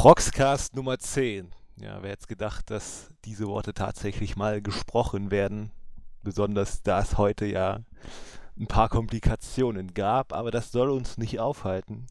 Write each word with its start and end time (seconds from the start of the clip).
Proxcast 0.00 0.74
Nummer 0.74 0.98
10. 0.98 1.50
Ja, 1.76 2.02
wer 2.02 2.12
hätte 2.12 2.26
gedacht, 2.26 2.70
dass 2.70 3.08
diese 3.26 3.46
Worte 3.48 3.74
tatsächlich 3.74 4.34
mal 4.34 4.62
gesprochen 4.62 5.30
werden? 5.30 5.72
Besonders 6.22 6.82
da 6.82 7.00
es 7.00 7.18
heute 7.18 7.44
ja 7.44 7.80
ein 8.58 8.66
paar 8.66 8.88
Komplikationen 8.88 9.92
gab, 9.92 10.32
aber 10.32 10.50
das 10.50 10.72
soll 10.72 10.88
uns 10.88 11.18
nicht 11.18 11.38
aufhalten. 11.38 12.06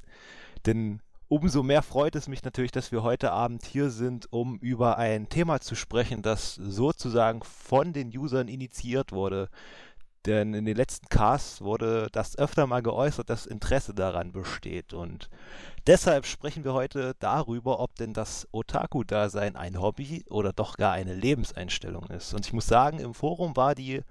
Denn 0.68 1.02
umso 1.30 1.64
mehr 1.64 1.82
freut 1.82 2.16
es 2.16 2.28
mich 2.28 2.44
natürlich, 2.44 2.72
dass 2.72 2.92
wir 2.92 3.02
heute 3.02 3.32
Abend 3.32 3.66
hier 3.66 3.90
sind, 3.90 4.32
um 4.32 4.60
über 4.60 5.00
ein 5.00 5.28
Thema 5.28 5.60
zu 5.60 5.74
sprechen, 5.74 6.22
das 6.22 6.54
sozusagen 6.54 7.42
von 7.42 7.92
den 7.92 8.16
Usern 8.16 8.50
initiiert 8.50 9.14
wurde. 9.14 9.50
Denn 10.30 10.54
in 10.54 10.66
den 10.66 10.78
letzten 10.78 11.10
Casts 11.10 11.60
wurde 11.60 12.08
das 12.12 12.38
öfter 12.38 12.68
mal 12.68 12.84
geäußert, 12.84 13.32
dass 13.32 13.48
Interesse 13.48 13.96
daran 13.96 14.32
besteht. 14.32 14.94
Und 14.94 15.28
deshalb 15.88 16.28
sprechen 16.28 16.64
wir 16.64 16.74
heute 16.74 17.16
darüber, 17.18 17.80
ob 17.80 17.96
denn 17.96 18.14
das 18.14 18.48
Otaku-Dasein 18.52 19.56
ein 19.56 19.82
Hobby 19.82 20.24
oder 20.30 20.54
doch 20.54 20.78
gar 20.78 20.94
eine 20.94 21.16
Lebenseinstellung 21.16 22.06
ist. 22.10 22.36
Und 22.36 22.46
ich 22.46 22.54
muss 22.54 22.68
sagen, 22.68 23.00
im 23.00 23.16
Forum 23.16 23.56
war 23.56 23.74
die 23.74 24.04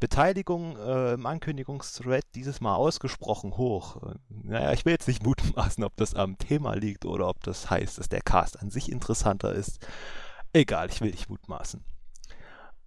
Beteiligung 0.00 0.78
äh, 0.78 1.12
im 1.12 1.26
Ankündigungsthread 1.26 2.24
dieses 2.34 2.62
Mal 2.62 2.74
ausgesprochen 2.74 3.58
hoch. 3.58 4.14
Naja, 4.30 4.72
ich 4.72 4.86
will 4.86 4.92
jetzt 4.92 5.08
nicht 5.08 5.22
mutmaßen, 5.22 5.84
ob 5.84 5.94
das 5.96 6.14
am 6.14 6.38
Thema 6.38 6.76
liegt 6.76 7.04
oder 7.04 7.28
ob 7.28 7.42
das 7.42 7.68
heißt, 7.68 7.98
dass 7.98 8.08
der 8.08 8.22
Cast 8.22 8.62
an 8.62 8.70
sich 8.70 8.90
interessanter 8.90 9.52
ist. 9.52 9.86
Egal, 10.54 10.88
ich 10.88 11.02
will 11.02 11.10
nicht 11.10 11.28
mutmaßen. 11.28 11.84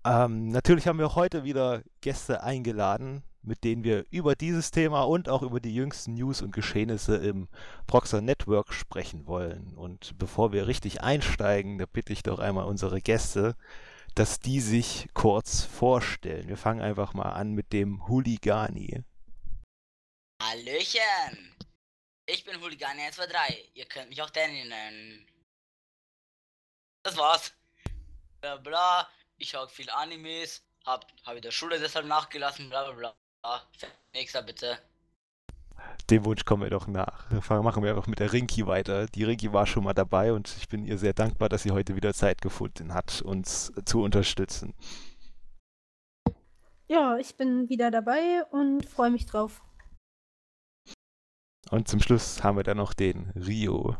Ähm, 0.04 0.48
natürlich 0.48 0.88
haben 0.88 1.00
wir 1.00 1.16
heute 1.16 1.44
wieder 1.44 1.84
Gäste 2.02 2.42
eingeladen, 2.44 3.24
mit 3.44 3.64
denen 3.64 3.84
wir 3.84 4.06
über 4.10 4.36
dieses 4.36 4.72
Thema 4.72 5.04
und 5.04 5.30
auch 5.30 5.44
über 5.44 5.60
die 5.60 5.74
jüngsten 5.74 6.16
News 6.16 6.42
und 6.42 6.52
Geschehnisse 6.52 7.18
im 7.18 7.48
Proxer 7.86 8.22
Network 8.22 8.74
sprechen 8.74 9.28
wollen. 9.28 9.76
Und 9.76 10.18
bevor 10.18 10.54
wir 10.54 10.68
richtig 10.68 11.02
einsteigen, 11.02 11.78
da 11.78 11.86
bitte 11.86 12.14
ich 12.14 12.24
doch 12.24 12.40
einmal 12.40 12.66
unsere 12.66 13.00
Gäste, 13.02 13.56
dass 14.16 14.40
die 14.40 14.60
sich 14.60 15.08
kurz 15.14 15.64
vorstellen. 15.64 16.48
Wir 16.48 16.58
fangen 16.58 16.82
einfach 16.82 17.14
mal 17.14 17.32
an 17.32 17.54
mit 17.54 17.72
dem 17.72 18.08
Huligani. 18.08 19.04
Hallöchen! 20.42 21.56
Ich 22.26 22.44
bin 22.44 22.60
Huligani 22.60 23.02
123. 23.02 23.72
Ihr 23.76 23.86
könnt 23.86 24.10
mich 24.10 24.22
auch 24.22 24.30
Danny 24.30 24.66
nennen. 24.66 25.28
Das 27.04 27.18
war's. 27.18 27.54
Bla 28.42 28.58
bla. 28.58 29.08
Ich 29.42 29.50
schaue 29.50 29.68
viel 29.68 29.90
Animes. 29.90 30.62
Hab, 30.86 31.08
hab 31.26 31.36
in 31.36 31.42
der 31.42 31.50
Schule 31.50 31.80
deshalb 31.80 32.06
nachgelassen. 32.06 32.70
Bla 32.70 32.84
bla 32.84 32.94
bla. 33.42 33.62
Nächster 34.14 34.44
bitte. 34.44 34.78
Dem 36.12 36.26
Wunsch 36.26 36.46
kommen 36.46 36.62
wir 36.62 36.70
doch 36.70 36.86
nach. 36.86 37.28
Machen 37.50 37.82
wir 37.82 37.90
einfach 37.90 38.06
mit 38.06 38.20
der 38.20 38.34
Rinki 38.34 38.68
weiter. 38.68 39.08
Die 39.08 39.24
Rinki 39.24 39.52
war 39.52 39.66
schon 39.66 39.84
mal 39.84 39.96
dabei 39.96 40.32
und 40.32 40.56
ich 40.58 40.70
bin 40.70 40.86
ihr 40.86 41.00
sehr 41.00 41.14
dankbar, 41.14 41.50
dass 41.50 41.64
sie 41.64 41.72
heute 41.72 41.96
wieder 41.96 42.14
Zeit 42.14 42.40
gefunden 42.40 42.94
hat, 42.94 43.24
uns 43.24 43.74
zu 43.84 44.04
unterstützen. 44.04 44.76
Ja, 46.88 47.18
ich 47.18 47.36
bin 47.36 47.68
wieder 47.68 47.90
dabei 47.90 48.44
und 48.52 48.86
freue 48.88 49.10
mich 49.10 49.26
drauf. 49.26 49.64
Und 51.72 51.88
zum 51.88 52.00
Schluss 52.00 52.44
haben 52.44 52.58
wir 52.58 52.64
dann 52.64 52.78
noch 52.78 52.94
den 52.94 53.32
Rio. 53.32 53.98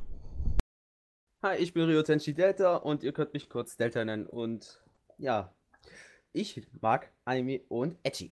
Hi, 1.42 1.58
ich 1.58 1.74
bin 1.74 1.86
Rio 1.86 2.04
Tenshi 2.04 2.36
Delta 2.36 2.76
und 2.76 3.02
ihr 3.02 3.12
könnt 3.12 3.34
mich 3.34 3.50
kurz 3.50 3.76
Delta 3.76 4.06
nennen. 4.06 4.28
Und 4.28 4.80
ja, 5.22 5.54
ich 6.34 6.68
mag 6.82 7.12
Anime 7.26 7.62
und 7.70 7.98
Edgy. 8.04 8.32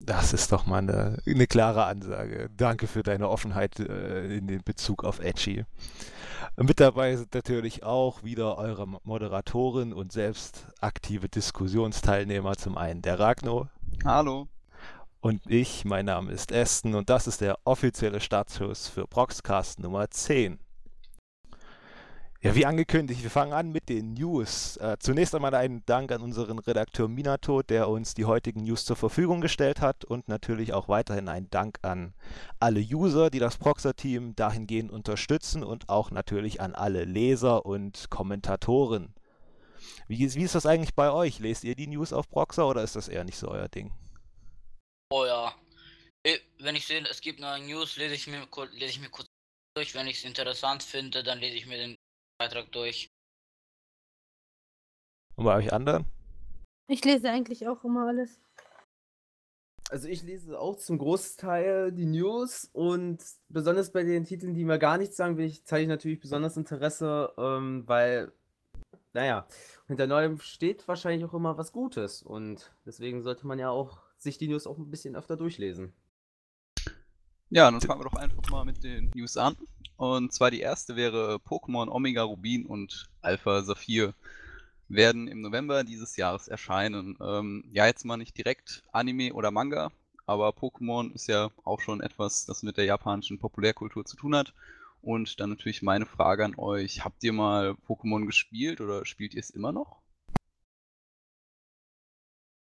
Das 0.00 0.32
ist 0.32 0.52
doch 0.52 0.66
mal 0.66 0.78
eine, 0.78 1.18
eine 1.26 1.46
klare 1.46 1.84
Ansage. 1.84 2.50
Danke 2.56 2.86
für 2.86 3.02
deine 3.02 3.28
Offenheit 3.28 3.80
äh, 3.80 4.36
in 4.36 4.46
den 4.46 4.62
Bezug 4.62 5.04
auf 5.04 5.18
Edgy. 5.18 5.64
Mit 6.56 6.78
dabei 6.78 7.16
sind 7.16 7.34
natürlich 7.34 7.82
auch 7.82 8.22
wieder 8.22 8.58
eure 8.58 8.86
Moderatorin 8.86 9.92
und 9.92 10.12
selbst 10.12 10.66
aktive 10.80 11.28
Diskussionsteilnehmer. 11.28 12.56
Zum 12.56 12.76
einen 12.78 13.02
der 13.02 13.18
Ragno. 13.18 13.68
Hallo. 14.04 14.48
Und 15.20 15.42
ich, 15.48 15.84
mein 15.84 16.06
Name 16.06 16.30
ist 16.30 16.52
Aston 16.52 16.94
und 16.94 17.10
das 17.10 17.26
ist 17.26 17.40
der 17.40 17.58
offizielle 17.64 18.20
Startschuss 18.20 18.86
für 18.86 19.08
Proxcast 19.08 19.80
Nummer 19.80 20.08
10. 20.08 20.60
Ja, 22.40 22.54
wie 22.54 22.66
angekündigt, 22.66 23.24
wir 23.24 23.30
fangen 23.30 23.52
an 23.52 23.72
mit 23.72 23.88
den 23.88 24.14
News. 24.14 24.76
Äh, 24.76 24.96
zunächst 25.00 25.34
einmal 25.34 25.56
einen 25.56 25.84
Dank 25.86 26.12
an 26.12 26.22
unseren 26.22 26.60
Redakteur 26.60 27.08
Minato, 27.08 27.62
der 27.62 27.88
uns 27.88 28.14
die 28.14 28.26
heutigen 28.26 28.62
News 28.62 28.84
zur 28.84 28.94
Verfügung 28.94 29.40
gestellt 29.40 29.80
hat 29.80 30.04
und 30.04 30.28
natürlich 30.28 30.72
auch 30.72 30.88
weiterhin 30.88 31.28
ein 31.28 31.50
Dank 31.50 31.80
an 31.82 32.14
alle 32.60 32.78
User, 32.78 33.30
die 33.30 33.40
das 33.40 33.56
Proxer-Team 33.58 34.36
dahingehend 34.36 34.92
unterstützen 34.92 35.64
und 35.64 35.88
auch 35.88 36.12
natürlich 36.12 36.60
an 36.60 36.76
alle 36.76 37.04
Leser 37.04 37.66
und 37.66 38.08
Kommentatoren. 38.08 39.12
Wie, 40.06 40.32
wie 40.32 40.42
ist 40.44 40.54
das 40.54 40.64
eigentlich 40.64 40.94
bei 40.94 41.10
euch? 41.10 41.40
Lest 41.40 41.64
ihr 41.64 41.74
die 41.74 41.88
News 41.88 42.12
auf 42.12 42.28
Proxer 42.28 42.68
oder 42.68 42.84
ist 42.84 42.94
das 42.94 43.08
eher 43.08 43.24
nicht 43.24 43.36
so 43.36 43.48
euer 43.48 43.68
Ding? 43.68 43.92
Oh 45.10 45.24
ja. 45.26 45.52
Wenn 46.60 46.76
ich 46.76 46.86
sehe, 46.86 47.04
es 47.04 47.20
gibt 47.20 47.40
neue 47.40 47.64
News, 47.64 47.96
lese 47.96 48.14
ich 48.14 48.28
mir, 48.28 48.46
lese 48.74 48.92
ich 48.92 49.00
mir 49.00 49.10
kurz 49.10 49.26
durch. 49.74 49.96
Wenn 49.96 50.06
ich 50.06 50.18
es 50.18 50.24
interessant 50.24 50.84
finde, 50.84 51.24
dann 51.24 51.40
lese 51.40 51.56
ich 51.56 51.66
mir 51.66 51.78
den 51.78 51.96
Beitrag 52.38 52.70
durch. 52.70 53.10
Und 55.36 55.44
bei 55.44 55.56
euch 55.56 55.72
anderen? 55.72 56.06
Ich 56.88 57.04
lese 57.04 57.30
eigentlich 57.30 57.66
auch 57.66 57.84
immer 57.84 58.06
alles. 58.06 58.40
Also 59.90 60.06
ich 60.06 60.22
lese 60.22 60.58
auch 60.58 60.76
zum 60.76 60.98
Großteil 60.98 61.92
die 61.92 62.06
News 62.06 62.68
und 62.72 63.24
besonders 63.48 63.90
bei 63.90 64.04
den 64.04 64.24
Titeln, 64.24 64.54
die 64.54 64.64
mir 64.64 64.78
gar 64.78 64.98
nichts 64.98 65.16
sagen, 65.16 65.36
will 65.36 65.46
ich, 65.46 65.64
zeige 65.64 65.82
ich 65.82 65.88
natürlich 65.88 66.20
besonders 66.20 66.56
Interesse, 66.56 67.32
ähm, 67.38 67.88
weil, 67.88 68.32
naja, 69.14 69.48
hinter 69.86 70.06
neuem 70.06 70.38
steht 70.40 70.86
wahrscheinlich 70.86 71.24
auch 71.24 71.34
immer 71.34 71.56
was 71.56 71.72
Gutes 71.72 72.22
und 72.22 72.70
deswegen 72.84 73.22
sollte 73.22 73.46
man 73.46 73.58
ja 73.58 73.70
auch 73.70 74.00
sich 74.18 74.36
die 74.36 74.48
News 74.48 74.66
auch 74.66 74.76
ein 74.76 74.90
bisschen 74.90 75.16
öfter 75.16 75.36
durchlesen. 75.36 75.94
Ja, 77.50 77.70
dann 77.70 77.80
fangen 77.80 78.00
wir 78.00 78.04
doch 78.04 78.16
einfach 78.16 78.50
mal 78.50 78.64
mit 78.66 78.84
den 78.84 79.10
News 79.14 79.38
an. 79.38 79.56
Und 79.96 80.32
zwar 80.34 80.50
die 80.50 80.60
erste 80.60 80.96
wäre 80.96 81.36
Pokémon 81.36 81.88
Omega 81.88 82.22
Rubin 82.22 82.66
und 82.66 83.08
Alpha 83.22 83.62
Saphir 83.62 84.12
werden 84.88 85.28
im 85.28 85.40
November 85.40 85.82
dieses 85.82 86.16
Jahres 86.16 86.48
erscheinen. 86.48 87.16
Ähm, 87.20 87.64
ja, 87.72 87.86
jetzt 87.86 88.04
mal 88.04 88.18
nicht 88.18 88.36
direkt 88.36 88.82
Anime 88.92 89.32
oder 89.32 89.50
Manga, 89.50 89.90
aber 90.26 90.50
Pokémon 90.50 91.12
ist 91.14 91.26
ja 91.26 91.50
auch 91.64 91.80
schon 91.80 92.02
etwas, 92.02 92.44
das 92.44 92.62
mit 92.62 92.76
der 92.76 92.84
japanischen 92.84 93.38
Populärkultur 93.38 94.04
zu 94.04 94.16
tun 94.16 94.36
hat. 94.36 94.52
Und 95.00 95.40
dann 95.40 95.50
natürlich 95.50 95.80
meine 95.82 96.06
Frage 96.06 96.44
an 96.44 96.54
euch: 96.58 97.02
Habt 97.02 97.24
ihr 97.24 97.32
mal 97.32 97.76
Pokémon 97.88 98.26
gespielt 98.26 98.82
oder 98.82 99.06
spielt 99.06 99.32
ihr 99.34 99.40
es 99.40 99.50
immer 99.50 99.72
noch? 99.72 100.02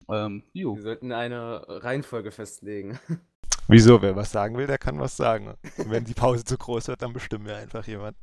Ähm, 0.09 0.43
jo. 0.53 0.75
Wir 0.75 0.81
sollten 0.81 1.11
eine 1.11 1.65
Reihenfolge 1.67 2.31
festlegen. 2.31 2.99
Wieso? 3.67 4.01
Wer 4.01 4.15
was 4.15 4.31
sagen 4.31 4.57
will, 4.57 4.67
der 4.67 4.77
kann 4.77 4.99
was 4.99 5.15
sagen. 5.15 5.55
wenn 5.77 6.05
die 6.05 6.13
Pause 6.13 6.43
zu 6.43 6.57
groß 6.57 6.89
wird, 6.89 7.01
dann 7.01 7.13
bestimmen 7.13 7.45
wir 7.45 7.55
einfach 7.55 7.85
jemand. 7.87 8.17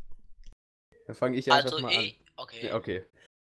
Dann 1.06 1.16
fange 1.16 1.36
ich 1.36 1.50
einfach 1.50 1.72
also 1.72 1.82
mal 1.82 1.92
ich, 1.92 1.98
an. 2.18 2.26
Okay. 2.36 2.66
Ja, 2.66 2.76
okay. 2.76 3.04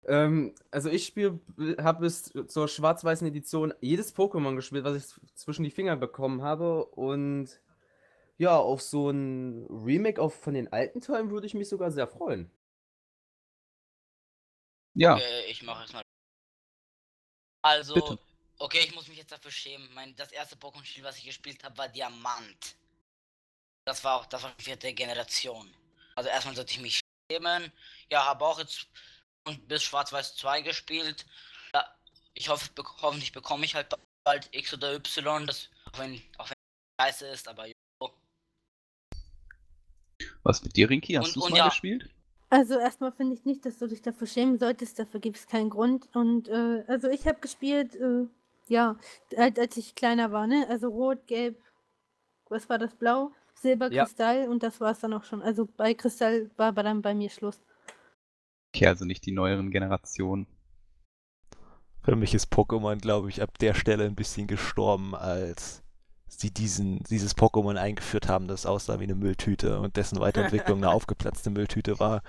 Ähm, 0.05 0.53
also 0.71 0.89
ich 0.89 1.05
spiele, 1.05 1.39
habe 1.81 2.01
bis 2.01 2.33
zur 2.47 2.67
schwarz-weißen 2.67 3.27
Edition 3.27 3.73
jedes 3.79 4.15
Pokémon 4.15 4.55
gespielt, 4.55 4.83
was 4.83 4.97
ich 4.97 5.35
zwischen 5.35 5.63
die 5.63 5.71
Finger 5.71 5.95
bekommen 5.95 6.41
habe. 6.41 6.85
Und 6.85 7.61
ja, 8.37 8.57
auf 8.57 8.81
so 8.81 9.09
ein 9.09 9.65
Remake 9.69 10.21
auf, 10.21 10.33
von 10.33 10.53
den 10.53 10.71
alten 10.73 10.99
Teilen 11.01 11.31
würde 11.31 11.47
ich 11.47 11.53
mich 11.53 11.69
sogar 11.69 11.91
sehr 11.91 12.07
freuen. 12.07 12.51
Ja. 14.95 15.15
Okay, 15.15 15.45
ich 15.49 15.63
mache 15.63 15.85
es 15.85 15.93
mal. 15.93 16.01
Also, 17.61 17.93
Bitte. 17.93 18.19
Okay, 18.63 18.79
ich 18.79 18.95
muss 18.95 19.07
mich 19.07 19.17
jetzt 19.17 19.31
dafür 19.31 19.51
schämen. 19.51 19.93
Mein, 19.93 20.15
das 20.15 20.31
erste 20.31 20.55
Pokémon-Spiel, 20.55 21.03
was 21.03 21.17
ich 21.17 21.25
gespielt 21.25 21.63
habe, 21.63 21.77
war 21.77 21.89
Diamant. 21.89 22.75
Das 23.85 24.03
war 24.03 24.15
auch, 24.15 24.25
das 24.25 24.41
war 24.41 24.53
die 24.57 24.63
vierte 24.63 24.93
Generation. 24.93 25.69
Also 26.15 26.29
erstmal 26.29 26.55
sollte 26.55 26.71
ich 26.71 26.79
mich 26.79 27.01
schämen. 27.29 27.71
Ja, 28.09 28.23
habe 28.25 28.45
auch 28.45 28.59
jetzt 28.59 28.87
bis 29.67 29.83
Schwarz-Weiß 29.83 30.35
2 30.37 30.61
gespielt. 30.61 31.25
Ja, 31.73 31.85
ich 32.33 32.47
hoffe, 32.47 32.71
be 32.73 32.83
hoffentlich 33.01 33.33
bekomme 33.33 33.65
ich 33.65 33.75
halt 33.75 33.93
bald 34.23 34.47
X 34.55 34.73
oder 34.73 34.93
Y, 34.93 35.45
das 35.45 35.69
auch 35.91 35.99
wenn, 35.99 36.21
auch 36.37 36.49
wenn 36.49 36.55
scheiße 37.01 37.27
ist, 37.27 37.49
aber 37.49 37.67
jo. 37.67 37.73
Was 40.43 40.63
mit 40.63 40.77
dir, 40.77 40.89
Rinki? 40.89 41.13
Hast 41.15 41.35
du 41.35 41.43
es 41.43 41.49
mal 41.49 41.57
ja. 41.57 41.67
gespielt? 41.67 42.09
Also 42.49 42.79
erstmal 42.79 43.11
finde 43.11 43.35
ich 43.35 43.43
nicht, 43.43 43.65
dass 43.65 43.79
du 43.79 43.87
dich 43.87 44.01
dafür 44.01 44.27
schämen 44.27 44.57
solltest, 44.57 44.99
dafür 44.99 45.19
gibt 45.19 45.37
es 45.37 45.47
keinen 45.47 45.69
Grund. 45.69 46.07
Und 46.15 46.47
äh, 46.47 46.85
also 46.87 47.09
ich 47.09 47.27
habe 47.27 47.41
gespielt, 47.41 47.95
äh, 47.95 48.27
ja, 48.67 48.97
als, 49.37 49.59
als 49.59 49.77
ich 49.77 49.95
kleiner 49.95 50.31
war, 50.31 50.47
ne? 50.47 50.65
Also 50.69 50.89
rot, 50.89 51.27
gelb, 51.27 51.61
was 52.49 52.69
war 52.69 52.77
das, 52.77 52.95
blau, 52.95 53.31
Silber, 53.55 53.91
Ja. 53.91 54.05
Kristall 54.05 54.47
und 54.47 54.63
das 54.63 54.79
war 54.79 54.91
es 54.91 54.99
dann 54.99 55.13
auch 55.13 55.23
schon. 55.23 55.41
Also 55.41 55.65
bei 55.65 55.93
Kristall 55.93 56.51
war 56.57 56.67
aber 56.67 56.83
dann 56.83 57.01
bei 57.01 57.13
mir 57.13 57.29
Schluss. 57.29 57.61
Okay, 58.75 58.87
also 58.87 59.05
nicht 59.05 59.25
die 59.25 59.31
neueren 59.31 59.71
Generationen. 59.71 60.47
Für 62.01 62.15
mich 62.15 62.33
ist 62.33 62.51
Pokémon, 62.51 62.97
glaube 62.99 63.29
ich, 63.29 63.41
ab 63.41 63.57
der 63.59 63.73
Stelle 63.73 64.05
ein 64.05 64.15
bisschen 64.15 64.47
gestorben, 64.47 65.15
als 65.15 65.83
sie 66.27 66.51
diesen, 66.51 66.99
dieses 67.03 67.37
Pokémon 67.37 67.77
eingeführt 67.77 68.27
haben, 68.27 68.47
das 68.47 68.65
aussah 68.65 68.99
wie 68.99 69.03
eine 69.03 69.15
Mülltüte 69.15 69.79
und 69.79 69.95
dessen 69.95 70.19
Weiterentwicklung 70.19 70.79
eine 70.79 70.89
aufgeplatzte 70.91 71.49
Mülltüte 71.49 71.99
war. 71.99 72.21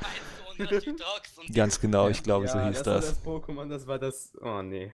Ganz 1.52 1.81
genau, 1.81 2.08
ich 2.08 2.22
glaube, 2.22 2.46
so 2.46 2.60
hieß 2.60 2.82
das. 2.82 2.86
War 2.86 2.94
das. 2.94 3.06
das 3.08 3.25
Pokémon, 3.25 3.69
das 3.69 3.86
war 3.86 3.98
das. 3.98 4.32
Oh 4.40 4.62
nee. 4.62 4.92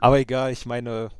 Aber 0.00 0.18
egal, 0.18 0.52
ich 0.52 0.66
meine, 0.66 1.10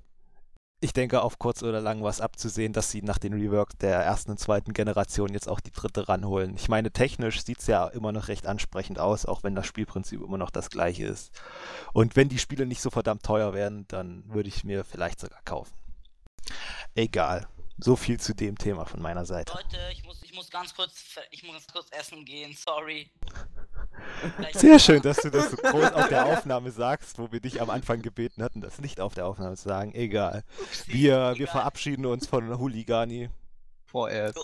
ich 0.81 0.93
denke, 0.93 1.23
auf 1.23 1.39
kurz 1.39 1.63
oder 1.63 1.81
lang 1.81 2.03
war 2.03 2.11
es 2.11 2.21
abzusehen, 2.21 2.75
dass 2.75 2.91
sie 2.91 3.01
nach 3.01 3.17
den 3.17 3.33
Rework 3.33 3.79
der 3.79 4.01
ersten 4.01 4.33
und 4.33 4.39
zweiten 4.39 4.75
Generation 4.75 5.33
jetzt 5.33 5.49
auch 5.49 5.61
die 5.61 5.71
dritte 5.71 6.09
ranholen. 6.09 6.55
Ich 6.57 6.69
meine, 6.69 6.91
technisch 6.91 7.43
sieht 7.43 7.61
es 7.61 7.67
ja 7.67 7.87
immer 7.87 8.13
noch 8.13 8.29
recht 8.29 8.47
ansprechend 8.47 8.99
aus, 8.99 9.25
auch 9.25 9.43
wenn 9.43 9.55
das 9.55 9.67
Spielprinzip 9.67 10.21
immer 10.21 10.37
noch 10.37 10.51
das 10.51 10.69
gleiche 10.69 11.07
ist. 11.07 11.33
Und 11.95 12.17
wenn 12.17 12.29
die 12.29 12.39
Spiele 12.39 12.67
nicht 12.67 12.83
so 12.83 12.91
verdammt 12.91 13.23
teuer 13.23 13.55
wären, 13.55 13.87
dann 13.89 14.25
würde 14.27 14.51
ich 14.51 14.65
mir 14.65 14.85
vielleicht 14.85 15.21
sogar 15.21 15.41
kaufen. 15.45 15.73
Egal. 16.95 17.49
So 17.79 17.97
viel 17.97 18.21
zu 18.21 18.35
dem 18.35 18.57
Thema 18.57 18.85
von 18.85 19.03
meiner 19.03 19.25
Seite. 19.25 19.53
Leute, 19.53 19.79
ich 19.93 20.05
muss, 20.05 20.23
ich 20.23 20.35
muss 20.35 20.51
ganz 20.51 20.75
kurz, 20.75 20.95
ich 21.31 21.43
muss 21.43 21.67
kurz 21.67 21.89
essen 21.91 22.25
gehen, 22.25 22.55
sorry. 22.57 23.11
Sehr 24.55 24.79
schön, 24.79 25.03
dass 25.03 25.19
du 25.19 25.31
das 25.31 25.51
so 25.51 25.57
groß 25.57 25.93
auf 25.93 26.09
der 26.09 26.27
Aufnahme 26.27 26.71
sagst, 26.71 27.19
wo 27.19 27.31
wir 27.33 27.41
dich 27.41 27.61
am 27.61 27.71
Anfang 27.71 28.01
gebeten 28.01 28.43
hatten, 28.43 28.61
das 28.61 28.81
nicht 28.81 29.01
auf 29.01 29.15
der 29.15 29.27
Aufnahme 29.27 29.57
zu 29.57 29.65
sagen. 29.65 29.93
Egal. 29.95 30.45
Wir, 30.87 31.35
wir 31.37 31.49
verabschieden 31.49 32.07
uns 32.07 32.27
von 32.27 32.59
Huligani 32.59 33.31
Vorerst. 33.87 34.39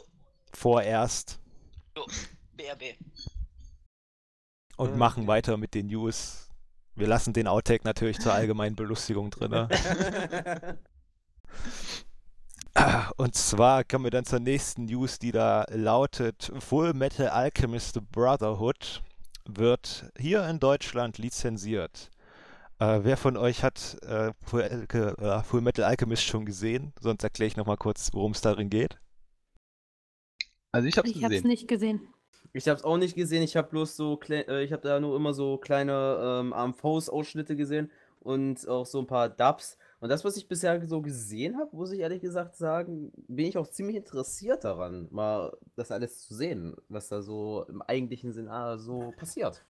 vorerst 0.53 1.41
BRB. 2.57 2.97
und 4.77 4.97
machen 4.97 5.27
weiter 5.27 5.57
mit 5.57 5.75
den 5.75 5.87
News. 5.87 6.49
Wir 6.95 7.07
lassen 7.07 7.33
den 7.33 7.47
Outtake 7.47 7.85
natürlich 7.85 8.19
zur 8.19 8.35
allgemeinen 8.35 8.77
Belustigung 8.77 9.31
drin. 9.31 9.69
Und 13.17 13.35
zwar 13.35 13.85
kommen 13.85 14.05
wir 14.05 14.11
dann 14.11 14.25
zur 14.25 14.41
nächsten 14.41 14.85
News, 14.87 15.19
die 15.19 15.33
da 15.33 15.65
lautet: 15.71 16.53
Full 16.61 16.95
Metal 16.95 17.29
Alchemist 17.29 18.01
Brotherhood 18.13 19.03
wird 19.47 20.11
hier 20.19 20.47
in 20.49 20.61
Deutschland 20.61 21.19
lizenziert. 21.19 22.11
Äh, 22.79 23.01
wer 23.03 23.17
von 23.17 23.37
euch 23.37 23.63
hat 23.63 23.99
äh, 24.03 24.33
Full, 24.43 24.63
äh, 24.63 25.43
Full 25.43 25.61
Metal 25.61 25.85
Alchemist 25.85 26.23
schon 26.25 26.47
gesehen? 26.47 26.93
Sonst 27.01 27.23
erkläre 27.25 27.49
ich 27.49 27.57
nochmal 27.57 27.77
kurz, 27.77 28.11
worum 28.15 28.33
es 28.33 28.41
darin 28.41 28.71
geht. 28.71 28.99
Also 30.73 30.89
ich 30.89 30.97
hab's 30.97 31.11
Ich 31.11 31.23
habe 31.25 31.35
es 31.35 31.43
gesehen. 31.43 31.49
nicht 31.49 31.69
gesehen. 31.69 32.15
Ich 32.53 32.67
habe 32.69 32.79
es 32.79 32.85
auch 32.85 32.97
nicht 32.97 33.15
gesehen, 33.15 33.43
ich 33.43 33.57
habe 33.57 33.69
bloß 33.69 33.97
so, 33.97 34.19
äh, 34.29 34.65
ich 34.65 34.73
habe 34.73 34.83
da 34.83 34.99
nur 34.99 35.15
immer 35.17 35.35
so 35.35 35.57
kleine 35.59 36.41
ähm, 36.41 36.53
AMVs-Ausschnitte 36.53 37.55
gesehen 37.57 37.91
und 38.21 38.67
auch 38.69 38.87
so 38.87 38.99
ein 38.99 39.07
paar 39.07 39.29
Dubs. 39.29 39.79
Und 40.01 40.09
das, 40.09 40.25
was 40.25 40.37
ich 40.37 40.49
bisher 40.49 40.87
so 40.89 41.03
gesehen 41.03 41.59
habe, 41.59 41.77
muss 41.77 41.93
ich 41.93 42.01
ehrlich 42.01 42.23
gesagt 42.23 42.57
sagen, 42.57 43.13
bin 43.29 43.47
ich 43.47 43.59
auch 43.59 43.69
ziemlich 43.69 43.97
interessiert 43.97 44.65
daran, 44.65 45.09
mal 45.11 45.53
das 45.77 45.93
alles 45.93 46.27
zu 46.27 46.35
sehen, 46.35 46.75
was 46.89 47.09
da 47.09 47.21
so 47.21 47.65
im 47.69 47.83
eigentlichen 47.83 48.33
Sinn 48.33 48.49
ah, 48.49 48.79
so 48.79 49.13
passiert. 49.17 49.65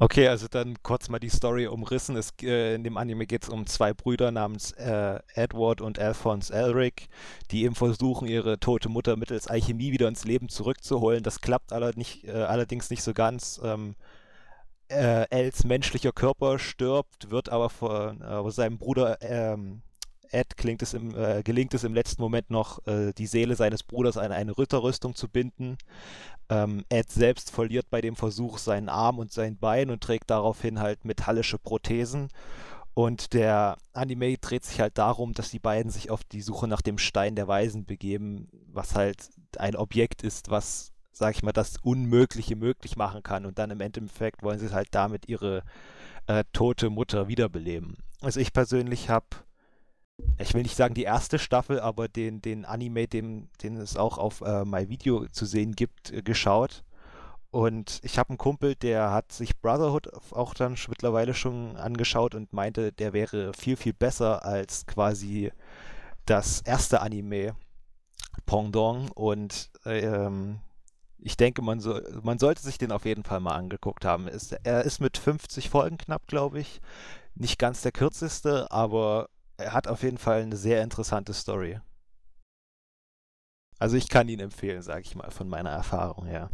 Okay, 0.00 0.28
also 0.28 0.46
dann 0.48 0.76
kurz 0.84 1.08
mal 1.08 1.18
die 1.18 1.28
Story 1.28 1.66
umrissen. 1.66 2.14
Es, 2.14 2.32
äh, 2.42 2.76
in 2.76 2.84
dem 2.84 2.96
Anime 2.96 3.26
geht 3.26 3.42
es 3.42 3.48
um 3.48 3.66
zwei 3.66 3.92
Brüder 3.92 4.30
namens 4.30 4.70
äh, 4.72 5.18
Edward 5.34 5.80
und 5.80 5.98
Alphonse 5.98 6.52
Elric, 6.52 7.08
die 7.50 7.64
eben 7.64 7.74
versuchen, 7.74 8.28
ihre 8.28 8.60
tote 8.60 8.88
Mutter 8.88 9.16
mittels 9.16 9.48
Alchemie 9.48 9.90
wieder 9.90 10.06
ins 10.06 10.24
Leben 10.24 10.48
zurückzuholen. 10.48 11.24
Das 11.24 11.40
klappt 11.40 11.72
aller 11.72 11.92
nicht, 11.96 12.24
äh, 12.24 12.30
allerdings 12.30 12.90
nicht 12.90 13.02
so 13.02 13.12
ganz. 13.12 13.60
Ähm, 13.64 13.96
äh, 14.88 15.26
Els 15.30 15.64
menschlicher 15.64 16.12
Körper 16.12 16.58
stirbt, 16.58 17.30
wird 17.30 17.48
aber 17.48 17.70
von 17.70 18.20
äh, 18.20 18.50
seinem 18.50 18.78
Bruder 18.78 19.18
ähm, 19.20 19.82
Ed 20.30 20.56
klingt 20.56 20.82
es 20.82 20.94
im, 20.94 21.14
äh, 21.16 21.42
gelingt 21.42 21.74
es 21.74 21.84
im 21.84 21.94
letzten 21.94 22.22
Moment 22.22 22.50
noch, 22.50 22.86
äh, 22.86 23.12
die 23.12 23.26
Seele 23.26 23.56
seines 23.56 23.82
Bruders 23.82 24.16
an 24.16 24.32
eine 24.32 24.56
Ritterrüstung 24.56 25.14
zu 25.14 25.28
binden. 25.28 25.78
Ähm, 26.48 26.84
Ed 26.88 27.10
selbst 27.10 27.50
verliert 27.50 27.90
bei 27.90 28.00
dem 28.00 28.16
Versuch 28.16 28.58
seinen 28.58 28.88
Arm 28.88 29.18
und 29.18 29.32
sein 29.32 29.58
Bein 29.58 29.90
und 29.90 30.02
trägt 30.02 30.30
daraufhin 30.30 30.80
halt 30.80 31.04
metallische 31.04 31.58
Prothesen. 31.58 32.28
Und 32.94 33.32
der 33.32 33.76
Anime 33.92 34.36
dreht 34.38 34.64
sich 34.64 34.80
halt 34.80 34.98
darum, 34.98 35.32
dass 35.32 35.50
die 35.50 35.60
beiden 35.60 35.90
sich 35.92 36.10
auf 36.10 36.24
die 36.24 36.42
Suche 36.42 36.66
nach 36.66 36.82
dem 36.82 36.98
Stein 36.98 37.36
der 37.36 37.46
Weisen 37.46 37.84
begeben, 37.84 38.48
was 38.66 38.94
halt 38.94 39.30
ein 39.56 39.76
Objekt 39.76 40.22
ist, 40.22 40.50
was, 40.50 40.92
sag 41.18 41.34
ich 41.34 41.42
mal, 41.42 41.52
das 41.52 41.76
Unmögliche 41.82 42.56
möglich 42.56 42.96
machen 42.96 43.22
kann. 43.22 43.46
Und 43.46 43.58
dann 43.58 43.70
im 43.70 43.80
Endeffekt 43.80 44.42
wollen 44.42 44.58
sie 44.58 44.72
halt 44.72 44.88
damit 44.92 45.28
ihre 45.28 45.62
äh, 46.26 46.44
tote 46.52 46.90
Mutter 46.90 47.28
wiederbeleben. 47.28 47.98
Also 48.20 48.40
ich 48.40 48.52
persönlich 48.52 49.10
habe 49.10 49.26
ich 50.38 50.54
will 50.54 50.62
nicht 50.62 50.76
sagen 50.76 50.94
die 50.94 51.04
erste 51.04 51.38
Staffel, 51.38 51.80
aber 51.80 52.08
den, 52.08 52.42
den 52.42 52.64
Anime, 52.64 53.06
dem, 53.06 53.48
den 53.62 53.76
es 53.76 53.96
auch 53.96 54.18
auf 54.18 54.40
äh, 54.40 54.64
MyVideo 54.64 55.26
zu 55.28 55.46
sehen 55.46 55.74
gibt, 55.74 56.12
äh, 56.12 56.22
geschaut. 56.22 56.84
Und 57.50 58.00
ich 58.02 58.18
habe 58.18 58.30
einen 58.30 58.38
Kumpel, 58.38 58.74
der 58.74 59.10
hat 59.10 59.32
sich 59.32 59.58
Brotherhood 59.58 60.10
auch 60.32 60.54
dann 60.54 60.76
mittlerweile 60.88 61.34
schon 61.34 61.76
angeschaut 61.76 62.34
und 62.34 62.52
meinte, 62.52 62.92
der 62.92 63.12
wäre 63.12 63.52
viel, 63.54 63.76
viel 63.76 63.94
besser 63.94 64.44
als 64.44 64.86
quasi 64.86 65.50
das 66.26 66.60
erste 66.60 67.00
Anime 67.00 67.54
Pendant. 68.44 69.10
Und 69.16 69.70
ähm, 69.86 70.58
ich 71.20 71.36
denke, 71.36 71.62
man, 71.62 71.80
so, 71.80 72.00
man 72.22 72.38
sollte 72.38 72.62
sich 72.62 72.78
den 72.78 72.92
auf 72.92 73.04
jeden 73.04 73.24
Fall 73.24 73.40
mal 73.40 73.56
angeguckt 73.56 74.04
haben. 74.04 74.28
Ist, 74.28 74.52
er 74.64 74.84
ist 74.84 75.00
mit 75.00 75.18
50 75.18 75.68
Folgen 75.68 75.98
knapp, 75.98 76.26
glaube 76.26 76.60
ich. 76.60 76.80
Nicht 77.34 77.58
ganz 77.58 77.82
der 77.82 77.92
kürzeste, 77.92 78.70
aber 78.70 79.28
er 79.56 79.72
hat 79.72 79.88
auf 79.88 80.02
jeden 80.02 80.18
Fall 80.18 80.42
eine 80.42 80.56
sehr 80.56 80.82
interessante 80.82 81.34
Story. 81.34 81.80
Also 83.78 83.96
ich 83.96 84.08
kann 84.08 84.28
ihn 84.28 84.40
empfehlen, 84.40 84.82
sage 84.82 85.02
ich 85.02 85.14
mal, 85.14 85.30
von 85.30 85.48
meiner 85.48 85.70
Erfahrung 85.70 86.26
her. 86.26 86.50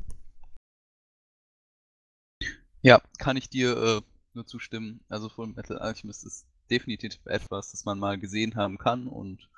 Ja, 2.83 3.01
kann 3.19 3.37
ich 3.37 3.49
dir 3.49 3.77
äh, 3.77 4.01
nur 4.35 4.47
zustimmen. 4.47 5.01
Also 5.09 5.29
Full 5.29 5.49
Metal 5.49 5.79
Alchemist 5.79 6.25
ist 6.25 6.47
definitiv 6.71 7.19
etwas, 7.25 7.71
das 7.71 7.85
man 7.85 7.99
mal 7.99 8.19
gesehen 8.19 8.57
haben 8.57 8.77
kann. 8.77 9.07
Und 9.07 9.49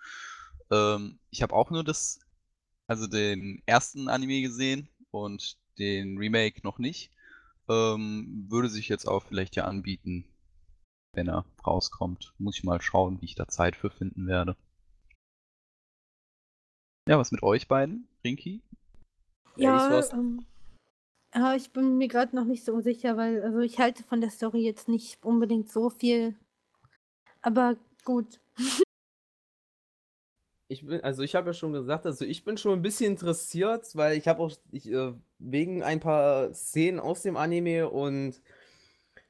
ähm, 0.70 1.18
ich 1.30 1.42
habe 1.42 1.54
auch 1.54 1.70
nur 1.70 1.82
das, 1.82 2.20
also 2.86 3.08
den 3.08 3.62
ersten 3.66 4.08
Anime 4.08 4.42
gesehen 4.42 4.88
und 5.10 5.56
den 5.78 6.18
Remake 6.18 6.60
noch 6.62 6.78
nicht. 6.78 7.10
Ähm, 7.68 8.46
würde 8.48 8.68
sich 8.68 8.88
jetzt 8.88 9.06
auch 9.06 9.24
vielleicht 9.24 9.56
ja 9.56 9.64
anbieten, 9.64 10.24
wenn 11.14 11.28
er 11.28 11.44
rauskommt. 11.66 12.32
Muss 12.38 12.56
ich 12.58 12.64
mal 12.64 12.80
schauen, 12.80 13.20
wie 13.20 13.26
ich 13.26 13.34
da 13.34 13.48
Zeit 13.48 13.76
für 13.76 13.90
finden 13.90 14.26
werde. 14.26 14.56
Ja, 17.08 17.18
was 17.18 17.30
mit 17.32 17.42
euch 17.42 17.68
beiden, 17.68 18.08
Rinky? 18.24 18.62
Ja, 19.56 19.62
ich 19.62 19.64
Ja, 19.64 19.90
war's- 19.90 20.12
ähm, 20.12 20.44
ja, 21.34 21.54
ich 21.54 21.70
bin 21.70 21.98
mir 21.98 22.08
gerade 22.08 22.34
noch 22.34 22.44
nicht 22.44 22.64
so 22.64 22.80
sicher, 22.80 23.16
weil 23.16 23.42
also 23.42 23.60
ich 23.60 23.78
halte 23.78 24.02
von 24.02 24.20
der 24.20 24.30
Story 24.30 24.62
jetzt 24.62 24.88
nicht 24.88 25.24
unbedingt 25.24 25.70
so 25.70 25.90
viel. 25.90 26.34
Aber 27.42 27.76
gut. 28.04 28.40
Ich 30.68 30.84
bin, 30.84 31.00
also 31.02 31.22
ich 31.22 31.34
habe 31.36 31.48
ja 31.48 31.52
schon 31.52 31.72
gesagt, 31.72 32.06
also 32.06 32.24
ich 32.24 32.44
bin 32.44 32.56
schon 32.56 32.72
ein 32.72 32.82
bisschen 32.82 33.12
interessiert, 33.12 33.86
weil 33.94 34.16
ich 34.16 34.26
habe 34.26 34.40
auch 34.42 34.52
ich, 34.72 34.90
äh, 34.90 35.12
wegen 35.38 35.82
ein 35.82 36.00
paar 36.00 36.52
Szenen 36.54 36.98
aus 36.98 37.22
dem 37.22 37.36
Anime 37.36 37.88
und 37.88 38.40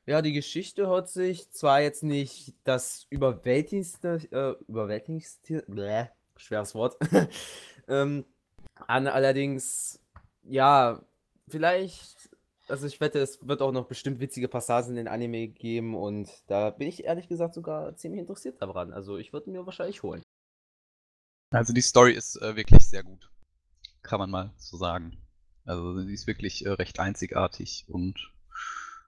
ja, 0.07 0.23
die 0.23 0.33
Geschichte 0.33 0.87
hört 0.87 1.09
sich 1.09 1.51
zwar 1.51 1.83
jetzt 1.83 2.03
nicht 2.05 2.55
das 2.65 3.07
überwältigendste, 3.11 4.21
äh, 4.31 4.65
überwältigendste, 4.71 5.65
bläh, 5.69 6.07
schweres 6.37 6.75
Wort, 6.75 6.97
ähm, 7.89 8.25
an, 8.87 9.07
allerdings, 9.07 10.01
ja, 10.45 11.03
vielleicht, 11.49 12.31
also 12.69 12.87
ich 12.87 13.01
wette, 13.01 13.19
es 13.19 13.47
wird 13.47 13.63
auch 13.63 13.73
noch 13.73 13.87
bestimmt 13.87 14.21
witzige 14.21 14.49
Passagen 14.49 14.91
in 14.91 14.97
den 14.97 15.09
Anime 15.09 15.49
geben 15.49 15.95
und 15.95 16.31
da 16.47 16.71
bin 16.71 16.89
ich 16.89 17.05
ehrlich 17.05 17.29
gesagt 17.29 17.55
sogar 17.55 17.97
ziemlich 17.97 18.21
interessiert 18.21 18.63
daran. 18.63 18.93
Also 18.93 19.19
ich 19.19 19.33
würde 19.33 19.51
mir 19.51 19.67
wahrscheinlich 19.67 20.03
holen. 20.03 20.23
Also 21.57 21.73
die 21.73 21.81
Story 21.81 22.13
ist 22.13 22.37
äh, 22.43 22.55
wirklich 22.55 22.87
sehr 22.87 23.03
gut. 23.03 23.31
Kann 24.03 24.19
man 24.19 24.29
mal 24.29 24.53
so 24.59 24.77
sagen. 24.77 25.17
Also 25.65 25.99
sie 26.03 26.13
ist 26.13 26.27
wirklich 26.27 26.67
äh, 26.67 26.73
recht 26.73 27.01
einzigartig 27.01 27.87
und 27.89 28.31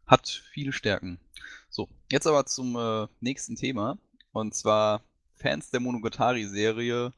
hat 0.07 0.27
viele 0.51 0.73
Stärken. 0.73 1.21
So, 1.69 1.91
jetzt 2.11 2.27
aber 2.27 2.47
zum 2.47 2.75
äh, 2.75 3.07
nächsten 3.21 3.55
Thema. 3.55 3.99
Und 4.33 4.55
zwar 4.55 5.03
Fans 5.37 5.71
der 5.71 5.81
Monogatari-Serie 5.81 7.13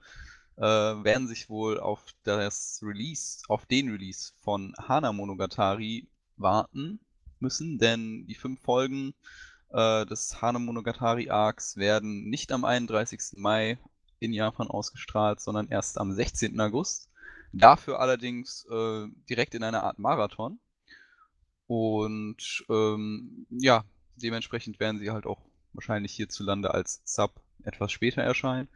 äh, 0.56 0.62
werden 0.62 1.28
sich 1.28 1.48
wohl 1.48 1.78
auf 1.78 2.04
das 2.24 2.80
Release, 2.82 3.44
auf 3.46 3.66
den 3.66 3.88
Release 3.88 4.32
von 4.40 4.74
Hana 4.78 5.12
Monogatari 5.12 6.08
warten 6.38 6.98
müssen, 7.38 7.78
denn 7.78 8.26
die 8.26 8.34
fünf 8.34 8.60
Folgen 8.62 9.14
äh, 9.68 10.04
des 10.06 10.42
Hana 10.42 10.58
Monogatari 10.58 11.30
Arcs 11.30 11.76
werden 11.76 12.28
nicht 12.28 12.50
am 12.50 12.64
31. 12.64 13.36
Mai 13.36 13.78
in 14.20 14.32
Japan 14.32 14.68
ausgestrahlt, 14.68 15.40
sondern 15.40 15.68
erst 15.68 15.98
am 15.98 16.12
16. 16.12 16.58
August. 16.60 17.08
Dafür 17.52 17.98
allerdings 17.98 18.64
äh, 18.70 19.08
direkt 19.28 19.54
in 19.54 19.64
einer 19.64 19.82
Art 19.82 19.98
Marathon. 19.98 20.60
Und 21.66 22.64
ähm, 22.68 23.46
ja, 23.50 23.84
dementsprechend 24.16 24.78
werden 24.78 24.98
sie 24.98 25.10
halt 25.10 25.26
auch 25.26 25.40
wahrscheinlich 25.72 26.12
hierzulande 26.12 26.72
als 26.72 27.00
Sub 27.04 27.40
etwas 27.62 27.92
später 27.92 28.22
erscheinen. 28.22 28.68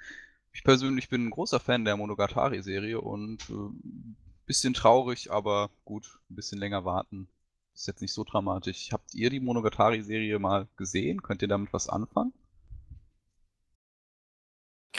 ich 0.53 0.63
persönlich 0.63 1.09
bin 1.09 1.27
ein 1.27 1.31
großer 1.31 1.61
Fan 1.61 1.85
der 1.85 1.97
Monogatari-Serie 1.97 3.01
und 3.01 3.49
äh, 3.51 4.15
bisschen 4.47 4.75
traurig, 4.75 5.31
aber 5.33 5.71
gut, 5.85 6.19
ein 6.31 6.37
bisschen 6.37 6.59
länger 6.59 6.85
warten. 6.85 7.29
Ist 7.75 7.89
jetzt 7.89 8.03
nicht 8.03 8.13
so 8.13 8.23
dramatisch. 8.23 8.91
Habt 8.93 9.15
ihr 9.15 9.31
die 9.31 9.41
Monogatari-Serie 9.41 10.39
mal 10.39 10.69
gesehen? 10.77 11.23
Könnt 11.23 11.43
ihr 11.43 11.49
damit 11.49 11.73
was 11.73 11.89
anfangen? 11.89 12.33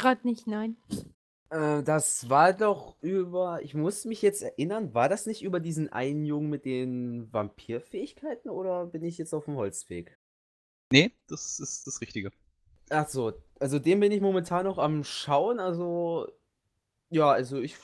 Gerade 0.05 0.27
nicht, 0.27 0.45
nein. 0.45 0.77
Äh, 1.49 1.81
das 1.81 2.29
war 2.29 2.53
doch 2.53 2.95
über, 3.01 3.63
ich 3.63 3.73
muss 3.73 4.05
mich 4.05 4.21
jetzt 4.21 4.43
erinnern, 4.43 4.93
war 4.93 5.09
das 5.09 5.25
nicht 5.25 5.41
über 5.41 5.59
diesen 5.59 5.91
einen 5.91 6.25
Jungen 6.25 6.51
mit 6.51 6.63
den 6.63 7.33
Vampirfähigkeiten 7.33 8.51
oder 8.51 8.85
bin 8.85 9.03
ich 9.03 9.17
jetzt 9.17 9.33
auf 9.33 9.45
dem 9.45 9.55
Holzweg? 9.55 10.15
Nee, 10.91 11.11
das 11.25 11.59
ist 11.59 11.87
das 11.87 12.01
Richtige. 12.01 12.29
Ach 12.91 13.09
so, 13.09 13.33
also 13.59 13.79
den 13.79 13.99
bin 13.99 14.11
ich 14.11 14.21
momentan 14.21 14.65
noch 14.65 14.77
am 14.77 15.03
Schauen. 15.03 15.59
Also, 15.59 16.27
ja, 17.09 17.31
also 17.31 17.59
ich, 17.59 17.75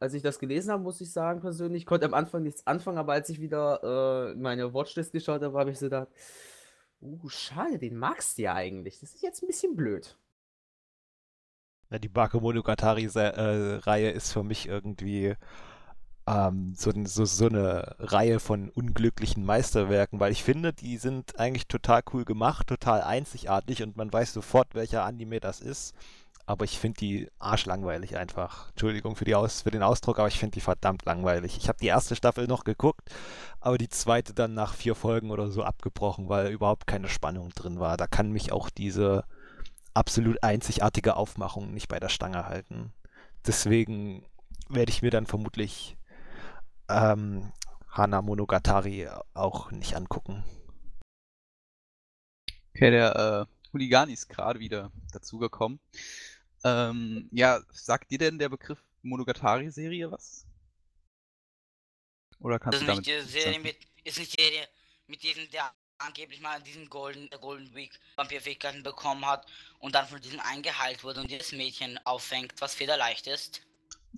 als 0.00 0.14
ich 0.14 0.22
das 0.22 0.38
gelesen 0.38 0.72
habe, 0.72 0.82
muss 0.82 1.02
ich 1.02 1.12
sagen, 1.12 1.42
persönlich, 1.42 1.82
ich 1.82 1.86
konnte 1.86 2.06
am 2.06 2.14
Anfang 2.14 2.42
nichts 2.42 2.66
anfangen, 2.66 2.96
aber 2.96 3.12
als 3.12 3.28
ich 3.28 3.38
wieder 3.38 4.30
äh, 4.30 4.34
meine 4.34 4.72
Watchlist 4.72 5.12
geschaut 5.12 5.42
habe, 5.42 5.58
habe 5.58 5.72
ich 5.72 5.78
so 5.78 5.84
gedacht, 5.86 6.08
uh, 7.02 7.28
schade, 7.28 7.78
den 7.78 7.98
magst 7.98 8.38
du 8.38 8.44
ja 8.44 8.54
eigentlich. 8.54 8.98
Das 8.98 9.12
ist 9.12 9.22
jetzt 9.22 9.42
ein 9.42 9.46
bisschen 9.46 9.76
blöd. 9.76 10.16
Ja, 11.90 11.98
die 11.98 12.08
Bakemonogatari-Reihe 12.08 14.10
ist 14.10 14.32
für 14.32 14.42
mich 14.42 14.66
irgendwie 14.66 15.36
ähm, 16.26 16.74
so, 16.76 16.92
so, 17.04 17.24
so 17.24 17.46
eine 17.46 17.94
Reihe 18.00 18.40
von 18.40 18.70
unglücklichen 18.70 19.44
Meisterwerken, 19.44 20.18
weil 20.18 20.32
ich 20.32 20.42
finde, 20.42 20.72
die 20.72 20.96
sind 20.96 21.38
eigentlich 21.38 21.68
total 21.68 22.02
cool 22.12 22.24
gemacht, 22.24 22.66
total 22.66 23.02
einzigartig 23.02 23.82
und 23.82 23.96
man 23.96 24.12
weiß 24.12 24.32
sofort, 24.32 24.74
welcher 24.74 25.04
Anime 25.04 25.40
das 25.40 25.60
ist. 25.60 25.94
Aber 26.48 26.64
ich 26.64 26.78
finde 26.78 26.98
die 26.98 27.28
arschlangweilig 27.40 28.16
einfach. 28.16 28.70
Entschuldigung 28.70 29.16
für, 29.16 29.24
die 29.24 29.34
Aus 29.34 29.62
für 29.62 29.72
den 29.72 29.82
Ausdruck, 29.82 30.18
aber 30.20 30.28
ich 30.28 30.38
finde 30.38 30.54
die 30.54 30.60
verdammt 30.60 31.04
langweilig. 31.04 31.56
Ich 31.56 31.68
habe 31.68 31.78
die 31.80 31.88
erste 31.88 32.14
Staffel 32.14 32.46
noch 32.46 32.62
geguckt, 32.64 33.10
aber 33.60 33.78
die 33.78 33.88
zweite 33.88 34.32
dann 34.32 34.54
nach 34.54 34.74
vier 34.74 34.94
Folgen 34.94 35.30
oder 35.30 35.50
so 35.50 35.64
abgebrochen, 35.64 36.28
weil 36.28 36.52
überhaupt 36.52 36.86
keine 36.86 37.08
Spannung 37.08 37.50
drin 37.50 37.80
war. 37.80 37.96
Da 37.96 38.06
kann 38.06 38.30
mich 38.30 38.52
auch 38.52 38.70
diese 38.70 39.24
absolut 39.96 40.42
einzigartige 40.42 41.16
Aufmachung 41.16 41.72
nicht 41.72 41.88
bei 41.88 41.98
der 41.98 42.08
Stange 42.08 42.46
halten. 42.46 42.92
Deswegen 43.46 44.26
werde 44.68 44.90
ich 44.90 45.02
mir 45.02 45.10
dann 45.10 45.26
vermutlich 45.26 45.96
ähm, 46.88 47.52
Hana 47.88 48.22
Monogatari 48.22 49.08
auch 49.34 49.70
nicht 49.70 49.96
angucken. 49.96 50.44
Okay, 52.74 52.90
der 52.90 53.48
äh, 53.48 53.72
Huligani 53.72 54.12
ist 54.12 54.28
gerade 54.28 54.60
wieder 54.60 54.92
dazugekommen. 55.12 55.80
Ähm, 56.62 57.28
ja, 57.32 57.60
sagt 57.70 58.10
dir 58.10 58.18
denn 58.18 58.38
der 58.38 58.50
Begriff 58.50 58.82
Monogatari-Serie 59.02 60.10
was? 60.10 60.46
Oder 62.40 62.58
kannst 62.58 62.80
Das 62.80 62.86
du 62.86 62.92
ist 62.92 62.96
nicht 62.98 63.08
damit 63.08 63.26
die 63.26 63.32
Serie 63.32 63.60
mit, 63.60 63.76
ist 64.04 64.18
nicht 64.18 64.38
die 64.38 64.42
Serie 64.42 64.68
mit 65.06 65.22
diesem, 65.22 65.50
der 65.50 65.72
angeblich 65.98 66.40
mal 66.40 66.60
diesen 66.62 66.88
Golden, 66.88 67.30
äh, 67.32 67.38
Golden 67.38 67.74
Week 67.74 67.98
Vampirfähigkeiten 68.16 68.82
bekommen 68.82 69.26
hat 69.26 69.46
und 69.78 69.94
dann 69.94 70.06
von 70.06 70.20
diesem 70.20 70.40
eingeheilt 70.40 71.04
wurde 71.04 71.20
und 71.20 71.30
dieses 71.30 71.52
Mädchen 71.52 71.98
auffängt, 72.04 72.54
was 72.60 72.74
federleicht 72.74 73.26
ist. 73.26 73.62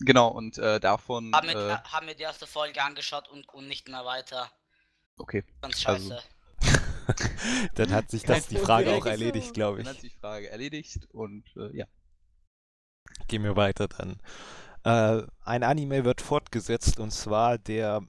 Genau, 0.01 0.29
und 0.29 0.59
äh, 0.59 0.79
davon. 0.81 1.33
Haben 1.35 1.49
wir, 1.49 1.57
Äh, 1.57 1.79
haben 1.91 2.07
wir 2.07 2.15
die 2.15 2.23
erste 2.23 2.47
Folge 2.47 2.83
angeschaut 2.83 3.29
und, 3.29 3.49
und 3.53 3.67
nicht 3.69 3.89
mehr 3.89 4.05
weiter. 4.05 4.51
okay, 5.19 5.45
Ganz 5.61 5.85
Also, 5.87 6.11
scheiße. 6.11 6.23
dann 7.75 7.93
hat 7.93 8.11
sich 8.11 8.23
das 8.23 8.47
die. 8.49 8.57
Frage 8.59 8.95
auch 8.95 9.07
erledigt, 9.07 9.55
glaube 9.55 9.79
dann 9.79 9.87
ich. 9.87 9.89
hat 9.89 10.01
sich 10.01 10.13
die 10.13 10.19
Frage 10.19 10.51
erledigt 10.51 11.07
und 11.13 11.45
äh, 11.57 11.77
ja. 11.77 11.87
Gehen 13.29 13.43
wir 13.45 13.57
weiter 13.57 13.89
dann. 13.89 14.21
Äh, 14.85 15.27
ein 15.45 15.63
Anime 15.63 16.05
wird 16.05 16.21
fortgesetzt 16.21 17.01
und 17.01 17.11
zwar 17.11 17.59
der 17.59 18.03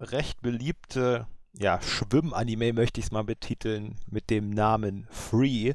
recht 0.00 0.40
beliebte 0.42 1.26
ja, 1.52 1.80
Schwimm-Anime, 1.80 2.72
möchte 2.72 3.00
ich 3.00 3.06
es 3.06 3.12
mal 3.12 3.24
betiteln, 3.24 3.96
mit 4.06 4.30
dem 4.30 4.50
Namen 4.50 5.06
Free. 5.10 5.74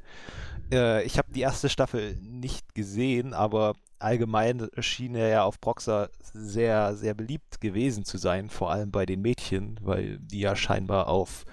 Äh, 0.71 1.03
ich 1.03 1.17
habe 1.17 1.31
die 1.31 1.41
erste 1.41 1.69
Staffel 1.69 2.15
nicht 2.21 2.75
gesehen, 2.75 3.33
aber 3.33 3.75
allgemein 3.99 4.69
schien 4.79 5.15
er 5.15 5.29
ja 5.29 5.43
auf 5.43 5.59
Proxa 5.59 6.09
sehr, 6.33 6.95
sehr 6.95 7.13
beliebt 7.13 7.61
gewesen 7.61 8.05
zu 8.05 8.17
sein, 8.17 8.49
vor 8.49 8.71
allem 8.71 8.91
bei 8.91 9.05
den 9.05 9.21
Mädchen, 9.21 9.79
weil 9.81 10.19
die 10.19 10.39
ja 10.41 10.55
scheinbar 10.55 11.07
auf 11.07 11.45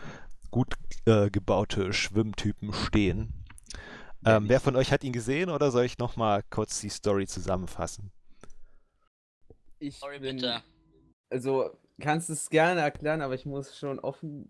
gut 0.51 0.75
äh, 1.07 1.31
gebaute 1.31 1.93
Schwimmtypen 1.93 2.73
stehen. 2.73 3.33
Wer 4.21 4.37
Ähm, 4.37 4.49
wer 4.49 4.61
von 4.61 4.77
euch 4.77 4.93
hat 4.93 5.05
ihn 5.05 5.13
gesehen 5.13 5.51
oder 5.51 5.71
soll 5.71 5.85
ich 5.85 5.99
nochmal 5.99 6.43
kurz 6.51 6.81
die 6.81 6.91
Story 6.91 7.27
zusammenfassen? 7.27 8.13
Ich 9.79 9.99
Sorry, 9.99 10.19
bin, 10.21 10.37
bitte. 10.37 10.63
also 11.31 11.71
kannst 12.01 12.31
es 12.31 12.51
gerne 12.51 12.81
erklären, 12.81 13.21
aber 13.21 13.35
ich 13.35 13.47
muss 13.47 13.77
schon 13.77 13.99
offen. 13.99 14.49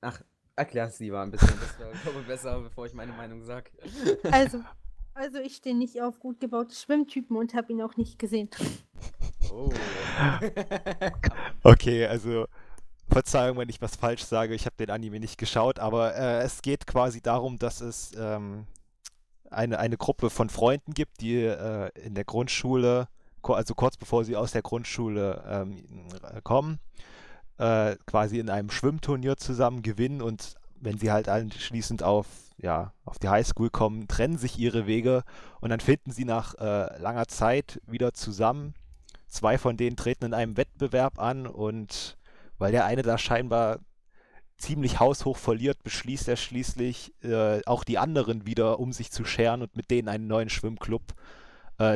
Ach, 0.00 0.20
erklär 0.56 0.86
es 0.86 0.98
lieber 0.98 1.20
ein 1.20 1.30
bisschen. 1.30 1.58
Das 1.60 1.78
wäre, 1.78 1.92
glaube 2.02 2.20
ich, 2.20 2.26
besser, 2.26 2.60
bevor 2.60 2.86
ich 2.86 2.94
meine 2.94 3.12
Meinung 3.12 3.42
sage. 3.42 3.70
Also, 4.30 4.60
also 5.14 5.38
ich 5.38 5.56
stehe 5.56 5.76
nicht 5.76 6.00
auf 6.02 6.18
gut 6.18 6.40
gebaute 6.40 6.74
Schwimmtypen 6.74 7.36
und 7.36 7.54
habe 7.54 7.72
ihn 7.72 7.82
auch 7.82 7.96
nicht 7.96 8.18
gesehen. 8.18 8.50
Oh. 9.52 9.72
Okay, 11.62 12.06
also 12.06 12.46
Verzeihung, 13.08 13.58
wenn 13.58 13.68
ich 13.68 13.82
was 13.82 13.96
falsch 13.96 14.24
sage, 14.24 14.54
ich 14.54 14.66
habe 14.66 14.76
den 14.76 14.90
Anime 14.90 15.20
nicht 15.20 15.36
geschaut, 15.36 15.78
aber 15.78 16.14
äh, 16.14 16.42
es 16.42 16.62
geht 16.62 16.86
quasi 16.86 17.20
darum, 17.20 17.58
dass 17.58 17.80
es 17.80 18.12
ähm, 18.16 18.66
eine, 19.50 19.78
eine 19.78 19.96
Gruppe 19.96 20.30
von 20.30 20.48
Freunden 20.48 20.92
gibt, 20.92 21.20
die 21.20 21.42
äh, 21.42 21.90
in 22.00 22.14
der 22.14 22.24
Grundschule, 22.24 23.08
also 23.54 23.74
kurz 23.74 23.96
bevor 23.96 24.24
sie 24.24 24.36
aus 24.36 24.52
der 24.52 24.62
Grundschule 24.62 25.42
ähm, 25.48 25.84
äh, 26.22 26.40
kommen, 26.42 26.78
äh, 27.58 27.96
quasi 28.06 28.38
in 28.38 28.50
einem 28.50 28.70
Schwimmturnier 28.70 29.36
zusammen 29.36 29.82
gewinnen 29.82 30.22
und 30.22 30.54
wenn 30.80 30.98
sie 30.98 31.10
halt 31.10 31.28
anschließend 31.28 32.02
auf, 32.02 32.26
ja, 32.58 32.92
auf 33.04 33.18
die 33.18 33.28
Highschool 33.28 33.70
kommen, 33.70 34.08
trennen 34.08 34.38
sich 34.38 34.58
ihre 34.58 34.86
Wege 34.86 35.24
und 35.60 35.70
dann 35.70 35.80
finden 35.80 36.10
sie 36.10 36.24
nach 36.24 36.54
äh, 36.54 36.98
langer 37.00 37.28
Zeit 37.28 37.80
wieder 37.86 38.12
zusammen. 38.12 38.74
Zwei 39.26 39.58
von 39.58 39.76
denen 39.76 39.96
treten 39.96 40.26
in 40.26 40.34
einem 40.34 40.56
Wettbewerb 40.56 41.18
an 41.18 41.46
und 41.46 42.16
weil 42.58 42.72
der 42.72 42.84
eine 42.84 43.02
da 43.02 43.18
scheinbar 43.18 43.80
ziemlich 44.58 45.00
haushoch 45.00 45.36
verliert, 45.36 45.82
beschließt 45.82 46.28
er 46.28 46.36
schließlich, 46.36 47.12
äh, 47.22 47.60
auch 47.66 47.84
die 47.84 47.98
anderen 47.98 48.46
wieder 48.46 48.78
um 48.78 48.92
sich 48.92 49.10
zu 49.10 49.24
scheren 49.24 49.62
und 49.62 49.76
mit 49.76 49.90
denen 49.90 50.08
einen 50.08 50.26
neuen 50.26 50.48
Schwimmclub 50.48 51.02
äh, 51.12 51.14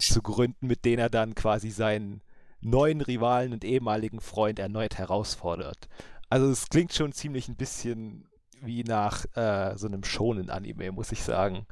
zu 0.00 0.22
gründen, 0.22 0.66
mit 0.66 0.84
denen 0.84 0.98
er 0.98 1.10
dann 1.10 1.34
quasi 1.34 1.70
seinen 1.70 2.22
neuen 2.60 3.00
Rivalen 3.00 3.52
und 3.52 3.64
ehemaligen 3.64 4.20
Freund 4.20 4.58
erneut 4.58 4.98
herausfordert. 4.98 5.88
Also 6.28 6.48
es 6.50 6.68
klingt 6.68 6.92
schon 6.92 7.12
ziemlich 7.12 7.48
ein 7.48 7.56
bisschen 7.56 8.26
wie 8.62 8.84
nach 8.84 9.24
äh, 9.36 9.76
so 9.76 9.86
einem 9.86 10.04
schonen 10.04 10.50
Anime, 10.50 10.92
muss 10.92 11.12
ich 11.12 11.22
sagen. 11.22 11.66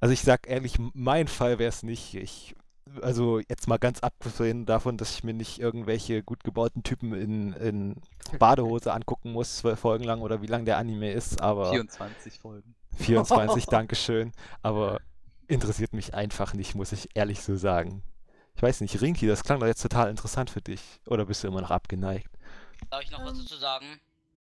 Also 0.00 0.12
ich 0.12 0.22
sag 0.22 0.48
ehrlich, 0.48 0.76
mein 0.94 1.28
Fall 1.28 1.58
wäre 1.58 1.68
es 1.68 1.82
nicht. 1.82 2.14
Ich, 2.14 2.56
also 3.00 3.38
jetzt 3.38 3.68
mal 3.68 3.78
ganz 3.78 4.00
abgesehen 4.00 4.66
davon, 4.66 4.96
dass 4.96 5.14
ich 5.14 5.24
mir 5.24 5.32
nicht 5.32 5.60
irgendwelche 5.60 6.22
gut 6.22 6.42
gebauten 6.42 6.82
Typen 6.82 7.14
in, 7.14 7.52
in 7.52 7.96
Badehose 8.38 8.92
angucken 8.92 9.32
muss, 9.32 9.58
zwölf 9.58 9.78
Folgen 9.78 10.04
lang 10.04 10.20
oder 10.20 10.42
wie 10.42 10.48
lang 10.48 10.64
der 10.64 10.78
Anime 10.78 11.12
ist, 11.12 11.40
aber 11.40 11.70
24 11.70 12.40
Folgen. 12.40 12.74
24, 12.96 13.66
Dankeschön. 13.70 14.32
Aber 14.60 15.00
interessiert 15.48 15.92
mich 15.92 16.14
einfach 16.14 16.54
nicht, 16.54 16.74
muss 16.74 16.92
ich 16.92 17.08
ehrlich 17.14 17.40
so 17.42 17.56
sagen. 17.56 18.02
Ich 18.54 18.62
weiß 18.62 18.80
nicht, 18.80 19.00
Rinki, 19.00 19.26
das 19.26 19.44
klang 19.44 19.60
doch 19.60 19.66
jetzt 19.66 19.82
total 19.82 20.10
interessant 20.10 20.50
für 20.50 20.60
dich. 20.60 20.82
Oder 21.06 21.24
bist 21.26 21.42
du 21.42 21.48
immer 21.48 21.62
noch 21.62 21.70
abgeneigt? 21.70 22.30
Darf 22.90 23.02
ich 23.02 23.10
noch 23.10 23.24
was 23.24 23.38
dazu 23.38 23.56
sagen? 23.56 24.00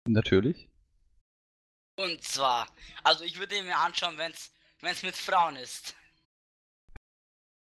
Natürlich. 0.07 0.69
Und 1.97 2.23
zwar, 2.23 2.67
also 3.05 3.25
ich 3.25 3.39
würde 3.39 3.57
ihn 3.57 3.67
mir 3.67 3.79
anschauen, 3.79 4.19
wenn 4.19 4.33
es 4.33 5.03
mit 5.03 5.15
Frauen 5.15 5.57
ist. 5.57 5.95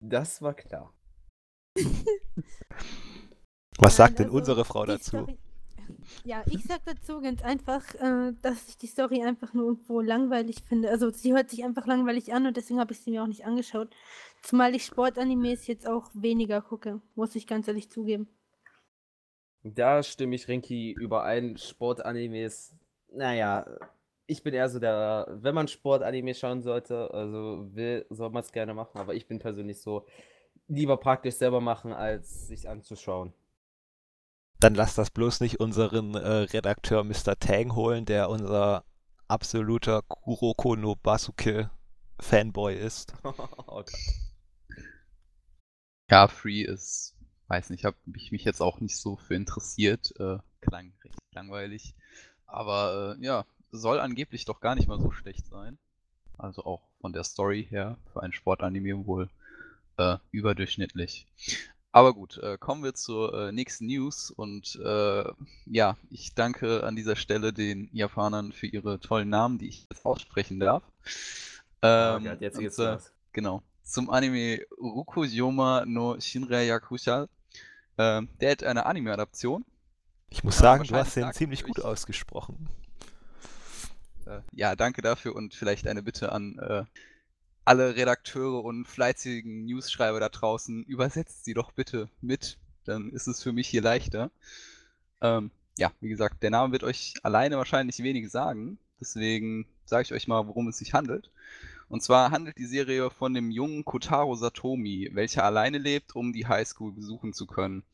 Das 0.01 0.41
war 0.41 0.55
klar. 0.55 0.95
Was 3.79 3.97
sagt 3.97 4.13
Nein, 4.13 4.17
denn 4.17 4.27
also 4.27 4.39
unsere 4.39 4.65
Frau 4.65 4.87
dazu? 4.87 5.27
Ja, 6.25 6.43
ich 6.47 6.65
sag 6.65 6.85
dazu 6.85 7.21
ganz 7.21 7.43
einfach, 7.43 7.83
äh, 7.95 8.33
dass 8.43 8.69
ich 8.69 8.77
die 8.77 8.87
Story 8.87 9.23
einfach 9.23 9.55
nur 9.55 9.67
irgendwo 9.67 10.01
langweilig 10.01 10.63
finde. 10.69 10.91
Also 10.91 11.11
sie 11.11 11.33
hört 11.33 11.51
sich 11.51 11.65
einfach 11.65 11.87
langweilig 11.87 12.33
an 12.33 12.47
und 12.47 12.57
deswegen 12.57 12.81
habe 12.81 12.93
ich 12.93 13.01
sie 13.01 13.11
mir 13.11 13.23
auch 13.23 13.29
nicht 13.29 13.45
angeschaut. 13.45 13.89
Zumal 14.43 14.75
ich 14.75 14.85
Sportanimes 14.85 15.67
jetzt 15.67 15.87
auch 15.87 16.11
weniger 16.15 16.61
gucke, 16.61 17.01
muss 17.15 17.35
ich 17.35 17.47
ganz 17.47 17.69
ehrlich 17.69 17.91
zugeben. 17.91 18.29
Da 19.63 20.03
stimme 20.03 20.37
ich 20.37 20.49
Rinki 20.49 20.93
überein. 20.93 21.57
Sportanimes, 21.57 22.75
naja, 23.13 23.67
ich 24.27 24.43
bin 24.43 24.55
eher 24.55 24.69
so 24.69 24.79
der, 24.79 25.27
wenn 25.29 25.55
man 25.55 25.69
Sportanime 25.69 26.35
schauen 26.35 26.63
sollte, 26.63 27.13
also 27.13 27.67
will, 27.75 28.07
soll 28.11 28.31
man 28.31 28.43
es 28.43 28.53
gerne 28.53 28.75
machen, 28.75 28.99
aber 28.99 29.15
ich 29.15 29.27
bin 29.27 29.39
persönlich 29.39 29.81
so, 29.81 30.07
lieber 30.69 30.97
praktisch 30.97 31.35
selber 31.35 31.61
machen, 31.61 31.93
als 31.93 32.47
sich 32.47 32.69
anzuschauen. 32.69 33.33
Dann 34.61 34.75
lass 34.75 34.95
das 34.95 35.11
bloß 35.11 35.41
nicht 35.41 35.59
unseren 35.59 36.15
äh, 36.15 36.29
Redakteur 36.29 37.03
Mr. 37.03 37.39
Tang 37.39 37.75
holen, 37.75 38.05
der 38.05 38.29
unser 38.29 38.85
absoluter 39.27 40.03
Kuroko 40.03 40.77
no 40.77 40.97
Basuke 40.97 41.71
Fanboy 42.21 42.77
ist. 42.77 43.15
oh. 43.25 43.83
Ja, 46.11 46.29
Free 46.29 46.63
ist, 46.63 47.17
weiß 47.49 47.71
nicht, 47.71 47.85
habe 47.85 47.97
ich 48.15 48.33
mich 48.33 48.45
jetzt 48.45 48.61
auch 48.61 48.81
nicht 48.81 48.99
so 48.99 49.17
für 49.17 49.35
interessiert. 49.35 50.13
Äh, 50.19 50.39
klang 50.61 50.93
recht 51.05 51.17
langweilig. 51.33 51.95
Aber 52.47 53.17
äh, 53.19 53.25
ja, 53.25 53.47
soll 53.73 53.99
angeblich 53.99 54.45
doch 54.45 54.61
gar 54.61 54.75
nicht 54.75 54.89
mal 54.89 55.01
so 55.01 55.11
schlecht 55.11 55.47
sein. 55.47 55.79
Also 56.37 56.65
auch 56.65 56.83
von 57.01 57.15
der 57.15 57.25
Story 57.25 57.67
her 57.71 57.97
für 58.13 58.23
ein 58.23 58.35
Sportanime 58.35 59.07
wohl 59.07 59.31
äh, 59.97 60.19
überdurchschnittlich. 60.33 61.27
Aber 61.93 62.15
gut, 62.15 62.39
äh, 62.39 62.57
kommen 62.57 62.85
wir 62.85 62.95
zur 62.95 63.49
äh, 63.49 63.53
nächsten 63.53 63.87
News 63.87 64.31
und 64.31 64.77
äh, 64.85 65.25
ja, 65.67 65.97
ich 66.11 66.35
danke 66.35 66.85
an 66.85 66.95
dieser 66.95 67.17
Stelle 67.17 67.53
den 67.53 67.89
Japanern 67.93 68.53
für 68.53 68.67
ihre 68.69 69.01
tollen 69.01 69.29
Namen, 69.29 69.59
die 69.59 69.69
ich 69.69 69.87
jetzt 69.91 70.07
aussprechen 70.07 70.61
darf. 70.61 70.85
Ähm, 71.83 72.25
ja, 72.25 72.35
jetzt 72.39 72.57
und, 72.57 72.63
geht's 72.63 72.79
äh, 72.79 72.93
los. 72.93 73.13
Genau. 73.33 73.63
Zum 73.83 74.09
Anime 74.09 74.61
Rukuyoma 74.79 75.85
no 75.85 76.21
Shinrei 76.21 76.67
Yakusha. 76.67 77.27
Ähm, 77.99 78.29
der 78.41 78.53
hat 78.53 78.63
eine 78.63 78.87
Anime-Adaption. 78.87 79.65
Ich 80.29 80.45
muss 80.45 80.57
Ja, 80.57 80.63
sagen, 80.63 80.85
du 80.85 80.95
hast 80.95 81.17
den 81.17 81.25
sagt 81.25 81.37
ziemlich 81.37 81.65
gut 81.65 81.81
ausgesprochen. 81.81 82.69
Äh, 84.27 84.41
ja, 84.53 84.77
danke 84.77 85.03
dafür 85.03 85.35
und 85.35 85.55
vielleicht 85.55 85.89
eine 85.89 86.03
Bitte 86.05 86.31
an 86.31 86.59
äh, 86.61 86.85
alle 87.71 87.95
Redakteure 87.95 88.65
und 88.65 88.85
fleißigen 88.85 89.65
Newsschreiber 89.65 90.19
da 90.19 90.29
draußen. 90.29 90.83
Übersetzt 90.83 91.45
sie 91.45 91.55
doch 91.55 91.71
bitte 91.71 92.09
mit, 92.21 92.59
dann 92.85 93.11
ist 93.11 93.29
es 93.29 93.45
für 93.45 93.53
mich 93.53 93.69
hier 93.69 93.81
leichter. 93.81 94.33
Ähm, 95.21 95.53
ja, 95.79 95.93
wie 96.01 96.09
gesagt, 96.09 96.43
der 96.43 96.51
Name 96.51 96.73
wird 96.73 96.83
euch 96.83 97.15
alleine 97.23 97.59
wahrscheinlich 97.59 98.03
wenig 98.03 98.29
sagen. 98.29 98.81
Deswegen 99.01 99.69
sage 99.85 100.03
ich 100.03 100.13
euch 100.13 100.27
mal, 100.27 100.49
worum 100.49 100.67
es 100.67 100.79
sich 100.79 100.95
handelt. 100.95 101.31
Und 101.89 102.03
zwar 102.03 102.33
handelt 102.33 102.59
die 102.59 102.67
Serie 102.67 103.09
von 103.09 103.35
dem 103.35 103.53
jungen 103.53 103.85
Kotaro 103.85 104.35
Satomi, 104.35 105.09
welcher 105.13 105.45
alleine 105.45 105.79
lebt, 105.79 106.17
um 106.17 106.33
die 106.33 106.49
Highschool 106.49 106.91
besuchen 106.91 107.33
zu 107.33 107.47
können. 107.47 107.85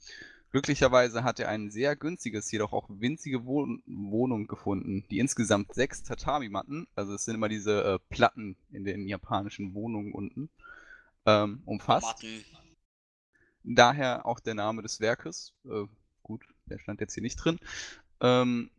Glücklicherweise 0.56 1.22
hat 1.22 1.38
er 1.38 1.50
ein 1.50 1.70
sehr 1.70 1.96
günstiges, 1.96 2.50
jedoch 2.50 2.72
auch 2.72 2.88
winzige 2.88 3.44
Wohn 3.44 3.82
Wohnung 3.84 4.46
gefunden, 4.46 5.04
die 5.10 5.18
insgesamt 5.18 5.74
sechs 5.74 6.02
Tatami-Matten, 6.02 6.86
also 6.94 7.12
es 7.12 7.26
sind 7.26 7.34
immer 7.34 7.50
diese 7.50 7.84
äh, 7.84 7.98
Platten 8.08 8.56
in 8.70 8.84
den 8.84 9.06
japanischen 9.06 9.74
Wohnungen 9.74 10.14
unten, 10.14 10.48
ähm, 11.26 11.60
umfasst. 11.66 12.06
Matten. 12.22 12.42
Daher 13.64 14.24
auch 14.24 14.40
der 14.40 14.54
Name 14.54 14.80
des 14.80 14.98
Werkes. 14.98 15.52
Äh, 15.66 15.84
gut, 16.22 16.42
der 16.64 16.78
stand 16.78 17.02
jetzt 17.02 17.12
hier 17.12 17.22
nicht 17.22 17.36
drin. 17.36 17.58
Ähm, 18.22 18.70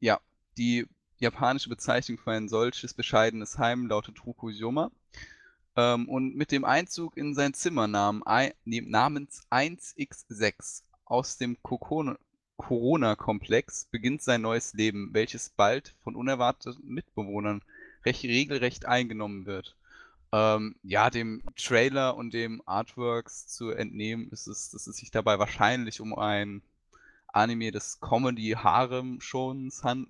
ja, 0.00 0.20
die 0.56 0.86
japanische 1.18 1.68
Bezeichnung 1.68 2.16
für 2.16 2.30
ein 2.30 2.48
solches 2.48 2.94
bescheidenes 2.94 3.58
Heim 3.58 3.86
lautet 3.86 4.24
Rukuyoma. 4.24 4.90
Ähm, 5.76 6.08
und 6.08 6.36
mit 6.36 6.52
dem 6.52 6.64
Einzug 6.64 7.18
in 7.18 7.34
sein 7.34 7.52
Zimmer 7.52 7.86
namens 7.86 8.24
1x6 9.50 10.84
aus 11.10 11.36
dem 11.36 11.58
Corona-Komplex 11.62 13.86
beginnt 13.86 14.22
sein 14.22 14.42
neues 14.42 14.74
Leben, 14.74 15.10
welches 15.12 15.50
bald 15.50 15.94
von 16.02 16.16
unerwarteten 16.16 16.86
Mitbewohnern 16.86 17.62
recht 18.04 18.24
regelrecht 18.24 18.86
eingenommen 18.86 19.46
wird. 19.46 19.76
Ähm, 20.32 20.76
ja, 20.82 21.08
dem 21.08 21.42
Trailer 21.56 22.16
und 22.16 22.34
dem 22.34 22.62
Artworks 22.66 23.46
zu 23.46 23.70
entnehmen, 23.70 24.28
ist 24.30 24.46
es, 24.46 24.70
dass 24.70 24.86
es 24.86 24.96
sich 24.96 25.10
dabei 25.10 25.38
wahrscheinlich 25.38 26.00
um 26.00 26.18
ein 26.18 26.62
Anime 27.28 27.70
des 27.70 28.00
Comedy-Harem-Genres 28.00 29.84
han 29.84 30.06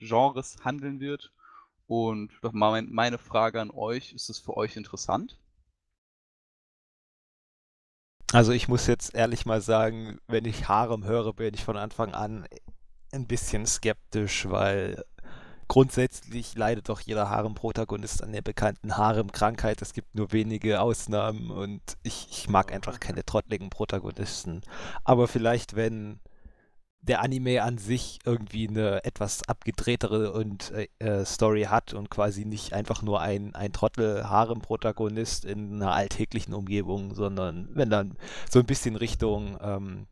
Genres 0.00 0.56
handeln 0.64 1.00
wird. 1.00 1.32
Und 1.86 2.32
doch 2.42 2.52
mal 2.52 2.70
mein, 2.70 2.92
meine 2.92 3.18
Frage 3.18 3.60
an 3.60 3.70
euch, 3.70 4.12
ist 4.12 4.30
es 4.30 4.38
für 4.38 4.56
euch 4.56 4.76
interessant? 4.76 5.36
Also 8.32 8.52
ich 8.52 8.66
muss 8.66 8.86
jetzt 8.86 9.14
ehrlich 9.14 9.44
mal 9.44 9.60
sagen, 9.60 10.18
wenn 10.26 10.46
ich 10.46 10.66
Harem 10.68 11.04
höre, 11.04 11.34
bin 11.34 11.52
ich 11.54 11.64
von 11.64 11.76
Anfang 11.76 12.14
an 12.14 12.46
ein 13.12 13.26
bisschen 13.26 13.66
skeptisch, 13.66 14.48
weil 14.48 15.04
grundsätzlich 15.68 16.54
leidet 16.54 16.88
doch 16.88 17.00
jeder 17.00 17.28
Harem-Protagonist 17.28 18.22
an 18.22 18.32
der 18.32 18.40
bekannten 18.40 18.96
Harem-Krankheit. 18.96 19.82
Es 19.82 19.92
gibt 19.92 20.14
nur 20.14 20.32
wenige 20.32 20.80
Ausnahmen 20.80 21.50
und 21.50 21.82
ich, 22.02 22.28
ich 22.30 22.48
mag 22.48 22.72
einfach 22.72 23.00
keine 23.00 23.24
trottligen 23.24 23.68
Protagonisten. 23.68 24.62
Aber 25.04 25.28
vielleicht, 25.28 25.76
wenn 25.76 26.18
der 27.02 27.20
Anime 27.20 27.62
an 27.62 27.78
sich 27.78 28.20
irgendwie 28.24 28.68
eine 28.68 29.04
etwas 29.04 29.46
abgedrehtere 29.48 30.32
und 30.32 30.70
äh, 30.70 30.88
äh, 31.00 31.24
Story 31.24 31.64
hat 31.64 31.94
und 31.94 32.10
quasi 32.10 32.44
nicht 32.44 32.72
einfach 32.72 33.02
nur 33.02 33.20
ein, 33.20 33.54
ein 33.56 33.72
Trottel-Harem-Protagonist 33.72 35.44
in 35.44 35.82
einer 35.82 35.92
alltäglichen 35.92 36.54
Umgebung, 36.54 37.14
sondern 37.14 37.68
wenn 37.74 37.90
dann 37.90 38.16
so 38.48 38.60
ein 38.60 38.66
bisschen 38.66 38.94
Richtung 38.94 39.58
ähm, 39.60 40.06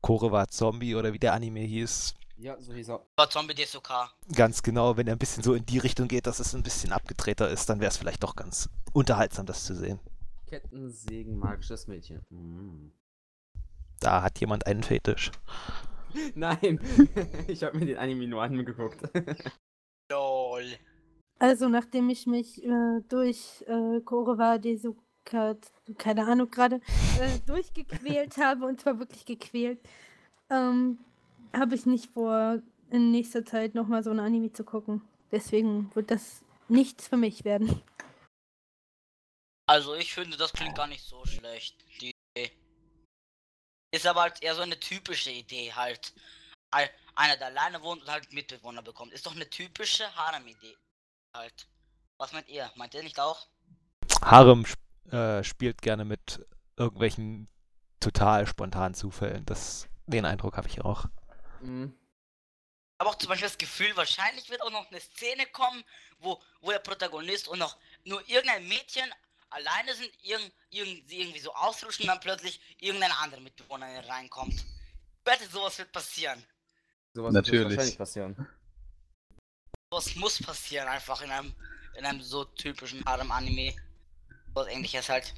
Korewa 0.00 0.48
Zombie 0.48 0.96
oder 0.96 1.12
wie 1.12 1.18
der 1.20 1.32
Anime 1.32 1.60
hieß, 1.60 2.14
Ja, 2.38 2.60
so 2.60 2.72
hieß 2.72 2.88
er. 2.90 3.06
War 3.16 3.30
Zombie 3.30 3.54
DSOK. 3.54 3.90
ganz 4.34 4.62
genau, 4.64 4.96
wenn 4.96 5.06
er 5.06 5.14
ein 5.14 5.18
bisschen 5.18 5.44
so 5.44 5.54
in 5.54 5.64
die 5.66 5.78
Richtung 5.78 6.08
geht, 6.08 6.26
dass 6.26 6.40
es 6.40 6.54
ein 6.54 6.64
bisschen 6.64 6.90
abgedrehter 6.90 7.48
ist, 7.48 7.68
dann 7.68 7.78
wäre 7.80 7.90
es 7.90 7.98
vielleicht 7.98 8.22
doch 8.24 8.34
ganz 8.34 8.68
unterhaltsam, 8.92 9.46
das 9.46 9.64
zu 9.64 9.76
sehen. 9.76 10.00
Kettensägen, 10.48 11.38
magisches 11.38 11.86
Mädchen. 11.86 12.22
Mm. 12.30 12.90
Da 14.00 14.22
hat 14.22 14.40
jemand 14.40 14.66
einen 14.66 14.82
Fetisch. 14.82 15.30
Nein, 16.34 16.80
ich 17.48 17.62
habe 17.62 17.78
mir 17.78 17.86
den 17.86 17.98
Anime 17.98 18.26
nur 18.26 18.42
angeguckt. 18.42 19.00
LOL. 20.12 20.64
Also 21.38 21.68
nachdem 21.68 22.10
ich 22.10 22.26
mich 22.26 22.62
äh, 22.62 23.00
durch 23.08 23.64
äh, 23.66 24.00
Korewa 24.00 24.58
Desuka, 24.58 25.56
keine 25.96 26.26
Ahnung 26.26 26.50
gerade, 26.50 26.76
äh, 27.20 27.38
durchgequält 27.46 28.36
habe, 28.36 28.66
und 28.66 28.80
zwar 28.80 28.98
wirklich 28.98 29.24
gequält, 29.24 29.80
ähm, 30.50 30.98
habe 31.54 31.74
ich 31.74 31.86
nicht 31.86 32.10
vor, 32.10 32.60
in 32.90 33.10
nächster 33.10 33.44
Zeit 33.44 33.74
nochmal 33.74 34.02
so 34.02 34.10
ein 34.10 34.20
Anime 34.20 34.52
zu 34.52 34.64
gucken. 34.64 35.02
Deswegen 35.32 35.90
wird 35.94 36.10
das 36.10 36.44
nichts 36.68 37.08
für 37.08 37.16
mich 37.16 37.44
werden. 37.44 37.82
Also 39.66 39.94
ich 39.94 40.12
finde, 40.12 40.36
das 40.36 40.52
klingt 40.52 40.74
gar 40.74 40.88
nicht 40.88 41.04
so 41.04 41.24
schlecht, 41.24 41.76
die. 42.00 42.12
Ist 43.92 44.06
aber 44.06 44.22
halt 44.22 44.42
eher 44.42 44.54
so 44.54 44.62
eine 44.62 44.78
typische 44.78 45.30
Idee 45.30 45.72
halt. 45.72 46.12
Ein- 46.70 46.88
Einer, 47.16 47.36
der 47.36 47.48
alleine 47.48 47.82
wohnt 47.82 48.02
und 48.02 48.08
halt 48.10 48.32
Mitbewohner 48.32 48.82
bekommt. 48.82 49.12
Ist 49.12 49.26
doch 49.26 49.34
eine 49.34 49.48
typische 49.50 50.14
Harem-Idee 50.14 50.76
halt. 51.34 51.66
Was 52.18 52.32
meint 52.32 52.48
ihr? 52.48 52.70
Meint 52.76 52.94
ihr 52.94 53.02
nicht 53.02 53.18
auch? 53.18 53.48
Harem 54.22 54.64
sp 54.64 54.78
äh, 55.10 55.42
spielt 55.42 55.82
gerne 55.82 56.04
mit 56.04 56.46
irgendwelchen 56.76 57.48
total 57.98 58.46
spontanen 58.46 58.94
Zufällen. 58.94 59.44
Das, 59.44 59.88
den 60.06 60.24
Eindruck 60.24 60.56
habe 60.56 60.68
ich 60.68 60.80
auch. 60.82 61.06
Mm. 61.60 61.88
Aber 62.98 63.10
auch 63.10 63.16
zum 63.16 63.28
Beispiel 63.30 63.48
das 63.48 63.58
Gefühl, 63.58 63.96
wahrscheinlich 63.96 64.50
wird 64.50 64.62
auch 64.62 64.70
noch 64.70 64.88
eine 64.90 65.00
Szene 65.00 65.46
kommen, 65.46 65.82
wo, 66.18 66.40
wo 66.60 66.70
der 66.70 66.78
Protagonist 66.78 67.48
und 67.48 67.58
noch 67.58 67.76
nur 68.04 68.26
irgendein 68.28 68.68
Mädchen 68.68 69.10
alleine 69.50 69.94
sind, 69.94 70.10
irgend, 70.22 70.52
irgend, 70.70 71.08
sie 71.08 71.20
irgendwie 71.20 71.40
so 71.40 71.52
ausrutschen 71.54 72.04
und 72.04 72.08
dann 72.08 72.20
plötzlich 72.20 72.60
irgendeine 72.78 73.16
andere 73.18 73.40
Mitbewohnerin 73.40 74.04
reinkommt. 74.04 74.54
Ich 74.54 74.64
wette, 75.24 75.48
sowas 75.50 75.78
wird 75.78 75.92
passieren. 75.92 76.42
Sowas 77.14 77.32
Natürlich. 77.32 77.60
wird 77.60 77.70
wahrscheinlich 77.70 77.98
passieren. 77.98 78.48
Sowas 79.92 80.14
muss 80.16 80.42
passieren, 80.42 80.88
einfach 80.88 81.20
in 81.22 81.30
einem, 81.30 81.54
in 81.96 82.06
einem 82.06 82.22
so 82.22 82.44
typischen 82.44 83.04
Harem-Anime. 83.04 83.74
Was 84.54 84.68
ähnliches 84.68 85.08
halt. 85.08 85.34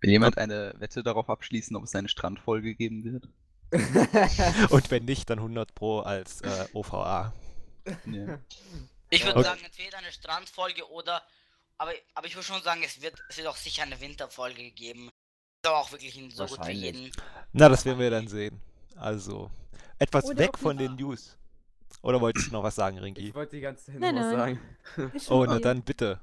Will 0.00 0.10
jemand 0.10 0.38
eine 0.38 0.74
Wette 0.78 1.02
darauf 1.02 1.28
abschließen, 1.30 1.76
ob 1.76 1.84
es 1.84 1.94
eine 1.94 2.08
Strandfolge 2.08 2.74
geben 2.74 3.04
wird? 3.04 3.28
Und 4.70 4.90
wenn 4.90 5.04
nicht, 5.04 5.30
dann 5.30 5.38
100 5.38 5.74
Pro 5.74 6.00
als 6.00 6.40
äh, 6.40 6.66
OVA. 6.72 7.32
Ja. 8.06 8.38
Ich 9.10 9.24
würde 9.24 9.38
Okay. 9.38 9.48
sagen, 9.48 9.60
entweder 9.64 9.98
eine 9.98 10.12
Strandfolge 10.12 10.88
oder. 10.90 11.22
Aber, 11.80 11.92
aber 12.14 12.26
ich 12.26 12.34
würde 12.34 12.46
schon 12.46 12.62
sagen, 12.62 12.82
es 12.84 13.00
wird, 13.00 13.14
es 13.30 13.38
wird 13.38 13.46
auch 13.46 13.56
sicher 13.56 13.84
eine 13.84 13.98
Winterfolge 14.02 14.70
geben. 14.70 15.06
Ist 15.06 15.66
aber 15.66 15.78
auch 15.78 15.90
wirklich 15.90 16.18
in 16.18 16.30
so 16.30 16.44
gut 16.44 16.66
wie 16.66 16.72
jeden. 16.72 17.10
Na, 17.54 17.70
das 17.70 17.86
werden 17.86 17.98
wir 17.98 18.10
dann 18.10 18.28
sehen. 18.28 18.60
Also, 18.96 19.50
etwas 19.98 20.26
Oder 20.26 20.38
weg 20.40 20.58
von 20.58 20.76
den 20.76 20.96
News. 20.96 21.38
Oder 22.02 22.20
wolltest 22.20 22.48
du 22.48 22.52
noch 22.52 22.62
was 22.62 22.74
sagen, 22.74 22.98
Ringi? 22.98 23.20
Ich 23.20 23.34
wollte 23.34 23.56
die 23.56 23.62
ganze 23.62 23.86
Zeit 23.86 23.98
Nein, 23.98 24.14
nur 24.14 24.24
was 24.24 24.36
nein. 24.36 24.60
sagen. 24.94 25.12
Oh, 25.30 25.46
na 25.46 25.58
dann 25.58 25.82
bitte. 25.82 26.20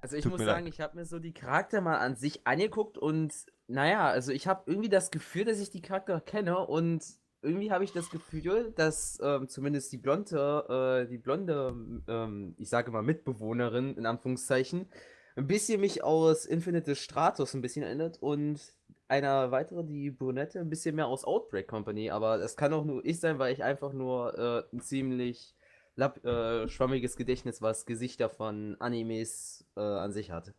Also 0.00 0.14
ich 0.14 0.22
Tut 0.22 0.32
muss 0.32 0.42
sagen, 0.42 0.66
leid. 0.66 0.74
ich 0.74 0.80
habe 0.80 0.96
mir 0.96 1.04
so 1.04 1.18
die 1.18 1.34
Charakter 1.34 1.80
mal 1.80 1.98
an 1.98 2.14
sich 2.14 2.46
angeguckt 2.46 2.96
und 2.96 3.34
naja, 3.66 4.08
also 4.08 4.30
ich 4.30 4.46
habe 4.46 4.62
irgendwie 4.66 4.88
das 4.88 5.10
Gefühl, 5.10 5.44
dass 5.44 5.58
ich 5.58 5.70
die 5.70 5.82
Charakter 5.82 6.20
kenne 6.20 6.64
und 6.64 7.04
irgendwie 7.42 7.72
habe 7.72 7.84
ich 7.84 7.92
das 7.92 8.10
Gefühl, 8.10 8.72
dass 8.76 9.18
ähm, 9.22 9.48
zumindest 9.48 9.92
die 9.92 9.98
blonde, 9.98 11.04
äh, 11.06 11.08
die 11.08 11.18
blonde, 11.18 11.74
ähm, 12.08 12.54
ich 12.58 12.68
sage 12.68 12.90
mal 12.90 13.02
Mitbewohnerin 13.02 13.96
in 13.96 14.06
Anführungszeichen, 14.06 14.88
ein 15.36 15.46
bisschen 15.46 15.80
mich 15.80 16.04
aus 16.04 16.44
Infinite 16.44 16.94
Stratos 16.96 17.54
ein 17.54 17.62
bisschen 17.62 17.82
erinnert 17.82 18.18
und 18.20 18.60
einer 19.08 19.50
weitere, 19.50 19.84
die 19.84 20.10
Brunette, 20.10 20.60
ein 20.60 20.70
bisschen 20.70 20.96
mehr 20.96 21.06
aus 21.06 21.24
Outbreak 21.24 21.66
Company, 21.66 22.10
aber 22.10 22.38
das 22.38 22.56
kann 22.56 22.72
auch 22.72 22.84
nur 22.84 23.04
ich 23.04 23.20
sein, 23.20 23.38
weil 23.38 23.52
ich 23.52 23.64
einfach 23.64 23.92
nur 23.92 24.38
äh, 24.38 24.76
ein 24.76 24.80
ziemlich 24.80 25.54
lapp, 25.96 26.24
äh, 26.24 26.68
schwammiges 26.68 27.16
Gedächtnis, 27.16 27.62
was 27.62 27.86
Gesichter 27.86 28.28
von 28.28 28.76
Animes 28.80 29.66
äh, 29.76 29.80
an 29.80 30.12
sich 30.12 30.30
hat. 30.30 30.52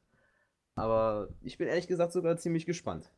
Aber 0.75 1.29
ich 1.41 1.57
bin 1.57 1.67
ehrlich 1.67 1.87
gesagt 1.87 2.13
sogar 2.13 2.37
ziemlich 2.37 2.65
gespannt. 2.65 3.11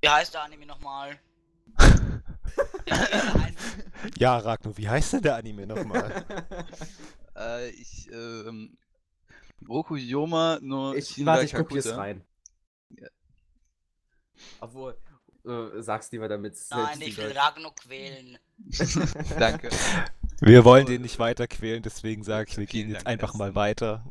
Wie 0.00 0.08
heißt 0.08 0.34
der 0.34 0.42
Anime 0.42 0.66
nochmal? 0.66 1.18
Ja, 4.18 4.38
Ragnar, 4.38 4.76
wie 4.76 4.88
heißt 4.88 5.14
denn 5.14 5.22
der 5.22 5.36
Anime 5.36 5.66
nochmal? 5.66 6.24
Äh, 7.38 7.68
ich, 7.68 8.10
ähm, 8.10 8.78
Roku 9.68 9.96
Yoma 9.96 10.58
no 10.62 10.94
Ich, 10.94 11.08
Shinra 11.08 11.32
warte, 11.32 11.44
ich 11.44 11.52
gucke 11.52 11.74
jetzt 11.74 11.84
Kakuta. 11.84 12.02
rein. 12.02 12.24
Ja. 12.98 13.08
Obwohl, 14.60 14.96
äh, 15.44 15.82
sag's 15.82 16.10
lieber 16.12 16.28
damit. 16.28 16.56
Nein, 16.70 16.98
ich 17.02 17.18
will 17.18 17.32
Ragnar 17.32 17.74
quälen. 17.74 18.38
Danke. 19.38 19.68
Wir 20.40 20.64
wollen 20.64 20.86
den 20.86 21.02
nicht 21.02 21.18
weiter 21.18 21.46
quälen, 21.46 21.82
deswegen 21.82 22.24
sage 22.24 22.48
ich, 22.50 22.56
wir 22.56 22.64
gehen 22.64 22.88
jetzt 22.88 23.06
einfach 23.06 23.34
mal 23.34 23.54
weiter. 23.54 24.02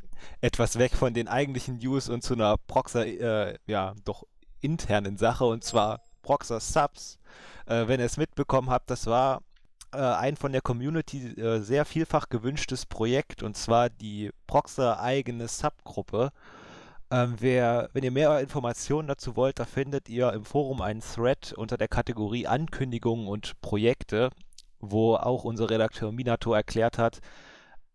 Etwas 0.42 0.78
weg 0.78 0.94
von 0.94 1.16
den 1.16 1.28
eigentlichen 1.28 1.80
News 1.80 2.10
und 2.10 2.24
zu 2.24 2.36
einer 2.36 2.58
Proxer, 2.58 3.08
äh, 3.08 3.58
ja, 3.66 3.96
doch 4.06 4.28
internen 4.62 5.18
Sache 5.18 5.46
und 5.46 5.64
zwar 5.64 6.05
Proxer 6.26 6.60
Subs. 6.60 7.20
Äh, 7.68 7.88
wenn 7.88 8.00
ihr 8.00 8.08
es 8.08 8.18
mitbekommen 8.18 8.72
habt, 8.72 8.90
das 8.90 9.06
war 9.06 9.44
äh, 9.94 9.98
ein 9.98 10.36
von 10.38 10.52
der 10.52 10.62
Community 10.62 11.40
äh, 11.40 11.60
sehr 11.60 11.86
vielfach 11.86 12.30
gewünschtes 12.30 12.88
Projekt 12.88 13.44
und 13.44 13.56
zwar 13.56 13.90
die 13.92 14.32
Proxer 14.48 15.00
eigene 15.00 15.48
Subgruppe. 15.48 16.32
Ähm, 17.12 17.36
wer, 17.40 17.90
wenn 17.94 18.04
ihr 18.04 18.12
mehr 18.12 18.40
Informationen 18.40 19.08
dazu 19.08 19.36
wollt, 19.36 19.60
da 19.60 19.66
findet 19.66 20.10
ihr 20.10 20.34
im 20.34 20.46
Forum 20.46 20.82
einen 20.82 21.02
Thread 21.02 21.54
unter 21.54 21.78
der 21.78 21.88
Kategorie 21.88 22.48
Ankündigungen 22.48 23.28
und 23.28 23.62
Projekte, 23.62 24.32
wo 24.80 25.16
auch 25.16 25.44
unser 25.44 25.70
Redakteur 25.70 26.12
Minato 26.12 26.56
erklärt 26.56 26.98
hat, 26.98 27.20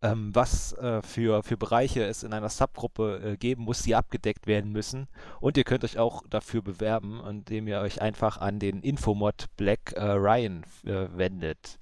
ähm, 0.03 0.35
was 0.35 0.73
äh, 0.75 1.03
für, 1.03 1.43
für 1.43 1.57
Bereiche 1.57 2.05
es 2.05 2.23
in 2.23 2.33
einer 2.33 2.49
Subgruppe 2.49 3.21
äh, 3.23 3.37
geben 3.37 3.65
muss, 3.65 3.83
die 3.83 3.95
abgedeckt 3.95 4.47
werden 4.47 4.73
müssen. 4.73 5.09
Und 5.41 5.57
ihr 5.57 5.65
könnt 5.65 5.85
euch 5.85 5.99
auch 5.99 6.23
dafür 6.29 6.63
bewerben, 6.63 7.23
indem 7.27 7.69
ihr 7.69 7.81
euch 7.81 8.01
einfach 8.01 8.39
an 8.39 8.59
den 8.59 8.81
Infomod 8.81 9.47
Black 9.57 9.93
äh, 9.93 10.03
Ryan 10.03 10.65
äh, 10.85 11.09
wendet. 11.13 11.79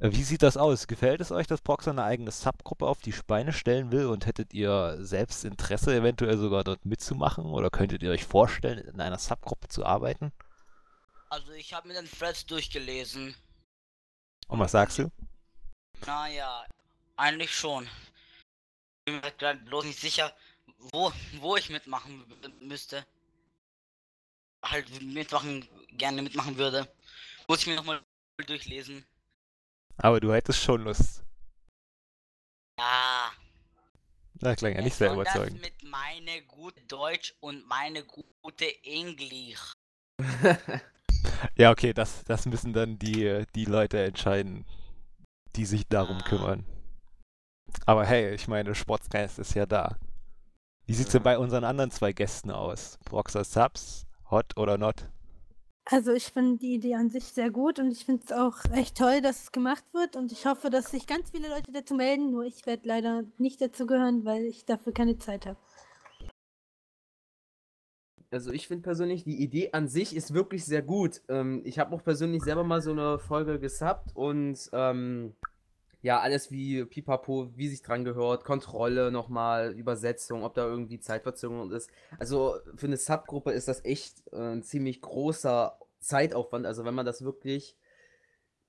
Äh, 0.00 0.10
wie 0.12 0.22
sieht 0.22 0.42
das 0.42 0.58
aus? 0.58 0.86
Gefällt 0.86 1.22
es 1.22 1.32
euch, 1.32 1.46
dass 1.46 1.62
Proxer 1.62 1.92
eine 1.92 2.04
eigene 2.04 2.30
Subgruppe 2.30 2.86
auf 2.86 3.00
die 3.00 3.14
Beine 3.26 3.52
stellen 3.52 3.90
will? 3.90 4.06
Und 4.06 4.26
hättet 4.26 4.52
ihr 4.52 4.98
selbst 5.00 5.44
Interesse, 5.44 5.94
eventuell 5.94 6.36
sogar 6.36 6.64
dort 6.64 6.84
mitzumachen? 6.84 7.46
Oder 7.46 7.70
könntet 7.70 8.02
ihr 8.02 8.10
euch 8.10 8.24
vorstellen, 8.24 8.78
in 8.78 9.00
einer 9.00 9.18
Subgruppe 9.18 9.68
zu 9.68 9.86
arbeiten? 9.86 10.32
Also 11.30 11.52
ich 11.52 11.72
habe 11.72 11.88
mir 11.88 11.94
den 11.94 12.10
Threads 12.10 12.44
durchgelesen. 12.44 13.34
Und 14.48 14.58
was 14.58 14.72
sagst 14.72 14.98
du? 14.98 15.10
Naja, 16.04 16.66
eigentlich 17.16 17.54
schon. 17.54 17.88
Bin 19.04 19.16
mir 19.20 19.32
gerade 19.32 19.60
bloß 19.60 19.84
nicht 19.84 19.98
sicher, 19.98 20.34
wo, 20.92 21.12
wo 21.34 21.56
ich 21.56 21.70
mitmachen 21.70 22.24
müsste. 22.60 23.06
Halt 24.64 25.02
mitmachen, 25.02 25.68
gerne 25.96 26.22
mitmachen 26.22 26.56
würde. 26.56 26.92
Muss 27.48 27.60
ich 27.60 27.66
mir 27.66 27.74
nochmal 27.76 28.00
durchlesen. 28.46 29.04
Aber 29.96 30.20
du 30.20 30.32
hättest 30.32 30.60
schon 30.62 30.82
Lust. 30.84 31.24
Ja. 32.78 33.32
Das 34.34 34.56
klang 34.56 34.74
ja 34.74 34.82
nicht 34.82 34.96
sehr 34.96 35.12
überzeugend. 35.12 35.60
mit 35.60 35.82
meine 35.84 36.42
gute 36.42 36.80
Deutsch 36.82 37.34
und 37.40 37.66
meine 37.66 38.04
gute 38.04 38.84
Englisch. 38.84 39.72
Ja, 41.56 41.70
okay, 41.70 41.92
das, 41.92 42.24
das 42.24 42.46
müssen 42.46 42.72
dann 42.72 42.98
die, 42.98 43.44
die 43.54 43.64
Leute 43.64 44.02
entscheiden, 44.02 44.66
die 45.54 45.66
sich 45.66 45.86
darum 45.86 46.18
Ah. 46.18 46.28
kümmern. 46.28 46.66
Aber 47.86 48.04
hey, 48.06 48.34
ich 48.34 48.48
meine, 48.48 48.74
Sportsgeist 48.74 49.38
ist 49.38 49.54
ja 49.54 49.66
da. 49.66 49.96
Wie 50.86 50.94
sieht's 50.94 51.12
denn 51.12 51.22
Ja. 51.22 51.24
bei 51.24 51.38
unseren 51.38 51.64
anderen 51.64 51.90
zwei 51.90 52.12
Gästen 52.12 52.50
aus? 52.50 52.98
Proxer 53.04 53.44
Subs, 53.44 54.06
hot 54.30 54.56
oder 54.56 54.78
not? 54.78 55.08
Also 55.84 56.12
ich 56.12 56.26
finde 56.32 56.58
die 56.58 56.74
Idee 56.74 56.94
an 56.94 57.10
sich 57.10 57.24
sehr 57.24 57.50
gut 57.50 57.78
und 57.78 57.90
ich 57.92 58.04
finde 58.04 58.24
es 58.24 58.32
auch 58.32 58.56
echt 58.72 58.96
toll, 58.96 59.20
dass 59.20 59.44
es 59.44 59.52
gemacht 59.52 59.84
wird 59.92 60.16
und 60.16 60.30
ich 60.32 60.46
hoffe, 60.46 60.70
dass 60.70 60.90
sich 60.90 61.06
ganz 61.06 61.30
viele 61.30 61.48
Leute 61.48 61.72
dazu 61.72 61.94
melden, 61.94 62.30
nur 62.30 62.44
ich 62.44 62.66
werde 62.66 62.86
leider 62.88 63.24
nicht 63.38 63.60
dazu 63.60 63.86
gehören, 63.86 64.24
weil 64.24 64.44
ich 64.44 64.64
dafür 64.64 64.92
keine 64.92 65.18
Zeit 65.18 65.46
habe. 65.46 65.58
Also 68.30 68.50
ich 68.50 68.66
finde 68.66 68.82
persönlich, 68.82 69.24
die 69.24 69.42
Idee 69.42 69.72
an 69.72 69.88
sich 69.88 70.16
ist 70.16 70.32
wirklich 70.32 70.64
sehr 70.64 70.80
gut. 70.82 71.20
Ähm, 71.28 71.60
ich 71.64 71.78
habe 71.78 71.94
auch 71.94 72.02
persönlich 72.02 72.42
selber 72.42 72.64
mal 72.64 72.80
so 72.80 72.92
eine 72.92 73.18
Folge 73.18 73.58
gesubbt 73.58 74.10
und 74.16 74.70
ähm, 74.72 75.34
ja, 76.02 76.20
alles 76.20 76.50
wie 76.50 76.84
Pipapo, 76.84 77.50
wie 77.56 77.68
sich 77.68 77.82
dran 77.82 78.04
gehört, 78.04 78.44
Kontrolle 78.44 79.12
nochmal, 79.12 79.72
Übersetzung, 79.72 80.42
ob 80.42 80.54
da 80.54 80.66
irgendwie 80.66 80.98
Zeitverzögerung 80.98 81.70
ist. 81.70 81.90
Also 82.18 82.56
für 82.74 82.86
eine 82.86 82.96
Subgruppe 82.96 83.52
ist 83.52 83.68
das 83.68 83.84
echt 83.84 84.22
äh, 84.32 84.36
ein 84.36 84.62
ziemlich 84.64 85.00
großer 85.00 85.78
Zeitaufwand. 86.00 86.66
Also 86.66 86.84
wenn 86.84 86.94
man 86.94 87.06
das 87.06 87.22
wirklich, 87.22 87.76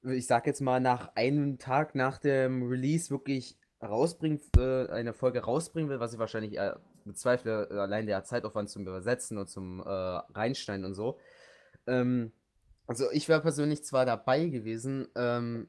ich 0.04 0.28
sag 0.28 0.46
jetzt 0.46 0.62
mal, 0.62 0.80
nach 0.80 1.16
einem 1.16 1.58
Tag 1.58 1.96
nach 1.96 2.20
dem 2.20 2.68
Release 2.68 3.10
wirklich 3.10 3.58
rausbringen, 3.82 4.40
äh, 4.58 4.88
eine 4.90 5.14
Folge 5.14 5.40
rausbringen 5.40 5.90
will, 5.90 6.00
was 6.00 6.14
ich 6.14 6.20
wahrscheinlich 6.20 6.54
eher 6.54 6.80
bezweifle, 7.04 7.68
äh, 7.72 7.80
allein 7.80 8.06
der 8.06 8.24
Zeitaufwand 8.24 8.70
zum 8.70 8.84
Übersetzen 8.84 9.40
und 9.40 9.50
zum 9.50 9.80
äh, 9.80 9.90
Reinschneiden 9.90 10.86
und 10.86 10.94
so. 10.94 11.18
Ähm, 11.88 12.32
also 12.86 13.10
ich 13.12 13.28
wäre 13.28 13.42
persönlich 13.42 13.84
zwar 13.84 14.06
dabei 14.06 14.46
gewesen, 14.46 15.08
ähm, 15.16 15.68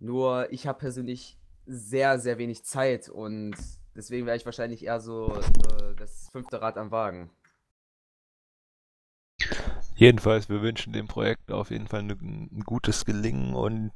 nur 0.00 0.52
ich 0.52 0.66
habe 0.66 0.78
persönlich 0.78 1.38
sehr, 1.66 2.18
sehr 2.18 2.38
wenig 2.38 2.64
Zeit 2.64 3.08
und 3.08 3.54
deswegen 3.94 4.26
wäre 4.26 4.36
ich 4.36 4.44
wahrscheinlich 4.44 4.84
eher 4.84 5.00
so 5.00 5.32
äh, 5.34 5.94
das 5.96 6.28
fünfte 6.32 6.60
Rad 6.60 6.76
am 6.76 6.90
Wagen. 6.90 7.30
Jedenfalls, 9.94 10.48
wir 10.48 10.62
wünschen 10.62 10.92
dem 10.92 11.08
Projekt 11.08 11.52
auf 11.52 11.70
jeden 11.70 11.86
Fall 11.86 12.00
ein 12.00 12.62
gutes 12.64 13.04
Gelingen 13.04 13.54
und 13.54 13.92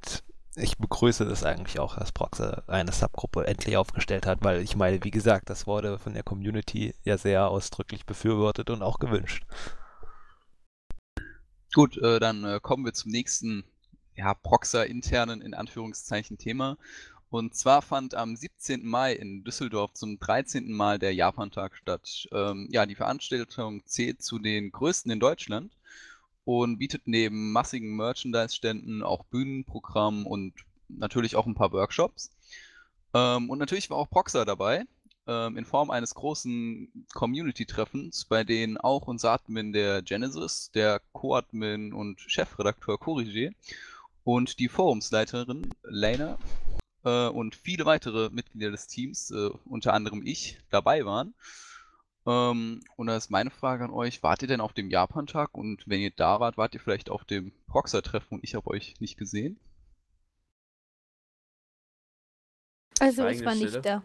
ich 0.57 0.79
begrüße 0.79 1.25
das 1.25 1.43
eigentlich 1.45 1.81
auch, 1.81 1.97
dass 1.97 2.13
Proxer 2.13 2.63
eine 2.69 2.93
Subgruppe 2.93 3.47
endlich 3.47 3.77
aufgestellt 3.77 4.27
hat, 4.27 4.45
weil 4.45 4.61
ich 4.61 4.77
meine, 4.77 5.03
wie 5.03 5.11
gesagt, 5.11 5.51
das 5.51 5.67
wurde 5.67 5.99
von 5.99 6.15
der 6.15 6.23
Community 6.23 6.95
ja 7.05 7.19
sehr 7.19 7.49
ausdrücklich 7.49 8.07
befürwortet 8.07 8.71
und 8.71 8.83
auch 8.83 8.99
gewünscht. 8.99 9.45
Gut, 11.73 11.99
äh, 11.99 12.21
dann 12.21 12.45
äh, 12.45 12.61
kommen 12.63 12.85
wir 12.85 12.93
zum 12.93 13.11
nächsten, 13.11 13.65
ja, 14.17 14.35
Proxer-internen, 14.35 15.41
in 15.41 15.55
Anführungszeichen, 15.55 16.39
Thema. 16.39 16.77
Und 17.31 17.55
zwar 17.57 17.83
fand 17.83 18.15
am 18.15 18.37
17. 18.37 18.87
Mai 18.87 19.13
in 19.13 19.43
Düsseldorf 19.43 19.93
zum 19.95 20.21
13. 20.21 20.71
Mal 20.71 21.01
der 21.01 21.15
Japantag 21.15 21.75
statt. 21.77 22.29
Ähm, 22.33 22.69
ja, 22.71 22.87
die 22.87 22.95
Veranstaltung 22.95 23.85
zählt 23.87 24.23
zu 24.23 24.39
den 24.39 24.71
größten 24.71 25.11
in 25.11 25.19
Deutschland 25.19 25.73
und 26.45 26.79
bietet 26.79 27.03
neben 27.07 27.51
massigen 27.51 27.97
Merchandise-Ständen 27.97 29.03
auch 29.03 29.25
Bühnenprogramm 29.25 30.27
und 30.27 30.53
natürlich 30.89 31.35
auch 31.35 31.47
ein 31.47 31.55
paar 31.57 31.73
Workshops. 31.73 32.31
Ähm, 33.15 33.51
und 33.51 33.59
natürlich 33.59 33.91
war 33.91 33.97
auch 33.97 34.11
Proxer 34.11 34.45
dabei, 34.45 34.85
ähm, 35.27 35.57
in 35.57 35.65
Form 35.65 35.91
eines 35.91 36.15
großen 36.15 37.07
Community-Treffens, 37.15 38.27
bei 38.27 38.45
denen 38.45 38.77
auch 38.77 39.09
unser 39.09 39.33
Admin 39.33 39.73
der 39.73 40.03
Genesis, 40.03 40.71
der 40.73 41.01
Co-Admin 41.13 41.93
und 41.93 42.21
Chefredakteur 42.21 42.97
Corrigé 42.97 43.53
und 44.25 44.59
die 44.59 44.69
Forumsleiterin 44.69 45.71
Lena 45.83 46.39
äh, 47.05 47.29
und 47.29 47.55
viele 47.55 47.85
weitere 47.85 48.31
Mitglieder 48.31 48.71
des 48.71 48.87
Teams, 48.87 49.31
äh, 49.31 49.51
unter 49.67 49.93
anderem 49.93 50.23
ich, 50.25 50.59
dabei 50.71 51.05
waren. 51.05 51.35
Ähm, 52.27 52.81
und 52.97 53.07
da 53.07 53.17
ist 53.17 53.31
meine 53.31 53.51
Frage 53.51 53.85
an 53.85 53.91
euch, 53.91 54.23
wart 54.23 54.43
ihr 54.43 54.49
denn 54.49 54.63
auf 54.63 54.73
dem 54.73 54.91
Japan-Tag? 54.91 55.55
Und 55.55 55.83
wenn 55.87 56.01
ihr 56.01 56.11
da 56.11 56.41
wart, 56.41 56.57
wart 56.57 56.75
ihr 56.75 56.81
vielleicht 56.81 57.11
auf 57.11 57.25
dem 57.25 57.53
Proxer-Treffen 57.67 58.35
und 58.37 58.45
ich 58.45 58.55
habe 58.55 58.69
euch 58.71 58.99
nicht 59.01 59.19
gesehen? 59.19 59.61
Also 62.99 63.27
ich 63.27 63.45
war 63.45 63.55
nicht 63.55 63.85
da. 63.85 64.03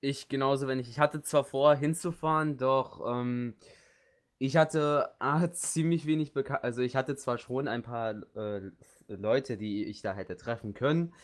Ich 0.00 0.28
genauso, 0.28 0.68
wenn 0.68 0.78
ich. 0.78 0.88
Ich 0.88 1.00
hatte 1.00 1.22
zwar 1.22 1.42
vor, 1.42 1.74
hinzufahren, 1.74 2.56
doch 2.56 3.00
ähm, 3.04 3.56
ich 4.38 4.56
hatte 4.56 5.14
ah, 5.18 5.48
ziemlich 5.52 6.06
wenig 6.06 6.32
bekannt. 6.32 6.64
Also 6.64 6.82
ich 6.82 6.96
hatte 6.96 7.16
zwar 7.16 7.38
schon 7.38 7.68
ein 7.68 7.82
paar 7.82 8.14
äh, 8.36 8.70
Leute, 9.08 9.56
die 9.56 9.84
ich 9.84 10.02
da 10.02 10.14
hätte 10.14 10.36
treffen 10.36 10.74
können. 10.74 11.14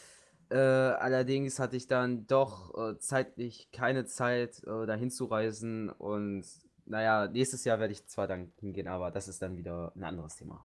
Äh, 0.51 0.57
allerdings 0.59 1.59
hatte 1.59 1.77
ich 1.77 1.87
dann 1.87 2.27
doch 2.27 2.75
äh, 2.77 2.99
zeitlich 2.99 3.71
keine 3.73 4.05
Zeit, 4.05 4.63
äh, 4.65 4.87
da 4.87 4.95
hinzureisen. 4.95 5.91
Und 5.91 6.45
naja, 6.85 7.29
nächstes 7.29 7.65
Jahr 7.65 7.81
werde 7.81 7.93
ich 7.93 8.07
zwar 8.07 8.27
dann 8.27 8.53
hingehen, 8.61 8.89
aber 8.89 9.11
das 9.11 9.29
ist 9.29 9.41
dann 9.43 9.57
wieder 9.57 9.93
ein 9.97 10.05
anderes 10.05 10.37
Thema. 10.37 10.65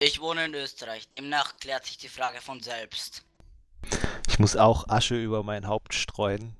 Ich 0.00 0.20
wohne 0.20 0.46
in 0.46 0.54
Österreich. 0.54 1.08
Demnach 1.14 1.56
klärt 1.58 1.86
sich 1.86 1.96
die 1.96 2.08
Frage 2.08 2.40
von 2.40 2.60
selbst. 2.60 3.24
Ich 4.28 4.38
muss 4.40 4.56
auch 4.56 4.88
Asche 4.88 5.14
über 5.14 5.44
mein 5.44 5.68
Haupt 5.68 5.94
streuen. 5.94 6.56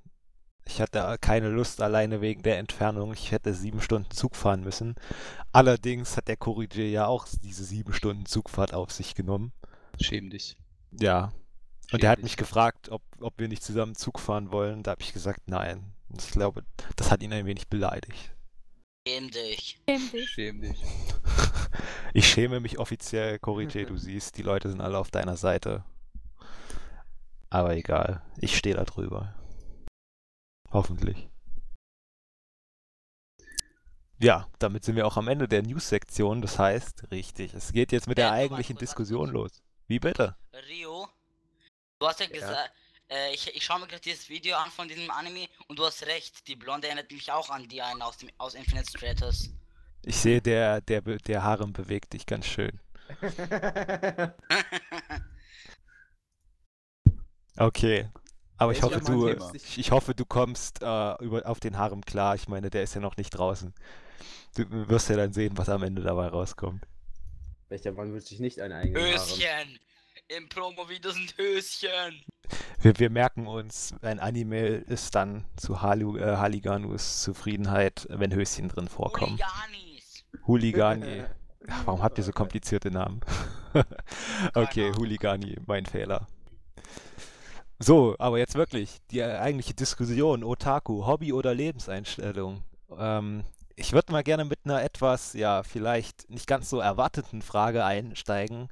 Ich 0.67 0.81
hatte 0.81 1.17
keine 1.21 1.49
Lust 1.49 1.81
alleine 1.83 2.21
wegen 2.21 2.43
der 2.43 2.59
Entfernung. 2.59 3.13
Ich 3.13 3.33
hätte 3.33 3.53
sieben 3.55 3.81
Stunden 3.81 4.11
Zug 4.11 4.37
fahren 4.37 4.63
müssen. 4.63 4.95
Allerdings 5.53 6.17
hat 6.17 6.29
der 6.29 6.37
Corrigier 6.37 6.89
ja 6.89 7.07
auch 7.07 7.27
diese 7.43 7.65
sieben 7.65 7.93
Stunden 7.93 8.27
Zugfahrt 8.27 8.73
auf 8.75 8.91
sich 8.93 9.15
genommen. 9.15 9.53
Schäm 10.01 10.31
dich. 10.31 10.57
Ja. 10.93 11.33
Und 11.93 12.01
Schäm 12.01 12.05
er 12.05 12.11
hat 12.11 12.19
dich. 12.19 12.25
mich 12.25 12.37
gefragt, 12.37 12.89
ob, 12.91 13.03
ob 13.21 13.39
wir 13.39 13.49
nicht 13.49 13.63
zusammen 13.63 13.95
Zug 13.95 14.21
fahren 14.21 14.53
wollen. 14.53 14.83
Da 14.83 14.93
habe 14.93 15.03
ich 15.03 15.13
gesagt, 15.13 15.41
nein. 15.47 15.93
Und 16.09 16.23
ich 16.23 16.31
glaube, 16.31 16.65
das 16.97 17.11
hat 17.11 17.23
ihn 17.23 17.33
ein 17.33 17.47
wenig 17.47 17.69
beleidigt. 17.69 18.35
Schäm 19.07 19.31
dich. 19.31 19.81
Schäm 19.89 20.11
dich. 20.13 20.31
Schäm 20.31 20.61
dich. 20.61 20.83
Ich 22.15 22.29
schäme 22.29 22.61
mich 22.61 22.79
offiziell, 22.79 23.39
Corrige, 23.39 23.87
du 23.87 23.97
siehst, 23.97 24.37
die 24.37 24.43
Leute 24.43 24.69
sind 24.69 24.83
alle 24.83 24.99
auf 24.99 25.11
deiner 25.11 25.39
Seite. 25.39 25.83
Aber 27.49 27.75
egal, 27.75 28.23
ich 28.39 28.57
stehe 28.57 28.75
da 28.75 28.85
drüber. 28.85 29.35
Hoffentlich. 30.73 31.29
Ja, 34.19 34.49
damit 34.59 34.85
sind 34.85 34.97
wir 34.97 35.07
auch 35.07 35.17
am 35.19 35.29
Ende 35.29 35.49
der 35.49 35.63
News-Sektion. 35.63 36.41
Das 36.43 36.59
heißt, 36.59 37.11
richtig, 37.11 37.53
es 37.55 37.73
geht 37.73 37.93
jetzt 37.93 38.07
mit 38.07 38.17
der 38.19 38.29
Äh, 38.29 38.39
warte 38.39 38.39
eigentlichen 38.45 38.79
Diskussion 38.79 39.31
los. 39.31 39.63
Wie 39.89 39.99
bitte? 39.99 40.37
Rio, 40.69 41.09
du 41.99 42.07
hast 42.09 42.21
ja, 42.21 42.27
Ja. 42.29 42.33
gesagt, 42.33 42.73
äh, 43.11 43.33
ich, 43.35 43.55
ich 43.55 43.65
schaue 43.65 43.81
mir 43.81 43.87
gerade 43.89 44.03
dieses 44.03 44.29
Video 44.29 44.57
an 44.57 44.71
von 44.71 44.89
diesem 44.89 45.11
Anime 45.11 45.49
und 45.69 45.79
du 45.79 45.85
hast 45.85 46.05
recht, 46.07 46.47
die 46.49 46.57
Blonde 46.57 46.89
erinnert 46.89 47.11
mich 47.11 47.31
auch 47.33 47.51
an 47.51 47.69
die 47.69 47.83
einen 47.83 48.03
aus, 48.03 48.19
dem, 48.19 48.31
aus 48.39 48.55
Infinite 48.55 48.91
Stratus. 48.91 49.51
Ich 50.05 50.17
sehe, 50.17 50.41
der, 50.41 50.81
der, 50.81 51.01
der 51.03 51.43
Harem 51.43 51.73
bewegt 51.73 52.13
dich 52.13 52.27
ganz 52.27 52.47
schön. 52.47 52.81
Okay. 57.59 58.09
Aber 58.63 58.73
ich 58.73 58.83
hoffe, 58.83 59.01
du, 59.01 59.29
ich, 59.55 59.79
ich 59.79 59.91
hoffe, 59.91 60.15
du 60.15 60.25
kommst 60.25 60.83
äh, 60.83 61.25
über, 61.25 61.43
auf 61.47 61.59
den 61.59 61.79
Harem 61.79 62.03
klar. 62.03 62.37
Ich 62.37 62.47
meine, 62.47 62.71
der 62.71 62.85
ist 62.85 62.95
ja 62.95 63.01
noch 63.01 63.17
nicht 63.17 63.31
draußen. 63.31 63.75
Du 64.55 64.89
wirst 64.89 65.09
ja 65.09 65.17
dann 65.17 65.33
sehen, 65.33 65.59
was 65.59 65.69
am 65.69 65.83
Ende 65.83 66.01
dabei 66.01 66.29
rauskommt. 66.29 66.87
Welcher 67.69 67.91
Mann 67.91 68.13
wünscht 68.13 68.29
sich 68.29 68.39
nicht 68.39 68.61
einen 68.61 68.75
eigenen 68.75 69.03
Harem? 69.03 69.15
Höschen! 69.15 69.79
Im 70.29 70.49
Promo-Video 70.49 71.11
sind 71.11 71.37
Höschen! 71.37 72.23
Wir, 72.81 72.99
wir 72.99 73.11
merken 73.11 73.49
uns, 73.49 73.95
ein 74.03 74.21
Anime 74.21 74.67
ist 74.67 75.15
dann 75.17 75.45
zu 75.57 75.83
Halu, 75.83 76.17
äh, 76.17 76.37
Haliganus 76.37 77.23
Zufriedenheit, 77.23 78.07
wenn 78.11 78.33
Höschen 78.33 78.69
drin 78.69 78.87
vorkommen. 78.87 79.41
Hooliganis! 79.41 80.25
Hooligani. 80.47 81.25
Ach, 81.69 81.83
warum 81.87 82.03
habt 82.03 82.19
ihr 82.19 82.25
so 82.25 82.33
komplizierte 82.33 82.93
Namen? 82.93 83.23
okay, 84.55 84.87
Ahnung. 84.87 84.99
Hooligani, 84.99 85.57
mein 85.67 85.85
Fehler. 85.85 86.29
So, 87.79 88.15
aber 88.19 88.39
jetzt 88.39 88.55
wirklich, 88.55 88.99
die 89.11 89.23
eigentliche 89.23 89.75
Diskussion, 89.75 90.45
Otaku, 90.45 91.07
Hobby 91.07 91.33
oder 91.33 91.55
Lebenseinstellung. 91.55 92.63
Ähm, 92.97 93.45
ich 93.77 93.93
würde 93.93 94.13
mal 94.13 94.23
gerne 94.23 94.45
mit 94.45 94.61
einer 94.65 94.83
etwas, 94.83 95.33
ja, 95.33 95.63
vielleicht 95.63 96.31
nicht 96.31 96.47
ganz 96.47 96.71
so 96.71 96.79
erwarteten 96.79 97.43
Frage 97.43 97.85
einsteigen. 97.85 98.71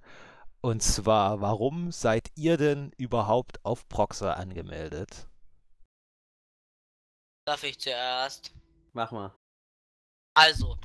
Und 0.60 0.82
zwar, 0.82 1.40
warum 1.40 1.90
seid 1.90 2.30
ihr 2.36 2.56
denn 2.56 2.92
überhaupt 2.98 3.64
auf 3.64 3.88
Proxer 3.88 4.36
angemeldet? 4.36 5.26
Darf 7.46 7.64
ich 7.64 7.80
zuerst? 7.80 8.52
Mach 8.92 9.10
mal. 9.10 9.34
Also, 10.34 10.78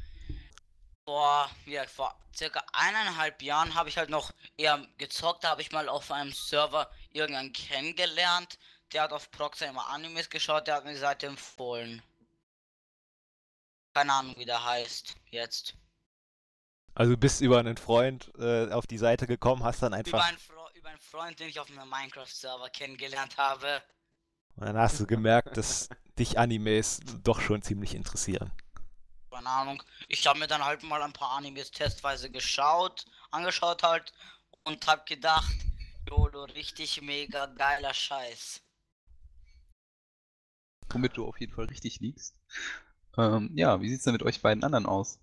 vor, 1.08 1.49
ja, 1.65 1.86
vor 1.86 2.15
circa 2.36 2.63
eineinhalb 2.73 3.41
Jahren 3.41 3.75
habe 3.75 3.89
ich 3.89 3.97
halt 3.97 4.10
noch 4.10 4.32
eher 4.58 4.86
gezockt. 4.97 5.43
Da 5.43 5.49
habe 5.51 5.62
ich 5.62 5.71
mal 5.71 5.89
auf 5.89 6.12
einem 6.12 6.32
Server 6.32 6.89
irgendeinen 7.15 7.54
kennengelernt. 7.54 8.58
Der 8.93 9.04
hat 9.04 9.13
auf 9.13 9.32
Proxer 9.32 9.69
immer 9.69 9.88
Animes 9.89 10.30
geschaut, 10.30 10.67
der 10.67 10.75
hat 10.75 10.86
mir 10.86 10.91
die 10.91 10.97
Seite 10.99 11.28
empfohlen. 11.28 12.01
Keine 13.93 14.13
Ahnung, 14.13 14.36
wie 14.38 14.45
der 14.45 14.63
heißt 14.63 15.15
jetzt. 15.32 15.75
Also 16.93 17.13
du 17.13 17.17
bist 17.17 17.41
über 17.41 17.60
einen 17.60 17.78
Freund 17.78 18.32
äh, 18.38 18.71
auf 18.71 18.88
die 18.88 18.97
Seite 18.97 19.28
gekommen, 19.28 19.63
hast 19.63 19.82
dann 19.82 19.91
Über 19.91 19.97
einfach, 19.97 20.25
einen, 20.25 20.38
Fro 20.38 20.69
über 20.75 20.89
einen 20.89 20.99
Freund, 20.99 21.39
den 21.39 21.49
ich 21.49 21.60
auf 21.60 21.69
einem 21.69 21.89
Minecraft-Server 21.89 22.69
kennengelernt 22.69 23.38
habe. 23.38 23.82
und 24.56 24.65
dann 24.65 24.78
hast 24.78 24.99
du 24.99 25.08
gemerkt, 25.08 25.58
dass 25.58 25.89
dich 26.17 26.39
Animes 26.39 27.01
doch 27.23 27.41
schon 27.41 27.62
ziemlich 27.62 27.95
interessieren. 27.95 28.51
Keine 29.30 29.49
Ahnung. 29.49 29.84
Ich 30.08 30.25
habe 30.25 30.39
mir 30.39 30.47
dann 30.47 30.63
halt 30.63 30.84
mal 30.84 31.01
ein 31.01 31.12
paar 31.12 31.32
Animes 31.32 31.71
testweise 31.71 32.30
geschaut, 32.30 33.06
angeschaut 33.32 33.84
halt 33.84 34.13
und 34.63 34.88
hab 34.88 35.06
gedacht, 35.06 35.54
YOLO, 36.08 36.44
richtig 36.44 37.02
mega 37.02 37.48
geiler 37.48 37.94
Scheiß. 37.94 38.62
Womit 40.91 41.18
du 41.18 41.26
auf 41.26 41.39
jeden 41.39 41.54
Fall 41.54 41.65
richtig 41.65 42.00
liegst. 42.00 42.36
Ähm, 43.18 43.52
ja, 43.56 43.82
wie 43.82 43.89
sieht's 43.89 44.04
denn 44.04 44.13
mit 44.13 44.24
euch 44.24 44.41
beiden 44.41 44.63
anderen 44.63 44.86
aus? 44.86 45.20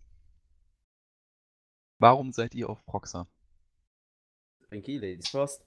Warum 1.99 2.33
seid 2.33 2.55
ihr 2.55 2.69
auf 2.69 2.85
Proxer? 2.85 3.29
Frankie, 4.69 4.99
Ladies 4.99 5.29
first. 5.29 5.65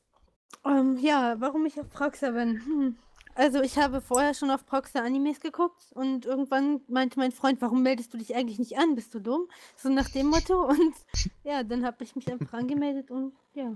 Ähm, 0.66 0.98
ja, 0.98 1.40
warum 1.40 1.66
ich 1.66 1.80
auf 1.80 1.90
Proxer 1.90 2.34
bin? 2.34 2.66
Hm. 2.66 2.98
Also 3.36 3.62
ich 3.62 3.78
habe 3.78 4.00
vorher 4.02 4.34
schon 4.34 4.50
auf 4.50 4.66
Proxer 4.66 5.04
Animes 5.04 5.42
geguckt 5.42 5.92
und 5.92 6.26
irgendwann 6.26 6.82
meinte 6.88 7.20
mein 7.20 7.34
Freund, 7.34 7.62
warum 7.62 7.84
meldest 7.84 8.14
du 8.14 8.18
dich 8.18 8.34
eigentlich 8.34 8.60
nicht 8.60 8.78
an? 8.78 8.96
Bist 8.96 9.14
du 9.14 9.20
dumm? 9.20 9.48
So 9.76 9.90
nach 9.90 10.10
dem 10.10 10.28
Motto 10.28 10.68
und 10.68 10.96
ja, 11.44 11.64
dann 11.64 11.86
habe 11.86 12.04
ich 12.04 12.16
mich 12.16 12.32
einfach 12.32 12.54
angemeldet 12.54 13.12
und 13.12 13.34
ja, 13.54 13.76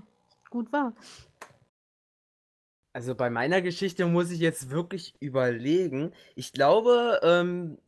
gut 0.50 0.72
war. 0.72 0.94
Also 2.92 3.14
bei 3.14 3.30
meiner 3.30 3.62
Geschichte 3.62 4.06
muss 4.06 4.30
ich 4.30 4.40
jetzt 4.40 4.70
wirklich 4.70 5.14
überlegen. 5.20 6.12
Ich 6.34 6.52
glaube, 6.52 7.20
ähm, 7.22 7.78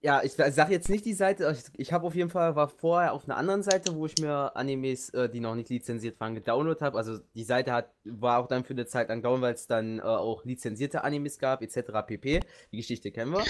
ja, 0.00 0.22
ich 0.22 0.32
sage 0.32 0.72
jetzt 0.72 0.90
nicht 0.90 1.04
die 1.06 1.14
Seite, 1.14 1.50
ich, 1.50 1.80
ich 1.80 1.92
habe 1.92 2.06
auf 2.06 2.14
jeden 2.14 2.30
Fall, 2.30 2.56
war 2.56 2.68
vorher 2.68 3.14
auf 3.14 3.24
einer 3.24 3.38
anderen 3.38 3.62
Seite, 3.62 3.94
wo 3.94 4.04
ich 4.04 4.18
mir 4.18 4.54
Animes, 4.54 5.10
äh, 5.10 5.30
die 5.30 5.40
noch 5.40 5.54
nicht 5.54 5.70
lizenziert 5.70 6.20
waren, 6.20 6.34
gedownloadet 6.34 6.82
habe. 6.82 6.98
Also 6.98 7.18
die 7.34 7.44
Seite 7.44 7.72
hat, 7.72 7.90
war 8.04 8.38
auch 8.38 8.46
dann 8.46 8.64
für 8.64 8.74
eine 8.74 8.86
Zeit 8.86 9.08
lang 9.08 9.22
down, 9.22 9.40
weil 9.40 9.54
es 9.54 9.66
dann 9.66 9.98
äh, 9.98 10.02
auch 10.02 10.44
lizenzierte 10.44 11.04
Animes 11.04 11.38
gab, 11.38 11.62
etc. 11.62 12.06
pp. 12.06 12.40
Die 12.70 12.76
Geschichte 12.76 13.12
kennen 13.12 13.32
wir. 13.32 13.44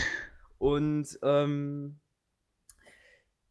Und 0.58 1.18
ähm, 1.22 1.98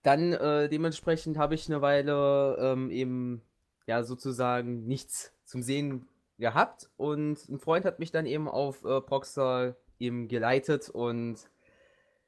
dann 0.02 0.34
äh, 0.34 0.70
dementsprechend 0.70 1.38
habe 1.38 1.56
ich 1.56 1.70
eine 1.70 1.82
Weile 1.82 2.58
ähm, 2.60 2.90
eben 2.90 3.42
ja 3.86 4.04
sozusagen 4.04 4.86
nichts 4.86 5.34
zum 5.44 5.62
Sehen 5.62 6.08
gehabt 6.40 6.90
und 6.98 7.48
ein 7.50 7.60
Freund 7.60 7.86
hat 7.86 8.00
mich 8.00 8.12
dann 8.12 8.26
eben 8.26 8.48
auf 8.48 8.84
äh, 8.84 9.02
Proxer 9.02 9.76
eben 10.00 10.28
geleitet 10.28 10.90
und 10.90 11.38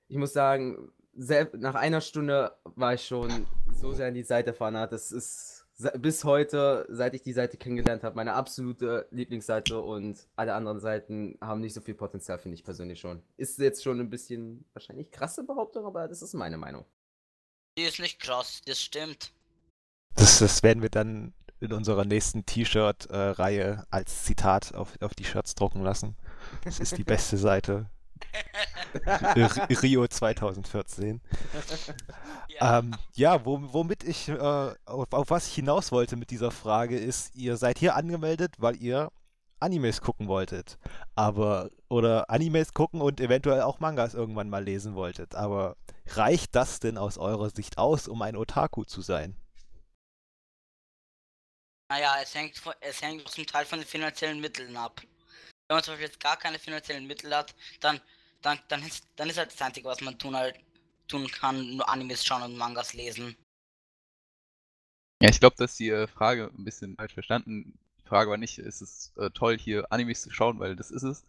ich 0.07 0.17
muss 0.17 0.33
sagen, 0.33 0.91
nach 1.15 1.75
einer 1.75 2.01
Stunde 2.01 2.55
war 2.63 2.93
ich 2.93 3.05
schon 3.05 3.47
so 3.73 3.93
sehr 3.93 4.09
in 4.09 4.13
die 4.13 4.23
Seite 4.23 4.53
fanat. 4.53 4.91
Das 4.91 5.11
ist 5.11 5.65
bis 5.97 6.23
heute, 6.23 6.85
seit 6.89 7.13
ich 7.15 7.21
die 7.21 7.33
Seite 7.33 7.57
kennengelernt 7.57 8.03
habe, 8.03 8.15
meine 8.15 8.33
absolute 8.33 9.07
Lieblingsseite 9.11 9.81
und 9.81 10.27
alle 10.35 10.53
anderen 10.53 10.79
Seiten 10.79 11.37
haben 11.41 11.61
nicht 11.61 11.73
so 11.73 11.81
viel 11.81 11.95
Potenzial, 11.95 12.39
finde 12.39 12.55
ich 12.55 12.63
persönlich 12.63 12.99
schon. 12.99 13.21
Ist 13.37 13.59
jetzt 13.59 13.83
schon 13.83 13.99
ein 13.99 14.09
bisschen 14.09 14.65
wahrscheinlich 14.73 15.11
krasse 15.11 15.43
Behauptung, 15.43 15.85
aber 15.85 16.07
das 16.07 16.21
ist 16.21 16.33
meine 16.33 16.57
Meinung. 16.57 16.85
Die 17.77 17.83
ist 17.83 17.99
nicht 17.99 18.21
krass, 18.21 18.61
das 18.65 18.81
stimmt. 18.81 19.33
Das, 20.15 20.39
das 20.39 20.63
werden 20.63 20.81
wir 20.81 20.89
dann 20.89 21.33
in 21.59 21.73
unserer 21.73 22.05
nächsten 22.05 22.45
T-Shirt-Reihe 22.45 23.85
als 23.89 24.23
Zitat 24.23 24.73
auf, 24.75 24.93
auf 25.01 25.13
die 25.15 25.23
Shirts 25.23 25.55
drucken 25.55 25.81
lassen. 25.83 26.15
Das 26.63 26.79
ist 26.79 26.97
die 26.97 27.03
beste 27.03 27.37
Seite. 27.37 27.89
Rio 29.81 30.07
2014. 30.07 31.21
Ja. 32.49 32.79
Ähm, 32.79 32.95
ja, 33.13 33.45
wo, 33.45 33.59
womit 33.73 34.03
ich, 34.03 34.29
äh, 34.29 34.37
auf, 34.85 35.11
auf 35.11 35.29
was 35.29 35.47
ich 35.47 35.55
hinaus 35.55 35.91
wollte 35.91 36.15
mit 36.15 36.31
dieser 36.31 36.51
Frage 36.51 36.97
ist, 36.97 37.35
ihr 37.35 37.57
seid 37.57 37.79
hier 37.79 37.95
angemeldet, 37.95 38.55
weil 38.59 38.77
ihr 38.77 39.11
Animes 39.59 40.01
gucken 40.01 40.27
wolltet. 40.27 40.77
Aber, 41.15 41.69
oder 41.89 42.29
Animes 42.29 42.73
gucken 42.73 43.01
und 43.01 43.19
eventuell 43.19 43.61
auch 43.61 43.79
Mangas 43.79 44.13
irgendwann 44.13 44.49
mal 44.49 44.63
lesen 44.63 44.95
wolltet. 44.95 45.35
Aber 45.35 45.75
reicht 46.07 46.55
das 46.55 46.79
denn 46.79 46.97
aus 46.97 47.17
eurer 47.17 47.49
Sicht 47.49 47.77
aus, 47.77 48.07
um 48.07 48.21
ein 48.21 48.35
Otaku 48.35 48.83
zu 48.83 49.01
sein? 49.01 49.35
Naja, 51.89 52.15
es 52.21 52.33
hängt, 52.33 52.59
es 52.81 53.01
hängt 53.01 53.27
zum 53.29 53.45
Teil 53.45 53.65
von 53.65 53.79
den 53.79 53.87
finanziellen 53.87 54.39
Mitteln 54.39 54.75
ab. 54.75 55.01
Wenn 55.67 55.75
man 55.75 55.83
zum 55.83 55.93
Beispiel 55.93 56.07
jetzt 56.07 56.19
gar 56.19 56.37
keine 56.37 56.59
finanziellen 56.59 57.05
Mittel 57.05 57.35
hat, 57.35 57.55
dann, 57.79 58.01
dann, 58.41 58.59
dann, 58.67 58.83
ist, 58.83 59.07
dann 59.15 59.29
ist 59.29 59.37
halt 59.37 59.51
das 59.51 59.61
Einzige, 59.61 59.87
was 59.87 60.01
man 60.01 60.17
tun, 60.17 60.35
halt, 60.35 60.59
tun 61.07 61.27
kann, 61.27 61.75
nur 61.75 61.87
Animes 61.87 62.25
schauen 62.25 62.43
und 62.43 62.57
Mangas 62.57 62.93
lesen. 62.93 63.35
Ja, 65.21 65.29
ich 65.29 65.39
glaube, 65.39 65.55
dass 65.57 65.75
die 65.75 65.89
äh, 65.89 66.07
Frage 66.07 66.51
ein 66.57 66.65
bisschen 66.65 66.95
falsch 66.95 67.13
verstanden. 67.13 67.77
Die 68.03 68.07
Frage 68.07 68.29
war 68.29 68.37
nicht, 68.37 68.57
ist 68.59 68.81
es 68.81 69.13
äh, 69.17 69.29
toll, 69.31 69.57
hier 69.57 69.91
Animes 69.91 70.21
zu 70.21 70.31
schauen, 70.31 70.59
weil 70.59 70.75
das 70.75 70.91
ist 70.91 71.03
es, 71.03 71.23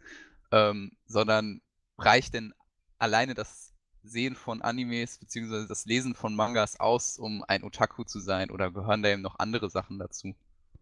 ähm, 0.51 0.91
sondern 1.05 1.61
reicht 1.97 2.33
denn 2.33 2.53
alleine 2.99 3.33
das 3.33 3.73
Sehen 4.03 4.35
von 4.35 4.61
Animes 4.61 5.17
bzw. 5.17 5.67
das 5.67 5.85
Lesen 5.85 6.15
von 6.15 6.35
Mangas 6.35 6.79
aus, 6.79 7.17
um 7.17 7.43
ein 7.47 7.63
Otaku 7.63 8.03
zu 8.03 8.19
sein, 8.19 8.51
oder 8.51 8.71
gehören 8.71 9.03
da 9.03 9.09
eben 9.09 9.21
noch 9.21 9.39
andere 9.39 9.69
Sachen 9.69 9.99
dazu? 9.99 10.35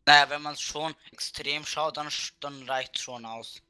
Naja, 0.05 0.29
wenn 0.29 0.41
man 0.41 0.53
es 0.53 0.61
schon 0.61 0.93
extrem 1.11 1.65
schaut, 1.65 1.97
dann, 1.97 2.07
dann 2.39 2.63
reicht 2.69 2.99
schon 2.99 3.25
aus. 3.25 3.61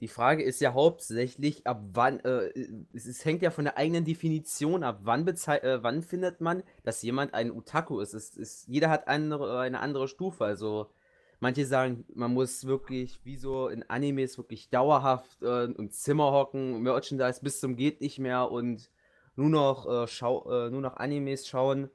Die 0.00 0.08
Frage 0.08 0.42
ist 0.42 0.60
ja 0.60 0.72
hauptsächlich, 0.72 1.66
ab 1.66 1.82
wann, 1.92 2.20
äh, 2.20 2.52
es, 2.94 3.04
es 3.04 3.22
hängt 3.26 3.42
ja 3.42 3.50
von 3.50 3.64
der 3.64 3.76
eigenen 3.76 4.06
Definition 4.06 4.82
ab, 4.82 5.00
wann, 5.02 5.28
äh, 5.28 5.82
wann 5.82 6.02
findet 6.02 6.40
man, 6.40 6.62
dass 6.84 7.02
jemand 7.02 7.34
ein 7.34 7.50
Otaku 7.50 8.00
ist. 8.00 8.14
Es, 8.14 8.34
ist 8.34 8.66
jeder 8.66 8.88
hat 8.88 9.08
andere, 9.08 9.60
eine 9.60 9.80
andere 9.80 10.08
Stufe. 10.08 10.46
Also 10.46 10.90
manche 11.38 11.66
sagen, 11.66 12.06
man 12.14 12.32
muss 12.32 12.66
wirklich, 12.66 13.20
wie 13.24 13.36
so 13.36 13.68
in 13.68 13.82
Animes, 13.90 14.38
wirklich 14.38 14.70
dauerhaft 14.70 15.42
äh, 15.42 15.64
im 15.64 15.90
Zimmer 15.90 16.32
hocken, 16.32 16.80
Merchandise 16.80 17.40
bis 17.42 17.60
zum 17.60 17.76
geht 17.76 18.00
nicht 18.00 18.18
mehr 18.18 18.50
und 18.50 18.90
nur 19.36 19.50
noch, 19.50 19.86
äh, 19.86 20.06
schau 20.08 20.50
äh, 20.50 20.70
nur 20.70 20.80
noch 20.80 20.96
Animes 20.96 21.46
schauen. 21.46 21.90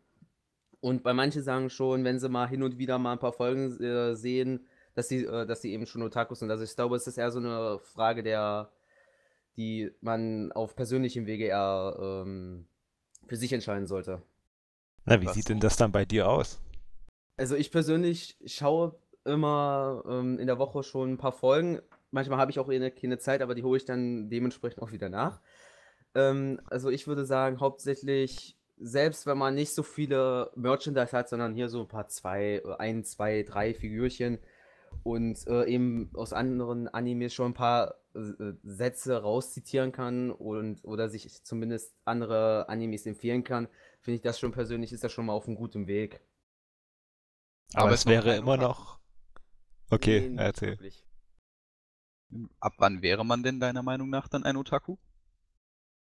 Und 0.82 1.04
bei 1.04 1.14
manchen 1.14 1.42
sagen 1.42 1.70
schon, 1.70 2.04
wenn 2.04 2.20
sie 2.20 2.30
mal 2.30 2.48
hin 2.48 2.64
und 2.64 2.78
wieder 2.78 2.98
mal 3.00 3.14
ein 3.14 3.20
paar 3.20 3.34
Folgen 3.34 3.80
äh, 3.82 4.16
sehen, 4.16 4.66
dass 4.94 5.10
sie, 5.10 5.26
äh, 5.26 5.46
dass 5.46 5.62
sie 5.62 5.74
eben 5.74 5.86
schon 5.86 6.02
Otakus 6.02 6.40
sind. 6.40 6.52
Also 6.52 6.64
ich 6.64 6.76
glaube, 6.76 6.96
es 6.96 7.08
ist 7.08 7.18
eher 7.18 7.32
so 7.32 7.40
eine 7.40 7.80
Frage 7.80 8.24
der, 8.24 8.72
die 9.58 9.92
man 10.02 10.52
auf 10.52 10.76
persönlichem 10.76 11.26
Wege 11.26 11.46
eher 11.46 11.98
ähm, 12.00 12.68
für 13.28 13.36
sich 13.36 13.54
entscheiden 13.54 13.88
sollte. 13.88 14.22
Na, 15.06 15.22
wie 15.22 15.28
Was 15.28 15.36
sieht 15.36 15.50
denn 15.50 15.60
das 15.60 15.78
dann 15.78 15.92
bei 15.92 16.06
dir 16.06 16.30
aus? 16.30 16.60
Also 17.38 17.56
ich 17.56 17.72
persönlich 17.72 18.38
schaue 18.46 18.96
immer 19.24 20.04
ähm, 20.08 20.40
in 20.40 20.48
der 20.48 20.60
Woche 20.60 20.84
schon 20.84 21.14
ein 21.14 21.18
paar 21.18 21.32
Folgen. 21.32 21.82
Manchmal 22.12 22.40
habe 22.40 22.52
ich 22.52 22.60
auch 22.60 22.70
eh 22.70 22.92
keine 22.92 23.18
Zeit, 23.18 23.42
aber 23.42 23.56
die 23.56 23.64
hole 23.64 23.78
ich 23.78 23.86
dann 23.86 24.30
dementsprechend 24.30 24.82
auch 24.82 24.92
wieder 24.92 25.10
nach. 25.10 25.42
Ähm, 26.14 26.62
also 26.66 26.90
ich 26.90 27.08
würde 27.08 27.26
sagen, 27.26 27.60
hauptsächlich, 27.60 28.55
selbst 28.78 29.26
wenn 29.26 29.38
man 29.38 29.56
nicht 29.56 29.74
so 29.74 29.84
viele 29.84 30.52
Merchandise 30.56 31.12
hat, 31.18 31.30
sondern 31.30 31.54
hier 31.56 31.70
so 31.70 31.82
ein 31.82 31.88
paar 31.88 32.08
zwei, 32.08 32.62
äh, 32.66 32.76
ein, 32.80 33.04
zwei, 33.04 33.44
drei 33.44 33.74
Figürchen 33.74 34.40
und 35.04 35.46
äh, 35.48 35.66
eben 35.68 36.10
aus 36.16 36.34
anderen 36.34 36.88
Animes 36.90 37.34
schon 37.34 37.52
ein 37.52 37.54
paar 37.56 37.96
äh, 38.16 38.22
Sätze 38.64 39.22
rauszitieren 39.22 39.92
kann 39.92 40.32
und 40.32 40.84
oder 40.86 41.10
sich 41.10 41.44
zumindest 41.44 41.96
andere 42.06 42.70
Animes 42.70 43.06
empfehlen 43.06 43.44
kann, 43.44 43.68
finde 44.02 44.16
ich 44.18 44.22
das 44.22 44.40
schon 44.40 44.52
persönlich, 44.52 44.94
ist 44.94 45.04
das 45.04 45.12
schon 45.12 45.26
mal 45.28 45.34
auf 45.34 45.48
einem 45.48 45.58
guten 45.58 45.88
Weg. 45.88 46.22
Aber, 47.74 47.92
Aber 47.92 47.94
es 47.94 48.06
wäre 48.08 48.36
kein 48.36 48.38
immer 48.38 48.58
noch. 48.58 49.00
Okay, 49.90 50.32
Nee, 50.32 50.38
erzähl. 50.38 50.80
wirklich. 50.80 51.06
Ab 52.60 52.74
wann 52.80 53.02
wäre 53.02 53.26
man 53.26 53.44
denn 53.44 53.62
deiner 53.62 53.82
Meinung 53.82 54.10
nach 54.10 54.28
dann 54.28 54.44
ein 54.44 54.58
Otaku? 54.58 54.98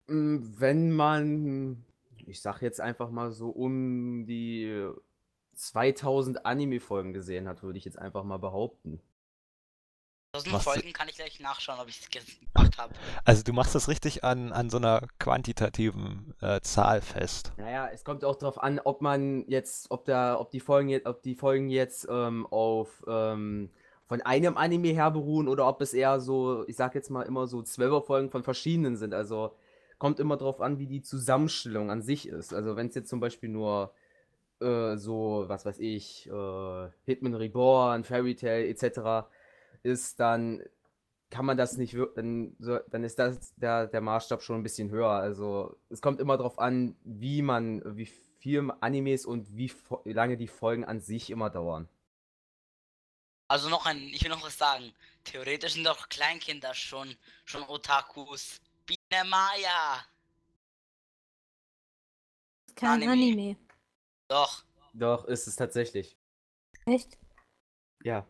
Mm, 0.07 0.59
Wenn 0.59 0.91
man, 0.91 1.83
ich 2.27 2.41
sag 2.41 2.61
jetzt 2.61 2.81
einfach 2.81 3.09
mal 3.09 3.31
so 3.31 3.49
um 3.49 4.25
die 4.25 4.89
2000 5.53 6.45
Anime-Folgen 6.45 7.13
gesehen 7.13 7.47
hat, 7.47 7.63
würde 7.63 7.77
ich 7.77 7.85
jetzt 7.85 7.99
einfach 7.99 8.23
mal 8.23 8.37
behaupten. 8.37 9.01
1000 10.33 10.53
Was- 10.55 10.63
Folgen 10.63 10.93
kann 10.93 11.09
ich 11.09 11.15
gleich 11.15 11.39
nachschauen, 11.41 11.79
ob 11.79 11.89
ich 11.89 11.99
es 11.99 12.09
gemacht 12.09 12.77
habe. 12.77 12.93
Also 13.25 13.43
du 13.43 13.51
machst 13.51 13.75
das 13.75 13.89
richtig 13.89 14.23
an, 14.23 14.53
an 14.53 14.69
so 14.69 14.77
einer 14.77 15.05
quantitativen 15.19 16.33
äh, 16.39 16.61
Zahl 16.61 17.01
fest. 17.01 17.51
Naja, 17.57 17.89
es 17.91 18.05
kommt 18.05 18.23
auch 18.23 18.37
darauf 18.37 18.61
an, 18.63 18.79
ob 18.79 19.01
man 19.01 19.45
jetzt, 19.47 19.91
ob 19.91 20.05
da, 20.05 20.39
ob 20.39 20.51
die 20.51 20.61
Folgen 20.61 20.87
jetzt, 20.87 21.05
ob 21.05 21.21
die 21.21 21.35
Folgen 21.35 21.69
jetzt 21.69 22.07
ähm, 22.09 22.47
auf 22.47 23.03
ähm, 23.07 23.71
von 24.05 24.21
einem 24.21 24.55
Anime 24.57 24.89
her 24.89 25.11
beruhen 25.11 25.47
oder 25.49 25.67
ob 25.67 25.81
es 25.81 25.93
eher 25.93 26.19
so, 26.21 26.65
ich 26.67 26.77
sag 26.77 26.95
jetzt 26.95 27.09
mal 27.09 27.23
immer 27.23 27.47
so 27.47 27.61
zwölfer 27.61 28.01
Folgen 28.01 28.29
von 28.29 28.43
verschiedenen 28.43 28.95
sind. 28.95 29.13
Also 29.13 29.53
kommt 30.01 30.19
immer 30.19 30.35
darauf 30.35 30.61
an, 30.61 30.79
wie 30.79 30.87
die 30.87 31.03
Zusammenstellung 31.03 31.91
an 31.91 32.01
sich 32.01 32.27
ist. 32.27 32.55
Also 32.55 32.75
wenn 32.75 32.87
es 32.87 32.95
jetzt 32.95 33.07
zum 33.07 33.19
Beispiel 33.19 33.49
nur 33.49 33.93
äh, 34.59 34.97
so, 34.97 35.43
was 35.45 35.63
weiß 35.63 35.77
ich, 35.77 36.27
äh, 36.27 36.89
Hitman 37.05 37.35
Reborn, 37.35 38.03
Fairy 38.03 38.33
Tail 38.33 38.67
etc. 38.67 39.29
ist, 39.83 40.19
dann 40.19 40.63
kann 41.29 41.45
man 41.45 41.55
das 41.55 41.77
nicht 41.77 41.95
dann, 42.15 42.55
so, 42.57 42.79
dann 42.89 43.03
ist 43.03 43.19
das 43.19 43.53
der, 43.57 43.85
der 43.85 44.01
Maßstab 44.01 44.41
schon 44.41 44.55
ein 44.55 44.63
bisschen 44.63 44.89
höher. 44.89 45.11
Also 45.11 45.77
es 45.91 46.01
kommt 46.01 46.19
immer 46.19 46.35
darauf 46.35 46.57
an, 46.57 46.95
wie 47.03 47.43
man, 47.43 47.83
wie 47.95 48.09
viel 48.39 48.71
Animes 48.79 49.27
und 49.27 49.55
wie 49.55 49.71
lange 50.05 50.35
die 50.35 50.47
Folgen 50.47 50.83
an 50.83 50.99
sich 50.99 51.29
immer 51.29 51.51
dauern. 51.51 51.87
Also 53.47 53.69
noch 53.69 53.85
ein, 53.85 53.99
ich 53.99 54.23
will 54.23 54.31
noch 54.31 54.43
was 54.43 54.57
sagen. 54.57 54.93
Theoretisch 55.25 55.73
sind 55.73 55.85
doch 55.85 56.09
Kleinkinder 56.09 56.73
schon, 56.73 57.15
schon 57.45 57.61
Otakus. 57.69 58.61
Biene 59.11 59.25
Maya. 59.25 60.05
ist 62.67 62.75
kein 62.77 63.03
Anime. 63.03 63.11
Anime. 63.11 63.57
Doch. 64.29 64.63
Doch, 64.93 65.25
ist 65.25 65.47
es 65.47 65.55
tatsächlich. 65.55 66.17
Echt? 66.85 67.17
Ja. 68.03 68.25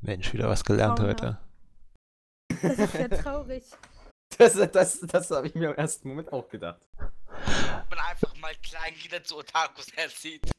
Mensch, 0.00 0.32
wieder 0.32 0.48
was 0.48 0.64
gelernt 0.64 0.98
Traumhaft. 0.98 1.22
heute. 1.22 1.38
Das 2.62 2.78
ist 2.78 2.94
ja 2.94 3.08
traurig. 3.08 3.64
Das, 4.38 4.54
das, 4.54 4.98
das 5.00 5.30
habe 5.30 5.46
ich 5.46 5.54
mir 5.54 5.68
im 5.72 5.76
ersten 5.76 6.08
Moment 6.08 6.32
auch 6.32 6.48
gedacht. 6.48 6.80
Man 6.96 7.98
einfach 7.98 8.34
mal 8.38 8.54
Kleinkinder 8.62 9.22
zu 9.22 9.36
Otakus 9.36 9.90
erzieht. 9.90 10.50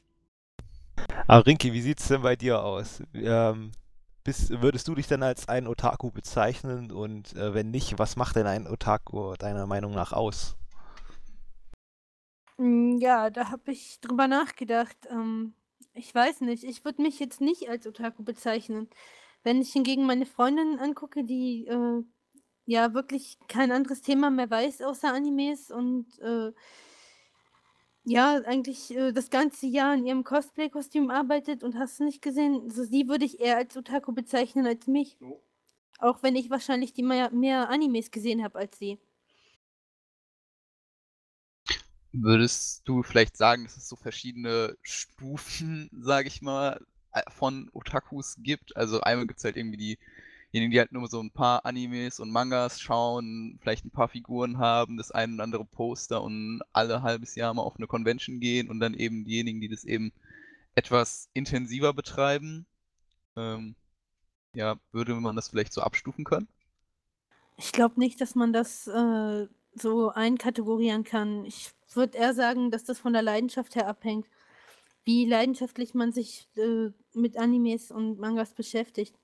Aber 1.26 1.44
Rinki, 1.44 1.72
wie 1.72 1.82
sieht's 1.82 2.06
denn 2.06 2.22
bei 2.22 2.36
dir 2.36 2.62
aus? 2.62 3.02
Ähm, 3.12 3.72
bist, 4.24 4.50
würdest 4.62 4.88
du 4.88 4.94
dich 4.94 5.06
denn 5.06 5.22
als 5.22 5.48
ein 5.48 5.66
Otaku 5.68 6.10
bezeichnen? 6.10 6.90
Und 6.92 7.34
äh, 7.36 7.54
wenn 7.54 7.70
nicht, 7.70 7.98
was 7.98 8.16
macht 8.16 8.36
denn 8.36 8.46
ein 8.46 8.66
Otaku 8.66 9.34
deiner 9.36 9.66
Meinung 9.66 9.92
nach 9.94 10.12
aus? 10.12 10.56
Mm, 12.56 12.98
Ja, 13.00 13.30
da 13.30 13.50
habe 13.50 13.72
ich 13.72 14.00
drüber 14.00 14.28
nachgedacht. 14.28 14.96
Ähm, 15.10 15.54
ich 15.94 16.14
weiß 16.14 16.40
nicht, 16.42 16.64
ich 16.64 16.84
würde 16.84 17.02
mich 17.02 17.18
jetzt 17.20 17.40
nicht 17.40 17.68
als 17.68 17.86
Otaku 17.86 18.22
bezeichnen. 18.24 18.88
Wenn 19.42 19.60
ich 19.60 19.72
hingegen 19.72 20.06
meine 20.06 20.26
Freundin 20.26 20.78
angucke, 20.78 21.24
die 21.24 21.66
äh, 21.66 22.02
ja 22.66 22.94
wirklich 22.94 23.38
kein 23.48 23.72
anderes 23.72 24.02
Thema 24.02 24.30
mehr 24.30 24.50
weiß 24.50 24.82
außer 24.82 25.12
Animes 25.14 25.70
und 25.70 26.18
äh, 26.20 26.52
ja, 28.04 28.42
eigentlich 28.44 28.94
äh, 28.94 29.12
das 29.12 29.30
ganze 29.30 29.66
Jahr 29.66 29.94
in 29.94 30.06
ihrem 30.06 30.24
Cosplay-Kostüm 30.24 31.10
arbeitet 31.10 31.64
und 31.64 31.78
hast 31.78 31.98
du 31.98 32.04
nicht 32.04 32.22
gesehen, 32.22 32.70
so 32.70 32.84
sie 32.84 33.08
würde 33.08 33.24
ich 33.24 33.40
eher 33.40 33.56
als 33.56 33.76
Otaku 33.76 34.12
bezeichnen 34.12 34.66
als 34.66 34.86
mich. 34.86 35.16
Auch 35.98 36.22
wenn 36.22 36.36
ich 36.36 36.50
wahrscheinlich 36.50 36.92
die 36.92 37.02
mehr, 37.02 37.30
mehr 37.30 37.70
Animes 37.70 38.10
gesehen 38.10 38.44
habe 38.44 38.58
als 38.58 38.78
sie. 38.78 38.98
Würdest 42.12 42.82
du 42.86 43.02
vielleicht 43.02 43.36
sagen, 43.36 43.64
dass 43.64 43.76
es 43.76 43.88
so 43.88 43.96
verschiedene 43.96 44.76
Stufen, 44.82 45.90
sage 46.00 46.28
ich 46.28 46.42
mal, 46.42 46.84
äh, 47.12 47.22
von 47.30 47.70
Otakus 47.72 48.36
gibt? 48.38 48.76
Also 48.76 49.00
einmal 49.00 49.26
gibt 49.26 49.38
es 49.38 49.44
halt 49.44 49.56
irgendwie 49.56 49.98
diejenigen, 50.54 50.70
die 50.70 50.78
halt 50.78 50.92
nur 50.92 51.08
so 51.08 51.20
ein 51.20 51.32
paar 51.32 51.66
Animes 51.66 52.20
und 52.20 52.30
Mangas 52.30 52.80
schauen, 52.80 53.58
vielleicht 53.60 53.84
ein 53.84 53.90
paar 53.90 54.06
Figuren 54.06 54.58
haben, 54.58 54.96
das 54.96 55.10
ein 55.10 55.34
oder 55.34 55.42
andere 55.42 55.64
Poster 55.64 56.22
und 56.22 56.62
alle 56.72 57.02
halbes 57.02 57.34
Jahr 57.34 57.52
mal 57.52 57.62
auf 57.62 57.76
eine 57.76 57.88
Convention 57.88 58.38
gehen 58.38 58.70
und 58.70 58.78
dann 58.78 58.94
eben 58.94 59.24
diejenigen, 59.24 59.60
die 59.60 59.68
das 59.68 59.82
eben 59.82 60.12
etwas 60.76 61.28
intensiver 61.34 61.92
betreiben. 61.92 62.66
Ähm, 63.36 63.74
ja, 64.54 64.76
würde 64.92 65.14
man 65.14 65.34
das 65.34 65.48
vielleicht 65.48 65.72
so 65.72 65.80
abstufen 65.80 66.24
können? 66.24 66.46
Ich 67.56 67.72
glaube 67.72 67.98
nicht, 67.98 68.20
dass 68.20 68.36
man 68.36 68.52
das 68.52 68.86
äh, 68.86 69.48
so 69.74 70.10
einkategorieren 70.10 71.02
kann. 71.02 71.44
Ich 71.46 71.72
würde 71.94 72.16
eher 72.16 72.32
sagen, 72.32 72.70
dass 72.70 72.84
das 72.84 73.00
von 73.00 73.12
der 73.12 73.22
Leidenschaft 73.22 73.74
her 73.74 73.88
abhängt. 73.88 74.28
Wie 75.04 75.26
leidenschaftlich 75.26 75.94
man 75.94 76.12
sich 76.12 76.48
äh, 76.56 76.90
mit 77.12 77.38
Animes 77.38 77.90
und 77.90 78.20
Mangas 78.20 78.54
beschäftigt. 78.54 79.18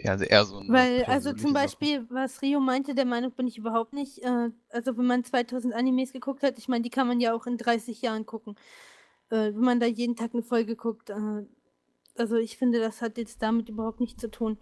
Ja, 0.00 0.12
also 0.12 0.24
eher 0.24 0.44
so 0.44 0.58
ein 0.58 0.68
Weil, 0.68 1.04
also 1.04 1.32
zum 1.32 1.52
Sache. 1.52 1.64
Beispiel, 1.64 2.06
was 2.10 2.40
Rio 2.42 2.60
meinte, 2.60 2.94
der 2.94 3.04
Meinung 3.04 3.32
bin 3.32 3.46
ich 3.46 3.58
überhaupt 3.58 3.92
nicht. 3.92 4.18
Äh, 4.22 4.50
also, 4.70 4.96
wenn 4.96 5.06
man 5.06 5.24
2000 5.24 5.74
Animes 5.74 6.12
geguckt 6.12 6.42
hat, 6.42 6.58
ich 6.58 6.68
meine, 6.68 6.82
die 6.82 6.90
kann 6.90 7.08
man 7.08 7.20
ja 7.20 7.34
auch 7.34 7.46
in 7.46 7.56
30 7.56 8.02
Jahren 8.02 8.26
gucken. 8.26 8.54
Äh, 9.30 9.54
wenn 9.54 9.60
man 9.60 9.80
da 9.80 9.86
jeden 9.86 10.16
Tag 10.16 10.32
eine 10.34 10.42
Folge 10.42 10.76
guckt. 10.76 11.10
Äh, 11.10 11.46
also, 12.16 12.36
ich 12.36 12.56
finde, 12.56 12.80
das 12.80 13.02
hat 13.02 13.18
jetzt 13.18 13.42
damit 13.42 13.68
überhaupt 13.68 14.00
nichts 14.00 14.20
zu 14.20 14.30
tun. 14.30 14.58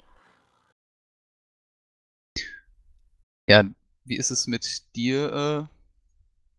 Ja, 3.48 3.64
wie 4.04 4.16
ist 4.16 4.30
es 4.30 4.46
mit 4.46 4.94
dir, 4.96 5.68
äh, 5.68 5.76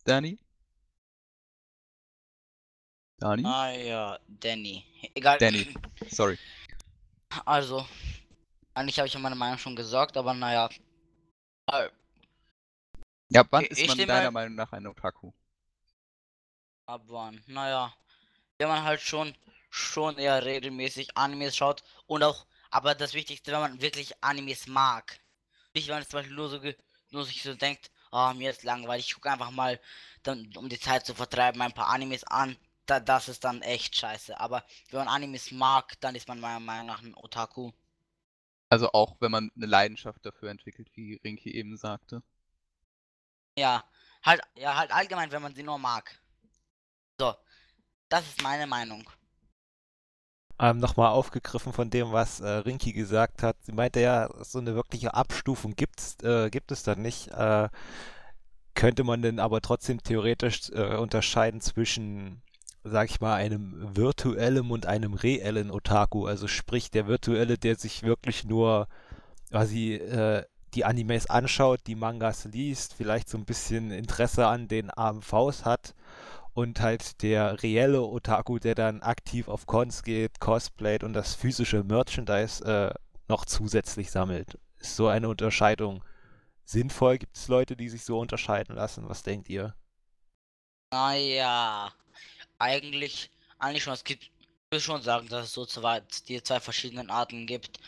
Dani? 0.06 0.40
Dani? 3.20 3.44
Ah 3.46 3.72
ja, 3.72 4.20
Danny. 4.28 4.84
Egal. 5.16 5.40
Danny, 5.40 5.68
sorry. 6.12 6.38
Also, 7.46 7.86
eigentlich 8.78 9.00
habe 9.00 9.08
ich 9.08 9.13
ja 9.13 9.20
meine 9.20 9.36
Meinung 9.36 9.58
schon 9.58 9.76
gesagt, 9.76 10.16
aber 10.18 10.34
naja. 10.34 10.70
Äh, 11.72 11.90
Ja, 13.30 13.44
wann 13.50 13.65
Ich- 13.65 13.71
ist 13.71 13.88
man 13.88 13.98
deiner 13.98 14.32
mal- 14.32 14.44
Meinung 14.44 14.56
nach 14.56 14.71
ein 14.71 14.88
Otaku? 14.88 15.34
Ab 16.86 17.02
wann? 17.08 17.44
Naja. 17.48 17.94
Wenn 18.58 18.69
man 18.69 18.84
halt 18.84 19.02
schon, 19.02 19.36
schon 19.69 20.17
eher 20.17 20.46
regelmäßig 20.46 21.17
Animes 21.17 21.58
schaut 21.58 21.84
und 22.06 22.23
auch, 22.23 22.46
aber 22.69 22.96
das 22.96 23.13
Wichtigste, 23.13 23.52
wenn 23.52 23.60
man 23.60 23.82
wirklich 23.82 24.23
Animes 24.23 24.67
mag. 24.67 25.19
Nicht, 25.73 25.88
wenn 25.90 25.96
man 25.96 26.06
zum 26.06 26.19
Beispiel 26.19 26.36
nur 26.36 26.50
so, 26.50 26.62
nur 27.10 27.25
sich 27.25 27.44
so 27.44 27.54
denkt, 27.54 27.92
ah, 28.12 28.34
mir 28.34 28.52
ist 28.52 28.63
langweilig, 28.63 29.08
ich 29.08 29.15
gucke 29.15 29.30
einfach 29.30 29.52
mal, 29.52 29.80
dann, 30.23 30.50
um 30.56 30.69
die 30.69 30.80
Zeit 30.80 31.06
zu 31.06 31.13
vertreiben, 31.13 31.62
ein 31.62 31.73
paar 31.73 31.88
Animes 31.90 32.23
an. 32.23 32.58
Da, 32.86 33.02
das 33.02 33.28
ist 33.28 33.44
dann 33.44 33.62
echt 33.62 33.98
scheiße. 33.98 34.40
Aber 34.40 34.63
wenn 34.90 35.00
man 35.00 35.08
Animes 35.10 35.52
mag, 35.52 36.00
dann 36.00 36.15
ist 36.15 36.28
man 36.30 36.40
meiner 36.40 36.62
Meinung 36.62 36.88
nach 36.88 37.02
ein 37.04 37.13
Otaku. 37.15 37.73
Also 38.70 38.92
auch, 38.92 39.15
wenn 39.20 39.32
man 39.32 39.52
eine 39.56 39.65
Leidenschaft 39.65 40.26
dafür 40.26 40.50
entwickelt, 40.50 40.90
wie 40.94 41.15
Rinki 41.24 41.52
eben 41.52 41.78
sagte. 41.78 42.22
Ja, 43.58 43.84
halt, 44.24 44.42
ja, 44.56 44.76
halt 44.76 44.92
allgemein, 44.92 45.32
wenn 45.32 45.42
man 45.42 45.56
sie 45.56 45.63
nur 45.63 45.80
mag. 45.80 46.22
So, 47.20 47.34
das 48.10 48.28
ist 48.28 48.42
meine 48.44 48.68
Meinung. 48.68 49.10
Ähm, 50.60 50.80
Nochmal 50.80 51.10
aufgegriffen 51.12 51.72
von 51.72 51.90
dem, 51.90 52.12
was 52.12 52.40
äh, 52.40 52.48
Rinki 52.48 52.94
gesagt 52.94 53.44
hat. 53.44 53.58
Sie 53.63 53.72
meinte 53.72 54.00
ja, 54.00 54.30
so 54.44 54.60
eine 54.60 54.76
wirkliche 54.76 55.13
Abstufung 55.13 55.76
gibt's, 55.76 56.18
äh, 56.24 56.50
gibt 56.50 56.72
es 56.72 56.84
da 56.84 56.96
nicht. 56.96 57.28
Äh, 57.30 57.70
könnte 58.74 59.04
man 59.04 59.22
denn 59.22 59.40
aber 59.40 59.62
trotzdem 59.62 60.02
theoretisch 60.02 60.70
äh, 60.72 60.96
unterscheiden 60.96 61.62
zwischen, 61.62 62.42
sag 62.90 63.10
ich 63.10 63.21
mal, 63.21 63.35
einem 63.35 63.96
virtuellen 63.96 64.71
und 64.71 64.85
einem 64.85 65.13
reellen 65.13 65.71
Otaku? 65.71 66.25
Also 66.25 66.48
sprich, 66.48 66.92
der 66.92 67.08
virtuelle, 67.08 67.58
der 67.58 67.75
sich 67.75 68.04
wirklich 68.04 68.46
nur 68.46 68.88
quasi 69.50 69.94
äh, 69.94 70.44
die 70.73 70.85
Animes 70.85 71.29
anschaut, 71.29 71.81
die 71.88 71.96
Mangas 71.96 72.46
liest, 72.46 72.94
vielleicht 72.94 73.29
so 73.29 73.38
ein 73.38 73.46
bisschen 73.46 73.92
Interesse 73.92 74.48
an 74.48 74.67
den 74.67 74.96
AMVs 74.96 75.65
hat 75.65 75.96
und 76.54 76.81
halt 76.81 77.21
der 77.21 77.62
reelle 77.63 78.02
Otaku, 78.02 78.60
der 78.60 78.75
dann 78.75 79.02
aktiv 79.02 79.48
auf 79.48 79.65
Cons 79.65 80.04
geht, 80.04 80.40
cosplayt 80.40 81.04
und 81.04 81.13
das 81.13 81.35
physische 81.35 81.83
Merchandise 81.83 82.63
äh, 82.65 82.94
noch 83.27 83.46
zusätzlich 83.46 84.12
sammelt. 84.12 84.58
Ist 84.79 84.96
so 84.96 85.08
eine 85.08 85.29
Unterscheidung 85.29 86.04
sinnvoll? 86.63 87.17
Gibt 87.17 87.38
es 87.38 87.48
Leute, 87.48 87.75
die 87.75 87.90
sich 87.90 88.04
so 88.04 88.19
unterscheiden 88.19 88.75
lassen? 88.75 89.08
Was 89.08 89.23
denkt 89.23 89.50
ihr? 89.50 89.75
Naja, 90.92 91.92
eigentlich, 92.60 93.32
eigentlich 93.60 93.84
schon. 93.84 93.94
Es 93.94 94.04
gibt, 94.04 94.24
ich 94.24 94.32
würde 94.72 94.84
schon 94.84 95.02
sagen, 95.02 95.28
dass 95.30 95.46
es 95.46 95.54
so 95.54 95.66
zwei, 95.66 96.02
die 96.28 96.42
zwei 96.44 96.60
verschiedenen 96.60 97.10
Arten 97.10 97.48
gibt. 97.48 97.80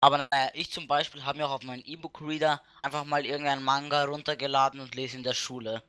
Aber 0.00 0.18
naja, 0.30 0.50
ich 0.54 0.70
zum 0.70 0.86
Beispiel 0.86 1.24
habe 1.24 1.38
mir 1.38 1.46
auch 1.46 1.52
auf 1.52 1.62
meinen 1.64 1.84
E-Book-Reader 1.84 2.62
einfach 2.82 3.04
mal 3.04 3.26
irgendeinen 3.26 3.64
Manga 3.64 4.04
runtergeladen 4.04 4.80
und 4.80 4.94
lese 4.94 5.16
in 5.18 5.22
der 5.22 5.34
Schule. 5.34 5.82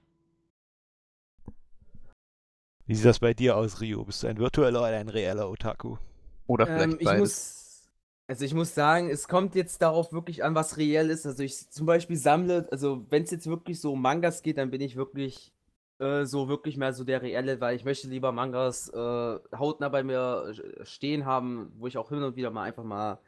Wie 2.85 2.95
sieht 2.95 3.05
das 3.05 3.19
bei 3.19 3.33
dir 3.33 3.55
aus, 3.55 3.81
Rio? 3.81 4.03
Bist 4.05 4.23
du 4.23 4.27
ein 4.27 4.37
virtueller 4.37 4.81
oder 4.81 4.97
ein 4.97 5.09
reeller 5.09 5.49
Otaku? 5.49 5.97
Oder 6.47 6.67
vielleicht 6.67 6.91
Ähm, 6.91 6.97
ich 6.99 7.05
beides. 7.05 7.19
muss, 7.19 7.89
also 8.27 8.45
ich 8.45 8.53
muss 8.53 8.75
sagen, 8.75 9.09
es 9.09 9.27
kommt 9.27 9.55
jetzt 9.55 9.81
darauf 9.81 10.11
wirklich 10.13 10.43
an, 10.43 10.55
was 10.55 10.77
reell 10.77 11.09
ist. 11.09 11.25
Also 11.25 11.43
ich 11.43 11.69
zum 11.69 11.85
Beispiel 11.85 12.17
sammle, 12.17 12.67
also 12.71 13.05
wenn 13.09 13.23
es 13.23 13.31
jetzt 13.31 13.47
wirklich 13.47 13.79
so 13.79 13.93
um 13.93 14.01
Mangas 14.01 14.41
geht, 14.43 14.57
dann 14.57 14.71
bin 14.71 14.81
ich 14.81 14.95
wirklich 14.95 15.53
äh, 16.01 16.25
so 16.25 16.49
wirklich 16.49 16.77
mehr 16.77 16.93
so 16.93 17.03
der 17.03 17.21
reelle, 17.21 17.61
weil 17.61 17.75
ich 17.75 17.85
möchte 17.85 18.07
lieber 18.07 18.31
Mangas 18.31 18.89
äh, 18.89 19.39
hautnah 19.55 19.89
bei 19.89 20.03
mir 20.03 20.53
äh, 20.81 20.85
stehen 20.85 21.25
haben, 21.25 21.71
wo 21.77 21.87
ich 21.87 21.97
auch 21.97 22.09
hin 22.09 22.23
und 22.23 22.35
wieder 22.35 22.51
mal 22.51 22.63
einfach 22.63 22.83
mal 22.83 23.19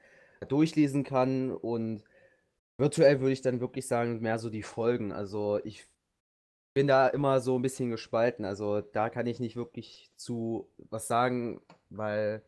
durchlesen 0.47 1.03
kann 1.03 1.51
und 1.51 2.03
virtuell 2.77 3.21
würde 3.21 3.33
ich 3.33 3.41
dann 3.41 3.61
wirklich 3.61 3.87
sagen, 3.87 4.21
mehr 4.21 4.39
so 4.39 4.49
die 4.49 4.63
Folgen. 4.63 5.11
Also 5.13 5.59
ich 5.63 5.87
bin 6.73 6.87
da 6.87 7.07
immer 7.07 7.39
so 7.41 7.57
ein 7.57 7.61
bisschen 7.61 7.91
gespalten. 7.91 8.45
Also 8.45 8.81
da 8.81 9.09
kann 9.09 9.27
ich 9.27 9.39
nicht 9.39 9.55
wirklich 9.55 10.11
zu 10.15 10.69
was 10.89 11.07
sagen, 11.07 11.61
weil 11.89 12.43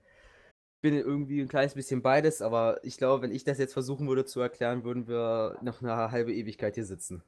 ich 0.78 0.82
bin 0.82 0.96
irgendwie 0.96 1.42
ein 1.42 1.48
kleines 1.48 1.76
bisschen 1.76 2.02
beides, 2.02 2.42
aber 2.42 2.84
ich 2.84 2.98
glaube, 2.98 3.24
wenn 3.24 3.32
ich 3.32 3.44
das 3.44 3.60
jetzt 3.60 3.74
versuchen 3.74 4.08
würde 4.08 4.26
zu 4.26 4.40
erklären, 4.42 4.84
würden 4.84 5.08
wir 5.08 5.58
noch 5.62 5.82
eine 5.82 6.12
halbe 6.12 6.34
Ewigkeit 6.34 6.76
hier 6.76 6.86
sitzen. 6.86 7.24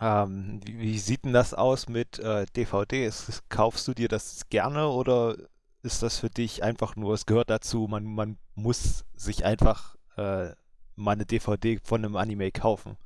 Ähm, 0.00 0.60
wie, 0.64 0.78
wie 0.78 0.98
sieht 0.98 1.24
denn 1.24 1.32
das 1.32 1.52
aus 1.52 1.88
mit 1.88 2.18
äh, 2.18 2.46
DVDs? 2.56 3.42
Kaufst 3.48 3.86
du 3.86 3.94
dir 3.94 4.08
das 4.08 4.48
gerne 4.48 4.88
oder 4.88 5.36
ist 5.82 6.02
das 6.02 6.18
für 6.18 6.30
dich 6.30 6.62
einfach 6.62 6.96
nur, 6.96 7.14
es 7.14 7.26
gehört 7.26 7.50
dazu, 7.50 7.86
man, 7.88 8.04
man 8.04 8.38
muss 8.54 9.04
sich 9.14 9.44
einfach 9.44 9.96
äh, 10.16 10.50
mal 10.96 11.12
eine 11.12 11.26
DVD 11.26 11.78
von 11.82 12.04
einem 12.04 12.16
Anime 12.16 12.50
kaufen? 12.50 12.96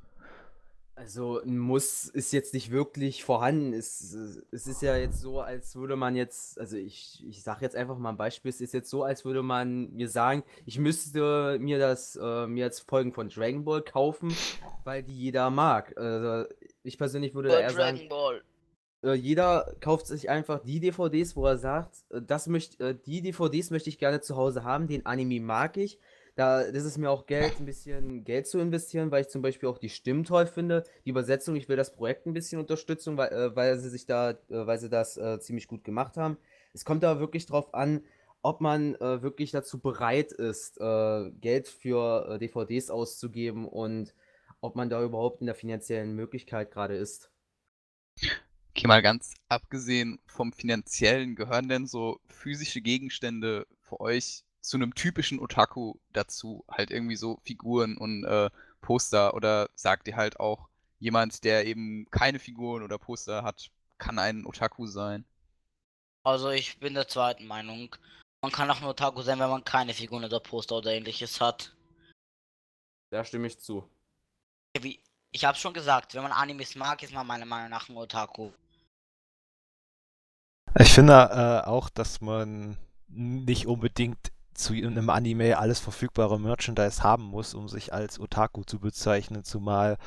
Also 0.97 1.41
ein 1.41 1.57
Muss 1.57 2.05
ist 2.05 2.31
jetzt 2.31 2.53
nicht 2.53 2.71
wirklich 2.71 3.25
vorhanden. 3.25 3.73
Es, 3.73 4.13
es 4.51 4.65
ist 4.65 4.81
ja 4.81 4.95
jetzt 4.95 5.19
so, 5.19 5.41
als 5.41 5.75
würde 5.75 5.97
man 5.97 6.15
jetzt, 6.15 6.57
also 6.57 6.77
ich, 6.77 7.21
ich 7.27 7.43
sage 7.43 7.63
jetzt 7.63 7.75
einfach 7.75 7.97
mal 7.97 8.11
ein 8.11 8.17
Beispiel, 8.17 8.49
es 8.49 8.61
ist 8.61 8.73
jetzt 8.73 8.89
so, 8.89 9.03
als 9.03 9.25
würde 9.25 9.43
man 9.43 9.91
mir 9.91 10.07
sagen, 10.07 10.43
ich 10.65 10.79
müsste 10.79 11.57
mir 11.59 11.79
das, 11.79 12.15
äh, 12.15 12.47
mir 12.47 12.63
jetzt 12.65 12.87
Folgen 12.89 13.11
von 13.11 13.27
Dragon 13.27 13.65
Ball 13.65 13.81
kaufen, 13.81 14.33
weil 14.85 15.03
die 15.03 15.13
jeder 15.19 15.49
mag. 15.49 15.97
Also 15.97 16.49
ich 16.83 16.97
persönlich 16.97 17.35
würde 17.35 17.49
da 17.49 17.59
eher 17.59 17.71
sagen, 17.71 17.97
Dragon 17.97 18.09
Ball. 18.09 18.43
äh, 19.03 19.13
jeder 19.15 19.75
kauft 19.81 20.07
sich 20.07 20.29
einfach 20.29 20.59
die 20.63 20.79
DVDs, 20.79 21.35
wo 21.35 21.45
er 21.45 21.57
sagt, 21.57 22.05
äh, 22.09 22.21
das 22.21 22.47
möcht, 22.47 22.79
äh, 22.79 22.95
die 23.05 23.21
DVDs 23.21 23.69
möchte 23.69 23.89
ich 23.89 23.97
gerne 23.99 24.21
zu 24.21 24.37
Hause 24.37 24.63
haben, 24.63 24.87
den 24.87 25.05
Anime 25.05 25.41
mag 25.41 25.75
ich. 25.75 25.99
Da 26.35 26.69
das 26.69 26.83
ist 26.83 26.97
mir 26.97 27.09
auch 27.09 27.25
Geld, 27.25 27.59
ein 27.59 27.65
bisschen 27.65 28.23
Geld 28.25 28.47
zu 28.47 28.59
investieren, 28.59 29.09
weil 29.09 29.21
ich 29.21 29.29
zum 29.29 29.41
Beispiel 29.41 29.69
auch 29.69 29.77
die 29.77 29.89
Stimmen 29.89 30.25
toll 30.25 30.47
finde. 30.47 30.83
Die 31.05 31.09
Übersetzung, 31.09 31.55
ich 31.55 31.69
will 31.69 31.77
das 31.77 31.95
Projekt 31.95 32.25
ein 32.25 32.33
bisschen 32.33 32.59
unterstützen, 32.59 33.15
weil, 33.17 33.31
äh, 33.31 33.55
weil 33.55 33.79
sie 33.79 33.89
sich 33.89 34.05
da, 34.05 34.31
äh, 34.31 34.35
weil 34.49 34.77
sie 34.77 34.89
das 34.89 35.17
äh, 35.17 35.39
ziemlich 35.39 35.67
gut 35.67 35.83
gemacht 35.83 36.17
haben. 36.17 36.37
Es 36.73 36.83
kommt 36.83 37.03
aber 37.05 37.21
wirklich 37.21 37.45
drauf 37.45 37.73
an, 37.73 38.03
ob 38.41 38.61
man 38.61 38.95
äh, 38.95 39.23
wirklich 39.23 39.51
dazu 39.51 39.79
bereit 39.79 40.31
ist, 40.31 40.79
äh, 40.79 41.31
Geld 41.41 41.67
für 41.67 42.29
äh, 42.29 42.37
DVDs 42.37 42.89
auszugeben 42.89 43.67
und 43.67 44.13
ob 44.61 44.75
man 44.75 44.89
da 44.89 45.01
überhaupt 45.01 45.39
in 45.39 45.47
der 45.47 45.55
finanziellen 45.55 46.15
Möglichkeit 46.15 46.69
gerade 46.69 46.95
ist. 46.95 47.31
Okay, 48.71 48.87
mal 48.87 49.01
ganz 49.01 49.33
abgesehen 49.47 50.19
vom 50.27 50.51
finanziellen, 50.51 51.35
gehören 51.35 51.69
denn 51.69 51.87
so 51.87 52.19
physische 52.27 52.81
Gegenstände 52.81 53.65
für 53.81 54.01
euch 54.01 54.43
zu 54.67 54.77
einem 54.77 54.95
typischen 54.95 55.39
Otaku 55.39 55.95
dazu? 56.13 56.65
Halt 56.69 56.91
irgendwie 56.91 57.15
so 57.15 57.39
Figuren 57.43 57.97
und 57.97 58.23
äh, 58.25 58.49
Poster 58.81 59.33
oder 59.33 59.69
sagt 59.75 60.07
ihr 60.07 60.15
halt 60.15 60.39
auch, 60.39 60.69
jemand, 60.99 61.43
der 61.43 61.65
eben 61.65 62.07
keine 62.11 62.39
Figuren 62.39 62.83
oder 62.83 62.97
Poster 62.97 63.43
hat, 63.43 63.69
kann 63.97 64.19
ein 64.19 64.45
Otaku 64.45 64.87
sein? 64.87 65.25
Also 66.23 66.49
ich 66.49 66.79
bin 66.79 66.93
der 66.93 67.07
zweiten 67.07 67.45
Meinung. 67.45 67.95
Man 68.41 68.51
kann 68.51 68.69
auch 68.69 68.81
nur 68.81 68.91
Otaku 68.91 69.21
sein, 69.21 69.39
wenn 69.39 69.49
man 69.49 69.63
keine 69.63 69.93
Figuren 69.93 70.25
oder 70.25 70.39
Poster 70.39 70.75
oder 70.75 70.91
ähnliches 70.91 71.39
hat. 71.41 71.75
Da 73.11 73.23
stimme 73.23 73.47
ich 73.47 73.59
zu. 73.59 73.87
Wie, 74.79 75.01
ich 75.31 75.45
hab's 75.45 75.59
schon 75.59 75.73
gesagt, 75.73 76.15
wenn 76.15 76.23
man 76.23 76.31
Animes 76.31 76.75
mag, 76.75 77.01
ist 77.03 77.13
man 77.13 77.27
meiner 77.27 77.45
Meinung 77.45 77.69
nach 77.69 77.89
ein 77.89 77.97
Otaku. 77.97 78.51
Ich 80.77 80.93
finde 80.93 81.13
äh, 81.13 81.67
auch, 81.67 81.89
dass 81.89 82.19
man 82.19 82.77
nicht 83.07 83.67
unbedingt 83.67 84.31
zu 84.55 84.73
einem 84.73 85.09
Anime 85.09 85.57
alles 85.57 85.79
verfügbare 85.79 86.39
Merchandise 86.39 87.03
haben 87.03 87.23
muss, 87.23 87.53
um 87.53 87.67
sich 87.67 87.93
als 87.93 88.19
Otaku 88.19 88.63
zu 88.63 88.79
bezeichnen, 88.79 89.43
zumal 89.43 89.97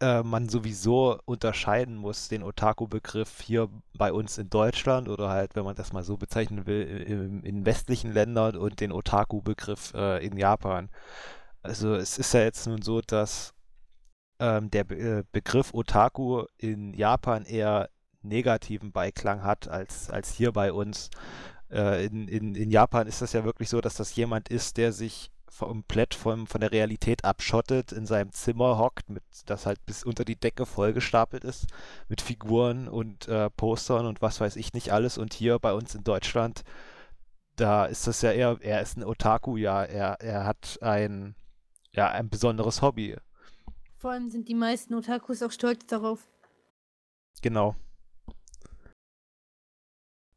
äh, 0.00 0.22
man 0.22 0.48
sowieso 0.48 1.18
unterscheiden 1.26 1.94
muss, 1.94 2.28
den 2.28 2.42
Otaku-Begriff 2.42 3.40
hier 3.40 3.68
bei 3.94 4.12
uns 4.12 4.36
in 4.36 4.50
Deutschland 4.50 5.08
oder 5.08 5.28
halt, 5.28 5.54
wenn 5.54 5.64
man 5.64 5.76
das 5.76 5.92
mal 5.92 6.02
so 6.02 6.16
bezeichnen 6.16 6.66
will, 6.66 6.82
im, 7.06 7.44
in 7.44 7.64
westlichen 7.64 8.12
Ländern 8.12 8.56
und 8.56 8.80
den 8.80 8.90
Otaku-Begriff 8.90 9.94
äh, 9.94 10.24
in 10.26 10.36
Japan. 10.36 10.90
Also 11.62 11.94
es 11.94 12.18
ist 12.18 12.34
ja 12.34 12.40
jetzt 12.40 12.66
nun 12.66 12.82
so, 12.82 13.00
dass 13.00 13.54
ähm, 14.40 14.70
der 14.70 14.84
Be 14.84 14.96
äh, 14.96 15.24
Begriff 15.30 15.72
Otaku 15.72 16.46
in 16.58 16.94
Japan 16.94 17.44
eher 17.44 17.88
negativen 18.22 18.90
Beiklang 18.92 19.44
hat 19.44 19.68
als, 19.68 20.10
als 20.10 20.32
hier 20.32 20.52
bei 20.52 20.72
uns. 20.72 21.10
Äh, 21.72 22.06
in, 22.06 22.28
in, 22.28 22.54
in 22.54 22.70
Japan 22.70 23.06
ist 23.06 23.22
das 23.22 23.32
ja 23.32 23.44
wirklich 23.44 23.68
so, 23.68 23.80
dass 23.80 23.94
das 23.94 24.14
jemand 24.14 24.48
ist, 24.48 24.76
der 24.76 24.92
sich 24.92 25.30
komplett 25.58 26.14
vom, 26.14 26.46
von 26.46 26.60
der 26.60 26.72
Realität 26.72 27.24
abschottet, 27.24 27.92
in 27.92 28.06
seinem 28.06 28.32
Zimmer 28.32 28.78
hockt, 28.78 29.08
mit, 29.08 29.22
das 29.46 29.66
halt 29.66 29.84
bis 29.86 30.02
unter 30.02 30.24
die 30.24 30.36
Decke 30.36 30.66
vollgestapelt 30.66 31.44
ist, 31.44 31.66
mit 32.08 32.20
Figuren 32.20 32.88
und 32.88 33.28
äh, 33.28 33.48
Postern 33.50 34.06
und 34.06 34.22
was 34.22 34.40
weiß 34.40 34.56
ich 34.56 34.72
nicht 34.72 34.92
alles. 34.92 35.18
Und 35.18 35.34
hier 35.34 35.58
bei 35.58 35.72
uns 35.72 35.94
in 35.94 36.04
Deutschland, 36.04 36.64
da 37.56 37.84
ist 37.84 38.06
das 38.06 38.22
ja 38.22 38.32
eher, 38.32 38.58
er 38.60 38.82
ist 38.82 38.96
ein 38.96 39.04
Otaku, 39.04 39.56
ja, 39.56 39.84
er, 39.84 40.20
er 40.20 40.44
hat 40.44 40.78
ein, 40.82 41.34
ja, 41.92 42.10
ein 42.10 42.28
besonderes 42.28 42.82
Hobby. 42.82 43.16
Vor 43.96 44.10
allem 44.10 44.30
sind 44.30 44.48
die 44.48 44.54
meisten 44.54 44.94
Otakus 44.94 45.42
auch 45.42 45.52
stolz 45.52 45.86
darauf. 45.86 46.26
Genau. 47.40 47.76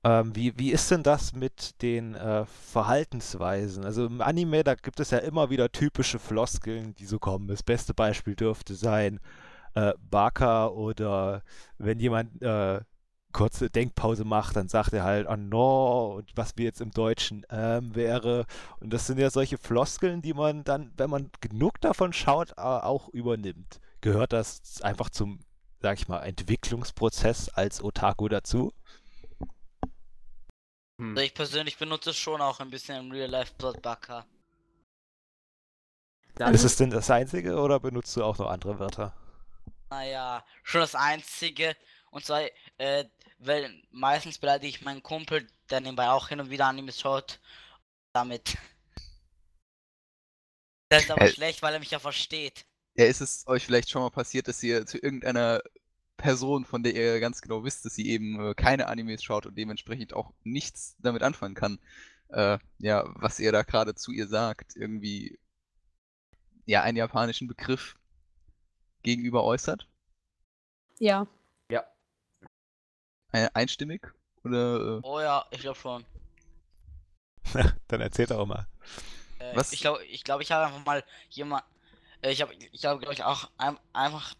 Ähm, 0.05 0.35
wie, 0.35 0.53
wie 0.59 0.71
ist 0.71 0.91
denn 0.91 1.01
das 1.01 1.33
mit 1.33 1.81
den 1.81 2.13
äh, 2.13 2.45
Verhaltensweisen? 2.45 3.83
Also 3.83 4.05
im 4.05 4.21
Anime, 4.21 4.63
da 4.63 4.75
gibt 4.75 4.99
es 4.99 5.09
ja 5.09 5.17
immer 5.17 5.49
wieder 5.49 5.71
typische 5.71 6.19
Floskeln, 6.19 6.93
die 6.93 7.07
so 7.07 7.17
kommen. 7.17 7.47
Das 7.47 7.63
beste 7.63 7.95
Beispiel 7.95 8.35
dürfte 8.35 8.75
sein 8.75 9.19
äh, 9.73 9.93
Baka 10.11 10.67
oder 10.67 11.41
wenn 11.79 11.99
jemand 11.99 12.39
äh, 12.43 12.81
kurze 13.33 13.71
Denkpause 13.71 14.25
macht, 14.25 14.55
dann 14.55 14.67
sagt 14.67 14.93
er 14.93 15.03
halt, 15.03 15.27
oh 15.27 15.37
no, 15.37 16.17
und 16.17 16.31
was 16.35 16.53
wir 16.55 16.65
jetzt 16.65 16.81
im 16.81 16.91
Deutschen 16.91 17.43
ähm, 17.49 17.95
wäre. 17.95 18.45
Und 18.79 18.93
das 18.93 19.07
sind 19.07 19.17
ja 19.17 19.31
solche 19.31 19.57
Floskeln, 19.57 20.21
die 20.21 20.35
man 20.35 20.63
dann, 20.63 20.93
wenn 20.97 21.09
man 21.09 21.31
genug 21.41 21.81
davon 21.81 22.13
schaut, 22.13 22.59
auch 22.59 23.09
übernimmt. 23.09 23.79
Gehört 24.01 24.33
das 24.33 24.83
einfach 24.83 25.09
zum, 25.09 25.39
sag 25.81 25.97
ich 25.97 26.07
mal, 26.07 26.19
Entwicklungsprozess 26.19 27.49
als 27.49 27.83
Otaku 27.83 28.27
dazu? 28.29 28.71
Hm. 30.99 31.11
Also 31.17 31.21
ich 31.25 31.33
persönlich 31.33 31.77
benutze 31.77 32.11
es 32.11 32.17
schon 32.17 32.41
auch 32.41 32.59
ein 32.59 32.69
bisschen 32.69 32.97
im 32.97 33.11
Real 33.11 33.29
Life 33.29 33.53
Bloodbucker. 33.57 34.25
Dann, 36.35 36.53
Ist 36.53 36.63
es 36.63 36.75
denn 36.75 36.89
das 36.89 37.09
Einzige 37.09 37.57
oder 37.59 37.79
benutzt 37.79 38.15
du 38.17 38.23
auch 38.23 38.37
noch 38.37 38.49
andere 38.49 38.77
Wörter? 38.79 39.13
Naja, 39.89 40.45
schon 40.63 40.81
das 40.81 40.95
einzige. 40.95 41.75
Und 42.11 42.25
zwar, 42.25 42.41
äh, 42.77 43.05
weil 43.39 43.81
meistens 43.91 44.37
beleidige 44.37 44.67
ich 44.69 44.81
meinen 44.81 45.03
Kumpel, 45.03 45.47
der 45.69 45.81
nebenbei 45.81 46.09
auch 46.09 46.27
hin 46.29 46.39
und 46.39 46.49
wieder 46.49 46.65
Animes 46.67 46.99
schaut. 46.99 47.39
Damit. 48.13 48.57
Das 50.89 51.03
ist 51.03 51.11
aber 51.11 51.25
Äh. 51.25 51.31
schlecht, 51.31 51.61
weil 51.61 51.73
er 51.73 51.79
mich 51.79 51.91
ja 51.91 51.99
versteht. 51.99 52.65
Ja, 52.95 53.05
ist 53.05 53.21
es 53.21 53.45
euch 53.47 53.65
vielleicht 53.65 53.89
schon 53.89 54.01
mal 54.01 54.09
passiert, 54.11 54.47
dass 54.47 54.63
ihr 54.63 54.85
zu 54.85 54.97
irgendeiner 54.97 55.61
Person, 56.17 56.65
von 56.65 56.83
der 56.83 56.95
ihr 56.95 57.19
ganz 57.19 57.41
genau 57.41 57.63
wisst, 57.63 57.85
dass 57.85 57.95
sie 57.95 58.09
eben 58.09 58.39
äh, 58.39 58.53
keine 58.53 58.87
Animes 58.87 59.23
schaut 59.23 59.45
und 59.45 59.57
dementsprechend 59.57 60.13
auch 60.13 60.33
nichts 60.43 60.95
damit 60.99 61.23
anfangen 61.23 61.55
kann, 61.55 61.79
äh, 62.29 62.57
ja, 62.79 63.03
was 63.15 63.39
ihr 63.39 63.51
da 63.51 63.63
gerade 63.63 63.95
zu 63.95 64.11
ihr 64.11 64.27
sagt, 64.27 64.75
irgendwie 64.75 65.39
ja 66.65 66.81
einen 66.81 66.97
japanischen 66.97 67.47
Begriff 67.47 67.95
gegenüber 69.03 69.43
äußert? 69.43 69.87
Ja. 70.99 71.27
Ja. 71.69 71.83
Ein- 73.31 73.49
Einstimmig? 73.53 74.07
Oder 74.43 74.97
äh, 74.97 74.99
Oh 75.03 75.19
ja, 75.19 75.45
ich 75.51 75.59
glaube 75.59 75.77
schon. 75.77 76.05
Dann 77.87 78.01
erzählt 78.01 78.31
auch 78.31 78.45
mal. 78.45 78.67
Äh, 79.39 79.55
Was? 79.55 79.73
Ich 79.73 79.81
glaube, 79.81 80.03
ich, 80.05 80.23
glaub, 80.23 80.41
ich 80.41 80.51
habe 80.51 80.65
einfach 80.65 80.85
mal 80.85 81.03
jemand. 81.29 81.63
Äh, 82.21 82.31
ich 82.31 82.41
habe, 82.41 82.53
ich 82.53 82.85
habe, 82.85 82.99
glaube 82.99 83.13
ich, 83.13 83.23
auch 83.23 83.49
ein, 83.57 83.77
einfach. 83.93 84.35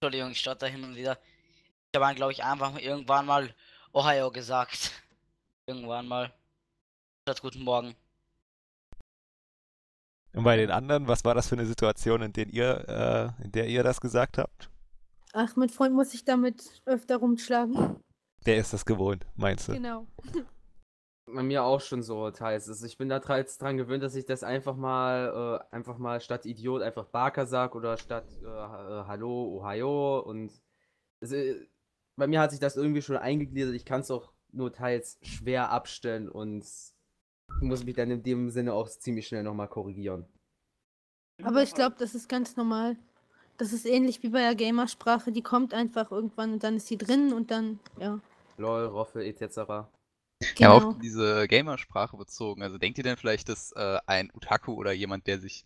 Entschuldigung, 0.00 0.30
ich 0.30 0.38
stotter 0.38 0.68
hin 0.68 0.84
und 0.84 0.94
wieder. 0.94 1.18
Ich 1.92 2.00
habe, 2.00 2.14
glaube 2.14 2.30
ich, 2.32 2.44
einfach 2.44 2.78
irgendwann 2.78 3.26
mal 3.26 3.52
Ohio 3.92 4.30
gesagt. 4.30 4.92
Irgendwann 5.66 6.06
mal. 6.06 6.32
Statt 7.22 7.42
guten 7.42 7.64
Morgen. 7.64 7.96
Und 10.34 10.44
bei 10.44 10.56
den 10.56 10.70
anderen, 10.70 11.08
was 11.08 11.24
war 11.24 11.34
das 11.34 11.48
für 11.48 11.56
eine 11.56 11.66
Situation, 11.66 12.22
in, 12.22 12.32
der 12.32 12.46
ihr, 12.46 13.34
äh, 13.40 13.44
in 13.44 13.50
der 13.50 13.66
ihr 13.66 13.82
das 13.82 14.00
gesagt 14.00 14.38
habt? 14.38 14.70
Ach, 15.32 15.56
mit 15.56 15.72
Freund 15.72 15.96
muss 15.96 16.14
ich 16.14 16.24
damit 16.24 16.80
öfter 16.84 17.16
rumschlagen. 17.16 17.96
Der 18.46 18.56
ist 18.56 18.72
das 18.72 18.86
gewohnt, 18.86 19.26
meinst 19.34 19.66
du? 19.66 19.72
Genau. 19.72 20.06
Bei 21.34 21.42
mir 21.42 21.64
auch 21.64 21.80
schon 21.80 22.02
so 22.02 22.30
teils. 22.30 22.68
Also 22.68 22.86
ich 22.86 22.96
bin 22.96 23.08
da 23.08 23.20
jetzt 23.36 23.60
dran 23.60 23.76
gewöhnt, 23.76 24.02
dass 24.02 24.14
ich 24.14 24.24
das 24.24 24.42
einfach 24.42 24.76
mal, 24.76 25.60
äh, 25.70 25.74
einfach 25.74 25.98
mal 25.98 26.20
statt 26.20 26.46
Idiot 26.46 26.82
einfach 26.82 27.04
Barker 27.06 27.46
sag 27.46 27.74
oder 27.74 27.96
statt 27.98 28.26
äh, 28.42 28.46
äh, 28.46 29.04
Hallo, 29.06 29.56
Ohio 29.56 30.20
und 30.20 30.52
also, 31.20 31.36
bei 32.16 32.26
mir 32.26 32.40
hat 32.40 32.50
sich 32.50 32.60
das 32.60 32.76
irgendwie 32.76 33.02
schon 33.02 33.16
eingegliedert. 33.16 33.74
Ich 33.74 33.84
kann 33.84 34.00
es 34.00 34.10
auch 34.10 34.32
nur 34.52 34.72
teils 34.72 35.18
schwer 35.22 35.70
abstellen 35.70 36.28
und 36.28 36.64
muss 37.60 37.84
mich 37.84 37.94
dann 37.94 38.10
in 38.10 38.22
dem 38.22 38.50
Sinne 38.50 38.72
auch 38.72 38.88
ziemlich 38.88 39.26
schnell 39.26 39.42
nochmal 39.42 39.68
korrigieren. 39.68 40.26
Aber 41.42 41.62
ich 41.62 41.74
glaube, 41.74 41.96
das 41.98 42.14
ist 42.14 42.28
ganz 42.28 42.56
normal. 42.56 42.96
Das 43.56 43.72
ist 43.72 43.86
ähnlich 43.86 44.22
wie 44.22 44.28
bei 44.28 44.40
der 44.40 44.54
Gamersprache. 44.54 45.32
Die 45.32 45.42
kommt 45.42 45.74
einfach 45.74 46.10
irgendwann 46.10 46.54
und 46.54 46.64
dann 46.64 46.76
ist 46.76 46.86
sie 46.86 46.98
drin 46.98 47.32
und 47.32 47.50
dann, 47.50 47.80
ja. 47.98 48.20
LOL, 48.56 48.86
Roffel 48.86 49.22
etc. 49.22 49.88
ja, 50.58 50.70
aber 50.70 50.78
Genau. 50.80 50.88
auf 50.90 50.98
diese 50.98 51.48
Gamersprache 51.48 52.16
bezogen. 52.16 52.62
Also 52.62 52.78
denkt 52.78 52.98
ihr 52.98 53.04
denn 53.04 53.16
vielleicht, 53.16 53.48
dass 53.48 53.72
äh, 53.72 53.98
ein 54.06 54.30
Otaku 54.34 54.74
oder 54.74 54.92
jemand, 54.92 55.26
der 55.26 55.38
sich 55.40 55.64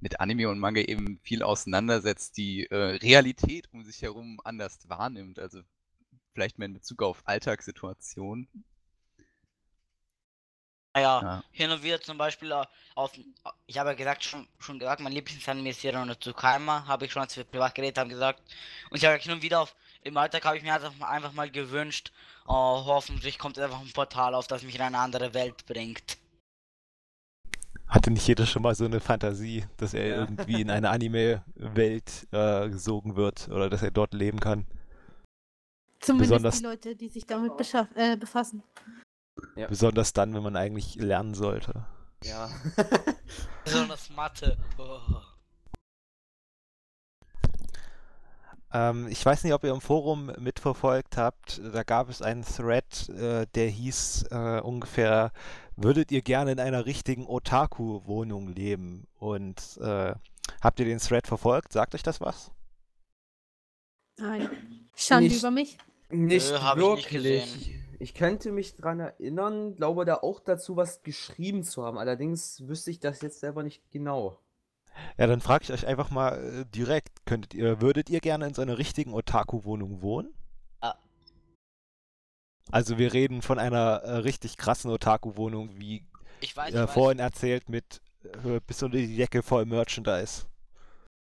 mit 0.00 0.20
Anime 0.20 0.48
und 0.48 0.58
Manga 0.60 0.80
eben 0.82 1.18
viel 1.22 1.42
auseinandersetzt, 1.42 2.36
die 2.36 2.66
äh, 2.70 2.76
Realität 2.76 3.68
um 3.72 3.84
sich 3.84 4.02
herum 4.02 4.40
anders 4.44 4.78
wahrnimmt? 4.88 5.38
Also 5.38 5.62
vielleicht 6.34 6.58
mehr 6.58 6.66
in 6.66 6.74
Bezug 6.74 7.02
auf 7.02 7.22
Alltagssituationen. 7.26 8.48
Naja, 10.94 11.20
Ja. 11.22 11.44
hin 11.52 11.70
und 11.70 11.82
wieder 11.82 12.00
zum 12.00 12.18
Beispiel 12.18 12.50
äh, 12.52 12.64
auf. 12.94 13.12
Ich 13.66 13.78
habe 13.78 13.90
ja 13.90 13.94
gesagt, 13.96 14.24
schon, 14.24 14.48
schon 14.58 14.78
gesagt, 14.78 15.00
mein 15.00 15.12
Lieblingsanime 15.12 15.70
ist 15.70 15.82
Hero 15.82 16.04
no 16.04 16.14
Tsukaima. 16.14 16.86
Habe 16.86 17.06
ich 17.06 17.12
schon, 17.12 17.22
als 17.22 17.36
wir 17.36 17.44
privat 17.44 17.74
geredet 17.74 17.98
haben, 17.98 18.08
gesagt. 18.10 18.42
Und 18.90 18.96
ich 18.98 19.04
habe 19.04 19.16
hin 19.18 19.32
und 19.32 19.42
wieder 19.42 19.60
auf. 19.60 19.74
Im 20.02 20.16
Alltag 20.16 20.44
habe 20.44 20.56
ich 20.56 20.62
mir 20.62 20.74
einfach, 20.74 20.94
mal- 20.96 21.08
einfach 21.08 21.32
mal 21.32 21.50
gewünscht, 21.50 22.12
oh, 22.46 22.84
hoffentlich 22.86 23.38
kommt 23.38 23.58
einfach 23.58 23.80
ein 23.80 23.92
Portal 23.92 24.34
auf, 24.34 24.46
das 24.46 24.62
mich 24.62 24.74
in 24.74 24.80
eine 24.80 24.98
andere 24.98 25.34
Welt 25.34 25.66
bringt. 25.66 26.18
Hatte 27.88 28.10
nicht 28.10 28.26
jeder 28.26 28.46
schon 28.46 28.62
mal 28.62 28.74
so 28.74 28.84
eine 28.84 29.00
Fantasie, 29.00 29.64
dass 29.78 29.94
er 29.94 30.06
Ja. 30.06 30.16
irgendwie 30.16 30.60
in 30.60 30.70
eine 30.70 30.90
Anime-Welt 30.90 32.26
äh, 32.32 32.68
gesogen 32.68 33.16
wird 33.16 33.48
oder 33.48 33.68
dass 33.70 33.82
er 33.82 33.90
dort 33.90 34.12
leben 34.14 34.40
kann? 34.40 34.66
Zumindest 36.00 36.30
besonders- 36.30 36.58
die 36.58 36.64
Leute, 36.64 36.96
die 36.96 37.08
sich 37.08 37.26
damit 37.26 37.52
beschaff- 37.52 37.94
äh, 37.96 38.16
befassen. 38.16 38.62
Besonders 39.68 40.12
dann, 40.12 40.34
wenn 40.34 40.42
man 40.42 40.56
eigentlich 40.56 40.96
lernen 40.96 41.34
sollte. 41.34 41.84
Ja. 42.24 42.50
Besonders 43.64 44.10
Mathe. 44.10 44.56
Oh. 44.78 44.98
Ähm, 48.72 49.08
ich 49.08 49.24
weiß 49.24 49.44
nicht, 49.44 49.52
ob 49.54 49.64
ihr 49.64 49.72
im 49.72 49.80
Forum 49.80 50.32
mitverfolgt 50.38 51.16
habt. 51.16 51.60
Da 51.72 51.82
gab 51.82 52.08
es 52.08 52.22
einen 52.22 52.44
Thread, 52.44 53.08
äh, 53.08 53.46
der 53.54 53.68
hieß 53.68 54.26
äh, 54.30 54.60
ungefähr, 54.60 55.32
würdet 55.76 56.12
ihr 56.12 56.22
gerne 56.22 56.52
in 56.52 56.60
einer 56.60 56.86
richtigen 56.86 57.26
Otaku-Wohnung 57.26 58.48
leben? 58.48 59.06
Und 59.18 59.78
äh, 59.80 60.14
habt 60.60 60.80
ihr 60.80 60.86
den 60.86 60.98
Thread 60.98 61.26
verfolgt? 61.26 61.72
Sagt 61.72 61.94
euch 61.94 62.02
das 62.02 62.20
was? 62.20 62.50
Nein. 64.18 64.50
Schande 64.94 65.28
Nicht- 65.28 65.38
über 65.38 65.50
mich. 65.50 65.78
Nicht 66.10 66.50
Nö, 66.50 66.58
hab 66.60 66.78
ich 66.78 66.84
nicht 66.84 67.12
wirklich. 67.12 67.74
Ich 68.00 68.14
könnte 68.14 68.52
mich 68.52 68.76
dran 68.76 69.00
erinnern, 69.00 69.74
glaube 69.74 70.04
da 70.04 70.14
auch 70.16 70.40
dazu 70.40 70.76
was 70.76 71.02
geschrieben 71.02 71.64
zu 71.64 71.84
haben. 71.84 71.98
Allerdings 71.98 72.66
wüsste 72.66 72.90
ich 72.90 73.00
das 73.00 73.20
jetzt 73.22 73.40
selber 73.40 73.62
nicht 73.62 73.82
genau. 73.90 74.38
Ja, 75.16 75.26
dann 75.26 75.40
frage 75.40 75.64
ich 75.64 75.72
euch 75.72 75.86
einfach 75.86 76.10
mal 76.10 76.38
äh, 76.38 76.64
direkt, 76.66 77.24
könntet 77.26 77.54
ihr, 77.54 77.80
würdet 77.80 78.10
ihr 78.10 78.20
gerne 78.20 78.46
in 78.46 78.54
so 78.54 78.62
einer 78.62 78.78
richtigen 78.78 79.14
Otaku-Wohnung 79.14 80.02
wohnen? 80.02 80.32
Ah. 80.80 80.96
Also 82.70 82.98
wir 82.98 83.12
reden 83.12 83.42
von 83.42 83.58
einer 83.58 84.02
äh, 84.02 84.16
richtig 84.18 84.56
krassen 84.56 84.90
Otaku-Wohnung, 84.90 85.78
wie 85.78 86.06
Ich 86.40 86.56
weiß, 86.56 86.70
ich 86.70 86.76
äh, 86.76 86.82
weiß. 86.84 86.92
vorhin 86.92 87.18
erzählt, 87.18 87.68
mit 87.68 88.00
äh, 88.44 88.60
bis 88.66 88.82
unter 88.82 88.98
die 88.98 89.16
Decke 89.16 89.42
voll 89.42 89.66
Merchandise. 89.66 90.46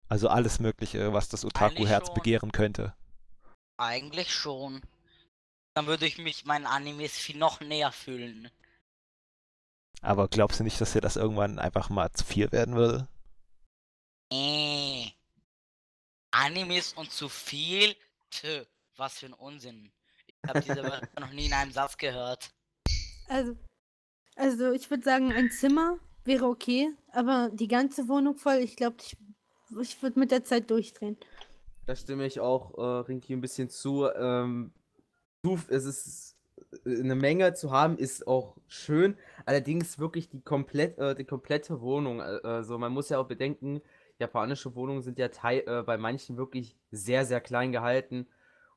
Also 0.08 0.28
alles 0.28 0.60
Mögliche, 0.60 1.12
was 1.12 1.28
das 1.28 1.44
Otaku-Herz 1.44 2.12
begehren 2.14 2.52
könnte. 2.52 2.94
Eigentlich 3.78 4.32
schon. 4.32 4.82
Dann 5.74 5.86
würde 5.86 6.06
ich 6.06 6.18
mich 6.18 6.44
meinen 6.44 6.66
Animes 6.66 7.18
viel 7.18 7.36
noch 7.36 7.60
näher 7.60 7.90
fühlen. 7.90 8.48
Aber 10.02 10.28
glaubst 10.28 10.60
du 10.60 10.64
nicht, 10.64 10.80
dass 10.80 10.92
dir 10.92 11.00
das 11.00 11.16
irgendwann 11.16 11.58
einfach 11.58 11.88
mal 11.88 12.12
zu 12.12 12.24
viel 12.24 12.52
werden 12.52 12.76
würde? 12.76 13.08
Äh. 14.34 15.10
Animes 16.32 16.92
und 16.94 17.10
zu 17.12 17.28
viel? 17.28 17.94
Tö, 18.30 18.64
was 18.96 19.18
für 19.18 19.26
ein 19.26 19.32
Unsinn. 19.34 19.92
Ich 20.26 20.48
habe 20.48 20.60
diese 20.60 20.82
Wörter 20.82 21.08
noch 21.20 21.32
nie 21.32 21.46
in 21.46 21.52
einem 21.52 21.70
Satz 21.70 21.96
gehört. 21.96 22.52
Also, 23.28 23.56
also 24.34 24.72
ich 24.72 24.90
würde 24.90 25.04
sagen, 25.04 25.32
ein 25.32 25.50
Zimmer 25.50 25.98
wäre 26.24 26.46
okay, 26.46 26.90
aber 27.12 27.50
die 27.52 27.68
ganze 27.68 28.08
Wohnung 28.08 28.36
voll, 28.36 28.56
ich 28.56 28.76
glaube, 28.76 28.96
ich, 29.00 29.16
ich 29.80 30.02
würde 30.02 30.18
mit 30.18 30.32
der 30.32 30.42
Zeit 30.42 30.68
durchdrehen. 30.70 31.16
Da 31.86 31.94
stimme 31.94 32.26
ich 32.26 32.40
auch 32.40 32.76
äh, 32.76 33.06
Rinki 33.06 33.34
ein 33.34 33.40
bisschen 33.40 33.70
zu. 33.70 34.08
Ähm, 34.08 34.72
es 35.68 35.84
ist 35.84 36.36
äh, 36.84 37.00
eine 37.00 37.14
Menge 37.14 37.54
zu 37.54 37.70
haben, 37.70 37.98
ist 37.98 38.26
auch 38.26 38.56
schön. 38.66 39.16
Allerdings 39.46 39.98
wirklich 39.98 40.28
die 40.28 40.40
komplett, 40.40 40.98
äh, 40.98 41.14
die 41.14 41.24
komplette 41.24 41.80
Wohnung. 41.80 42.20
Also 42.20 42.78
man 42.78 42.92
muss 42.92 43.10
ja 43.10 43.18
auch 43.18 43.28
bedenken, 43.28 43.80
japanische 44.18 44.74
Wohnungen 44.74 45.02
sind 45.02 45.18
ja 45.18 45.28
äh, 45.50 45.82
bei 45.82 45.98
manchen 45.98 46.36
wirklich 46.36 46.76
sehr, 46.90 47.24
sehr 47.24 47.40
klein 47.40 47.72
gehalten. 47.72 48.26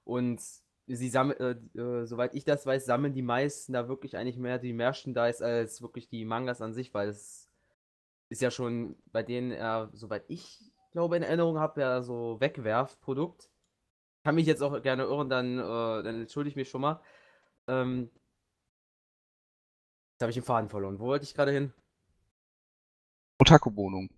Und 0.04 0.42
sie 0.88 1.10
sammeln, 1.10 1.40
äh, 1.76 1.80
äh, 1.80 2.06
soweit 2.06 2.34
ich 2.34 2.46
das 2.46 2.66
weiß, 2.66 2.86
sammeln 2.86 3.14
die 3.14 3.22
meisten 3.22 3.74
da 3.74 3.88
wirklich 3.88 4.18
eigentlich 4.18 4.38
mehr 4.38 4.58
die 4.58 4.74
Merchandise 4.74 5.46
als 5.46 5.82
wirklich 5.82 6.08
die 6.08 6.26
Mangas 6.26 6.62
an 6.62 6.74
sich, 6.74 6.94
weil 6.94 7.10
es 7.10 7.50
ist 8.30 8.42
ja 8.42 8.52
schon 8.52 8.96
bei 9.12 9.24
denen, 9.24 9.52
äh, 9.52 9.88
soweit 9.94 10.24
ich 10.28 10.72
glaube 10.92 11.18
in 11.18 11.24
Erinnerung 11.24 11.60
habe, 11.60 11.82
ja 11.82 12.02
so 12.02 12.40
Wegwerfprodukt. 12.40 13.50
Kann 14.24 14.36
mich 14.36 14.48
jetzt 14.48 14.62
auch 14.62 14.82
gerne 14.82 15.04
irren, 15.04 15.30
dann, 15.30 15.60
äh, 15.60 16.04
dann 16.04 16.22
entschuldige 16.22 16.52
ich 16.52 16.56
mich 16.56 16.70
schon 16.70 16.82
mal. 16.82 17.02
Ähm, 17.68 18.10
jetzt 20.14 20.22
habe 20.22 20.32
ich 20.32 20.36
den 20.38 20.44
Faden 20.44 20.70
verloren. 20.70 21.00
Wo 21.00 21.06
wollte 21.06 21.24
ich 21.24 21.34
gerade 21.34 21.52
hin? 21.52 21.74
Otaku-Wohnung. 23.40 24.10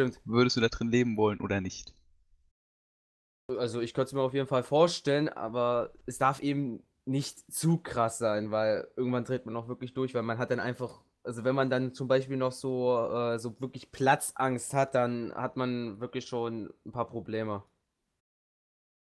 Stimmt. 0.00 0.20
Würdest 0.24 0.56
du 0.56 0.60
da 0.60 0.68
drin 0.68 0.90
leben 0.90 1.16
wollen 1.16 1.40
oder 1.40 1.60
nicht? 1.60 1.94
Also 3.48 3.80
ich 3.80 3.94
könnte 3.94 4.08
es 4.08 4.12
mir 4.12 4.22
auf 4.22 4.34
jeden 4.34 4.46
Fall 4.46 4.62
vorstellen, 4.62 5.28
aber 5.28 5.92
es 6.06 6.18
darf 6.18 6.40
eben 6.40 6.82
nicht 7.04 7.52
zu 7.52 7.78
krass 7.78 8.18
sein, 8.18 8.50
weil 8.50 8.88
irgendwann 8.96 9.24
dreht 9.24 9.44
man 9.44 9.56
auch 9.56 9.68
wirklich 9.68 9.92
durch, 9.92 10.14
weil 10.14 10.22
man 10.22 10.38
hat 10.38 10.50
dann 10.50 10.60
einfach, 10.60 11.02
also 11.24 11.44
wenn 11.44 11.54
man 11.54 11.68
dann 11.68 11.92
zum 11.92 12.06
Beispiel 12.08 12.36
noch 12.36 12.52
so, 12.52 13.10
äh, 13.12 13.38
so 13.38 13.60
wirklich 13.60 13.90
Platzangst 13.90 14.72
hat, 14.72 14.94
dann 14.94 15.34
hat 15.34 15.56
man 15.56 16.00
wirklich 16.00 16.26
schon 16.26 16.72
ein 16.86 16.92
paar 16.92 17.08
Probleme. 17.08 17.64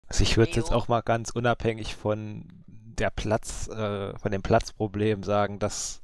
Also 0.07 0.23
ich 0.23 0.37
würde 0.37 0.53
jetzt 0.53 0.71
auch 0.71 0.87
mal 0.87 1.01
ganz 1.01 1.31
unabhängig 1.31 1.95
von 1.95 2.47
der 2.67 3.09
Platz, 3.09 3.67
äh, 3.67 4.17
von 4.17 4.31
dem 4.31 4.41
Platzproblem 4.41 5.23
sagen, 5.23 5.59
dass 5.59 6.01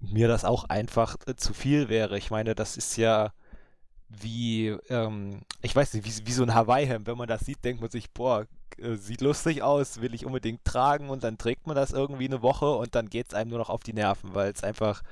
mir 0.00 0.28
das 0.28 0.44
auch 0.44 0.64
einfach 0.64 1.16
äh, 1.26 1.36
zu 1.36 1.54
viel 1.54 1.88
wäre. 1.88 2.18
Ich 2.18 2.30
meine, 2.30 2.54
das 2.54 2.76
ist 2.76 2.96
ja 2.96 3.32
wie, 4.20 4.68
ähm, 4.88 5.42
ich 5.62 5.74
weiß 5.74 5.94
nicht, 5.94 6.04
wie, 6.04 6.26
wie 6.26 6.32
so 6.32 6.42
ein 6.42 6.54
Hawaii-Hemd. 6.54 7.06
Wenn 7.06 7.18
man 7.18 7.28
das 7.28 7.42
sieht, 7.42 7.64
denkt 7.64 7.80
man 7.80 7.90
sich, 7.90 8.10
boah, 8.10 8.46
äh, 8.78 8.96
sieht 8.96 9.20
lustig 9.20 9.62
aus, 9.62 10.00
will 10.00 10.14
ich 10.14 10.26
unbedingt 10.26 10.64
tragen 10.64 11.10
und 11.10 11.24
dann 11.24 11.38
trägt 11.38 11.66
man 11.66 11.76
das 11.76 11.92
irgendwie 11.92 12.26
eine 12.26 12.42
Woche 12.42 12.70
und 12.70 12.94
dann 12.94 13.08
geht 13.08 13.28
es 13.28 13.34
einem 13.34 13.50
nur 13.50 13.58
noch 13.58 13.70
auf 13.70 13.82
die 13.82 13.92
Nerven, 13.92 14.34
weil 14.34 14.52
es 14.52 14.62
einfach 14.62 15.02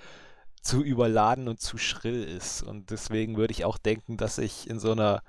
zu 0.63 0.83
überladen 0.83 1.49
und 1.49 1.61
zu 1.61 1.79
schrill 1.79 2.25
ist. 2.25 2.63
Und 2.63 2.91
deswegen 2.91 3.37
würde 3.37 3.53
ich 3.53 3.65
auch 3.65 3.79
denken, 3.79 4.17
dass 4.17 4.39
ich 4.39 4.69
in 4.69 4.79
so 4.79 4.93
einer 4.93 5.23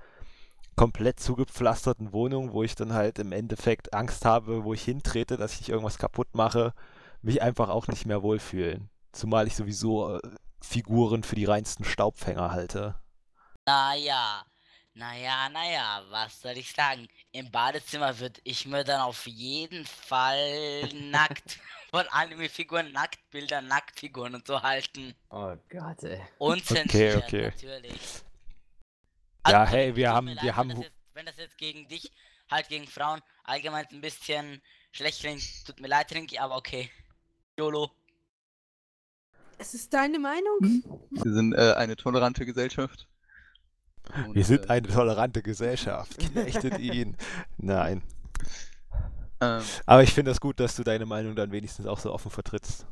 komplett 0.76 1.20
zugepflasterten 1.20 2.14
Wohnung, 2.14 2.54
wo 2.54 2.64
ich 2.64 2.76
dann 2.76 2.94
halt 2.94 3.20
im 3.20 3.32
Endeffekt 3.32 3.94
Angst 3.94 4.26
habe, 4.26 4.64
wo 4.64 4.74
ich 4.74 4.84
hintrete, 4.84 5.38
dass 5.38 5.60
ich 5.60 5.70
irgendwas 5.70 5.98
kaputt 5.98 6.30
mache, 6.34 6.74
mich 7.22 7.42
einfach 7.42 7.70
auch 7.70 7.88
nicht 7.88 8.06
mehr 8.06 8.24
wohlfühlen. 8.24 8.90
Zumal 9.12 9.48
ich 9.48 9.56
sowieso 9.56 10.18
äh, 10.18 10.22
Figuren 10.62 11.24
für 11.24 11.36
die 11.36 11.46
reinsten 11.46 11.86
Staubfänger 11.86 12.52
halte. 12.52 12.96
Naja, 13.76 14.44
naja, 14.96 15.48
naja, 15.48 16.04
was 16.10 16.42
soll 16.42 16.58
ich 16.58 16.74
sagen? 16.74 17.08
Im 17.32 17.50
Badezimmer 17.50 18.20
würde 18.20 18.42
ich 18.44 18.66
mir 18.66 18.84
dann 18.84 19.00
auf 19.00 19.26
jeden 19.28 19.86
Fall 19.86 20.90
nackt 20.94 21.58
von 21.90 22.06
Anime-Figuren, 22.10 22.92
Nacktbilder, 22.92 23.62
Nacktfiguren 23.62 24.36
und 24.36 24.46
so 24.46 24.62
halten. 24.62 25.16
Oh 25.30 25.56
Gott, 25.70 26.04
ey. 26.04 26.22
Unzensiert, 26.38 27.24
okay. 27.24 27.44
natürlich. 27.46 28.02
Ja, 29.48 29.62
Also, 29.62 29.72
hey, 29.72 29.88
tut 29.88 29.96
wir 29.96 30.12
haben- 30.12 30.28
leid, 30.28 30.44
wir 30.44 30.50
wenn 30.50 30.56
haben 30.58 30.68
das 30.70 30.78
hu- 30.78 30.84
jetzt, 30.84 30.96
wenn 31.14 31.26
das 31.26 31.38
jetzt 31.38 31.58
gegen 31.58 31.88
dich, 31.88 32.12
halt 32.50 32.68
gegen 32.68 32.88
Frauen, 32.88 33.22
allgemein 33.46 33.86
ein 33.90 34.02
bisschen 34.02 34.62
schlecht 34.92 35.22
klingt, 35.22 35.44
tut 35.66 35.80
mir 35.80 35.88
leid, 35.88 36.14
Rinki, 36.14 36.38
aber 36.40 36.58
okay. 36.58 36.92
YOLO. 37.58 37.90
Es 39.58 39.74
ist 39.74 39.94
deine 39.94 40.20
Meinung? 40.20 40.60
Wir 41.12 41.32
sind 41.32 41.54
äh, 41.54 41.74
eine 41.78 41.96
tolerante 41.96 42.46
Gesellschaft. 42.46 43.08
Und, 44.28 44.36
Wir 44.36 44.44
sind 44.46 44.66
äh, 44.66 44.70
eine 44.74 44.88
tolerante 44.88 45.42
Gesellschaft. 45.42 46.18
Knechtet 46.20 46.80
ihn. 46.80 47.16
Nein. 47.58 48.02
ähm, 49.40 49.62
Aber 49.86 50.04
ich 50.04 50.14
finde 50.14 50.32
es 50.32 50.36
das 50.38 50.42
gut, 50.42 50.60
dass 50.60 50.76
du 50.76 50.84
deine 50.84 51.06
Meinung 51.06 51.36
dann 51.36 51.52
wenigstens 51.52 51.86
auch 51.88 52.00
so 52.00 52.14
offen 52.14 52.32
vertrittst. 52.32 52.86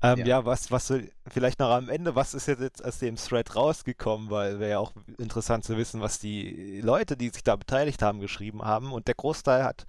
Ähm, 0.00 0.18
ja. 0.20 0.26
Ja. 0.26 0.44
was, 0.44 0.70
was 0.70 0.86
soll- 0.86 1.10
vielleicht 1.26 1.58
noch 1.58 1.70
am 1.70 1.88
Ende, 1.88 2.14
was 2.14 2.32
ist 2.34 2.46
jetzt 2.46 2.84
aus 2.84 2.98
dem 2.98 3.16
Thread 3.16 3.56
rausgekommen, 3.56 4.30
weil 4.30 4.60
wäre 4.60 4.70
ja 4.72 4.78
auch 4.78 4.92
interessant 5.18 5.64
zu 5.64 5.76
wissen, 5.76 6.00
was 6.00 6.20
die 6.20 6.80
Leute, 6.82 7.16
die 7.16 7.30
sich 7.30 7.42
da 7.42 7.56
beteiligt 7.56 8.00
haben, 8.02 8.20
geschrieben 8.20 8.62
haben. 8.62 8.92
Und 8.92 9.08
der 9.08 9.16
Großteil 9.16 9.64
hat 9.64 9.86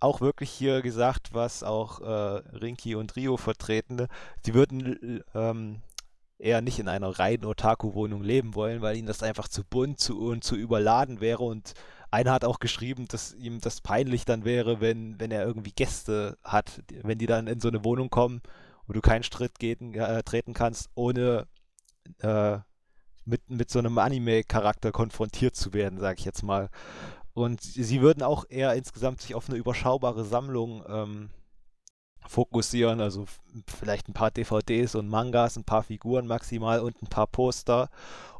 auch 0.00 0.20
wirklich 0.20 0.50
hier 0.50 0.82
gesagt, 0.82 1.28
was 1.32 1.62
auch 1.62 2.00
äh, 2.00 2.42
Rinki 2.56 2.96
und 2.96 3.14
Rio 3.14 3.36
vertreten, 3.36 4.08
sie 4.44 4.54
würden 4.54 5.22
ähm, 5.34 5.82
eher 6.40 6.60
nicht 6.62 6.78
in 6.78 6.88
einer 6.88 7.18
reinen 7.18 7.44
Otaku-Wohnung 7.44 8.22
leben 8.22 8.54
wollen, 8.54 8.80
weil 8.80 8.96
ihnen 8.96 9.06
das 9.06 9.22
einfach 9.22 9.48
zu 9.48 9.62
bunt 9.64 10.00
zu, 10.00 10.18
und 10.20 10.42
zu 10.42 10.56
überladen 10.56 11.20
wäre. 11.20 11.42
Und 11.42 11.74
einer 12.10 12.32
hat 12.32 12.44
auch 12.44 12.58
geschrieben, 12.58 13.06
dass 13.08 13.34
ihm 13.34 13.60
das 13.60 13.80
peinlich 13.80 14.24
dann 14.24 14.44
wäre, 14.44 14.80
wenn, 14.80 15.20
wenn 15.20 15.30
er 15.30 15.46
irgendwie 15.46 15.72
Gäste 15.72 16.38
hat, 16.42 16.82
wenn 17.02 17.18
die 17.18 17.26
dann 17.26 17.46
in 17.46 17.60
so 17.60 17.68
eine 17.68 17.84
Wohnung 17.84 18.10
kommen, 18.10 18.42
wo 18.86 18.92
du 18.92 19.00
keinen 19.00 19.22
Schritt 19.22 19.58
gehen, 19.58 19.94
äh, 19.94 20.22
treten 20.22 20.54
kannst, 20.54 20.90
ohne 20.94 21.46
äh, 22.20 22.58
mit, 23.24 23.48
mit 23.48 23.70
so 23.70 23.78
einem 23.78 23.98
Anime-Charakter 23.98 24.92
konfrontiert 24.92 25.54
zu 25.54 25.72
werden, 25.72 26.00
sag 26.00 26.18
ich 26.18 26.24
jetzt 26.24 26.42
mal. 26.42 26.70
Und 27.32 27.60
sie 27.62 27.84
sie 27.84 28.00
würden 28.00 28.22
auch 28.22 28.44
eher 28.48 28.74
insgesamt 28.74 29.20
sich 29.20 29.34
auf 29.34 29.48
eine 29.48 29.58
überschaubare 29.58 30.24
Sammlung 30.24 30.82
ähm, 30.88 31.30
fokussieren, 32.26 33.00
also 33.00 33.26
vielleicht 33.66 34.08
ein 34.08 34.14
paar 34.14 34.30
DVDs 34.30 34.94
und 34.94 35.08
Mangas, 35.08 35.56
ein 35.56 35.64
paar 35.64 35.82
Figuren 35.82 36.26
maximal 36.26 36.80
und 36.80 37.02
ein 37.02 37.08
paar 37.08 37.26
Poster. 37.26 37.90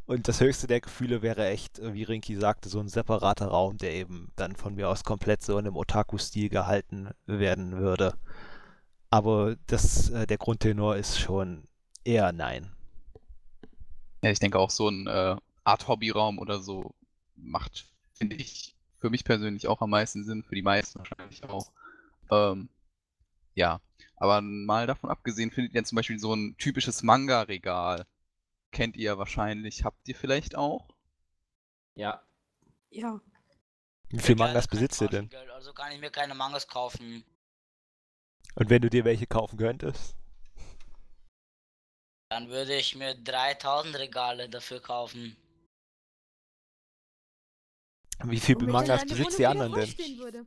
Und 0.07 0.27
das 0.27 0.41
höchste 0.41 0.67
der 0.67 0.81
Gefühle 0.81 1.23
wäre 1.23 1.47
echt, 1.47 1.79
äh, 1.79 1.95
wie 1.95 2.03
Rinki 2.03 2.35
sagte, 2.37 2.69
so 2.69 2.81
ein 2.81 2.89
separater 2.89 3.47
Raum, 3.47 3.79
der 3.79 3.95
eben 3.95 4.33
dann 4.37 4.57
von 4.57 4.75
mir 4.75 4.89
aus 4.89 5.05
komplett 5.05 5.43
so 5.43 5.53
in 5.59 5.67
einem 5.67 5.77
Otaku-Stil 5.77 6.49
gehalten 6.49 7.11
werden 7.27 7.79
würde. 7.79 8.15
Aber 9.11 9.57
das, 9.67 10.11
äh, 10.11 10.27
der 10.27 10.39
Grundtenor 10.39 10.97
ist 10.97 11.19
schon 11.19 11.65
eher 12.05 12.33
nein. 12.33 12.73
ja, 14.23 14.31
ich 14.31 14.39
denke 14.41 14.59
auch 14.59 14.71
so 14.71 14.89
ein 14.89 15.07
äh, 15.07 15.37
Art 15.65 15.89
Hobbyraum 15.89 16.39
oder 16.39 16.61
so 16.61 16.95
macht, 17.37 17.87
finde 18.13 18.37
ich, 18.37 18.75
für 18.99 19.11
mich 19.11 19.25
persönlich 19.25 19.69
auch 19.69 19.81
am 19.81 19.91
meisten 19.91 20.25
Sinn, 20.25 20.43
für 20.43 20.55
die 20.55 20.63
meisten 20.63 20.99
wahrscheinlich 20.99 21.45
auch. 21.45 21.71
Ähm, 22.31 22.69
ja, 23.55 23.81
aber 24.17 24.41
mal 24.41 24.87
davon 24.87 25.11
abgesehen, 25.11 25.51
findet 25.51 25.75
ihr 25.75 25.85
zum 25.85 25.97
Beispiel 25.97 26.19
so 26.19 26.35
ein 26.35 26.57
typisches 26.59 27.03
Manga-Regal. 27.03 28.07
Kennt 28.73 28.97
ihr 28.97 29.19
wahrscheinlich, 29.19 29.85
habt 29.85 30.09
ihr 30.09 30.15
vielleicht 30.15 30.57
auch? 30.57 30.89
Ja. 31.95 32.23
Ja. 32.91 33.21
Wie 34.11 34.19
viele 34.19 34.39
Mangas 34.39 34.69
besitzt 34.69 35.01
ihr 35.01 35.09
denn? 35.09 35.31
Also 35.55 35.73
kann 35.73 35.93
ich 35.93 36.01
mir 36.01 36.11
keine 36.11 36.35
Mangas 36.35 36.67
kaufen. 36.69 37.25
Und 38.57 38.71
wenn 38.71 38.83
du 38.83 38.91
dir 38.91 39.05
welche 39.05 39.27
kaufen 39.27 39.57
könntest? 39.57 40.17
Dann 42.31 42.49
würde 42.49 42.77
ich 42.77 42.95
mir 42.95 43.15
3000 43.15 43.99
Regale 43.99 44.49
dafür 44.49 44.81
kaufen. 44.81 45.37
Wie 48.25 48.39
viele 48.39 48.67
Mangas 48.67 49.05
besitzt 49.07 49.39
die 49.39 49.47
anderen 49.47 49.73
denn? 49.73 50.47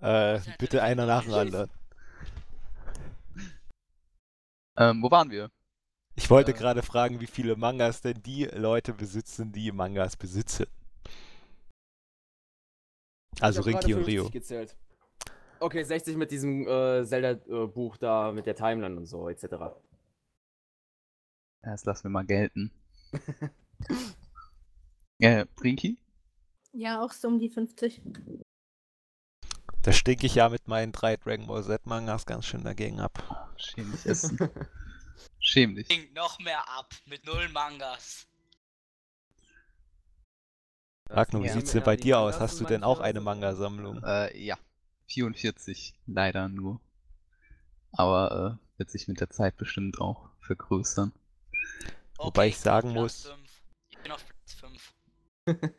Äh, 0.00 0.40
bitte 0.58 0.82
einer 0.82 1.06
nach 1.06 1.24
dem 1.24 1.34
anderen. 1.34 1.70
Ähm, 4.80 5.02
wo 5.02 5.10
waren 5.10 5.30
wir? 5.30 5.50
Ich 6.16 6.30
wollte 6.30 6.52
Äh. 6.52 6.54
gerade 6.54 6.82
fragen, 6.82 7.20
wie 7.20 7.26
viele 7.26 7.54
Mangas 7.54 8.00
denn 8.00 8.22
die 8.22 8.46
Leute 8.46 8.94
besitzen, 8.94 9.52
die 9.52 9.70
Mangas 9.72 10.16
besitzen. 10.16 10.66
Also 13.40 13.60
Rinki 13.62 13.94
und 13.94 14.04
50 14.04 14.06
Rio. 14.06 14.30
gezählt. 14.30 14.76
Okay, 15.60 15.82
60 15.84 16.16
mit 16.16 16.30
diesem 16.30 16.66
äh, 16.66 17.04
Zelda-Buch 17.04 17.98
da, 17.98 18.32
mit 18.32 18.46
der 18.46 18.54
Timeline 18.56 18.96
und 18.96 19.04
so, 19.06 19.28
etc. 19.28 19.44
Das 21.62 21.84
lassen 21.84 22.04
wir 22.04 22.10
mal 22.10 22.24
gelten. 22.24 22.70
äh, 25.18 25.44
Rinki? 25.62 25.98
Ja, 26.72 27.02
auch 27.02 27.12
so 27.12 27.28
um 27.28 27.38
die 27.38 27.50
50. 27.50 28.00
Da 29.82 29.92
stinke 29.92 30.26
ich 30.26 30.34
ja 30.34 30.48
mit 30.48 30.68
meinen 30.68 30.92
drei 30.92 31.16
Dragon 31.16 31.46
Ball 31.46 31.64
Z 31.64 31.86
Mangas 31.86 32.26
ganz 32.26 32.44
schön 32.46 32.64
dagegen 32.64 33.00
ab. 33.00 33.52
Schäm 33.56 33.90
dich 33.92 34.04
essen. 34.06 34.38
Schäm 35.38 35.74
dich. 35.74 35.88
Ding 35.88 36.12
noch 36.12 36.38
mehr 36.38 36.68
ab 36.68 36.92
mit 37.06 37.24
null 37.24 37.48
Mangas. 37.48 38.26
Ragnar, 41.08 41.42
wie 41.42 41.46
Ja. 41.46 41.52
sieht's 41.54 41.72
denn 41.72 41.82
bei 41.82 41.96
dir 41.96 42.18
aus? 42.18 42.38
Hast 42.40 42.60
du 42.60 42.64
denn 42.64 42.84
auch 42.84 43.00
eine 43.00 43.20
Manga-Sammlung? 43.20 44.02
Äh, 44.04 44.38
ja. 44.38 44.56
44, 45.08 45.94
leider 46.06 46.48
nur. 46.48 46.80
Aber 47.92 48.58
äh, 48.60 48.78
wird 48.78 48.90
sich 48.90 49.08
mit 49.08 49.18
der 49.20 49.30
Zeit 49.30 49.56
bestimmt 49.56 50.00
auch 50.00 50.28
vergrößern. 50.40 51.12
Wobei 52.18 52.48
ich 52.48 52.54
auf 52.56 52.60
sagen 52.60 52.92
Platz 52.92 53.02
muss- 53.02 53.26
fünf. 53.26 53.62
Ich 53.88 53.98
bin 53.98 54.12
auf 54.12 54.24
Platz 54.24 54.54
5. 54.54 54.94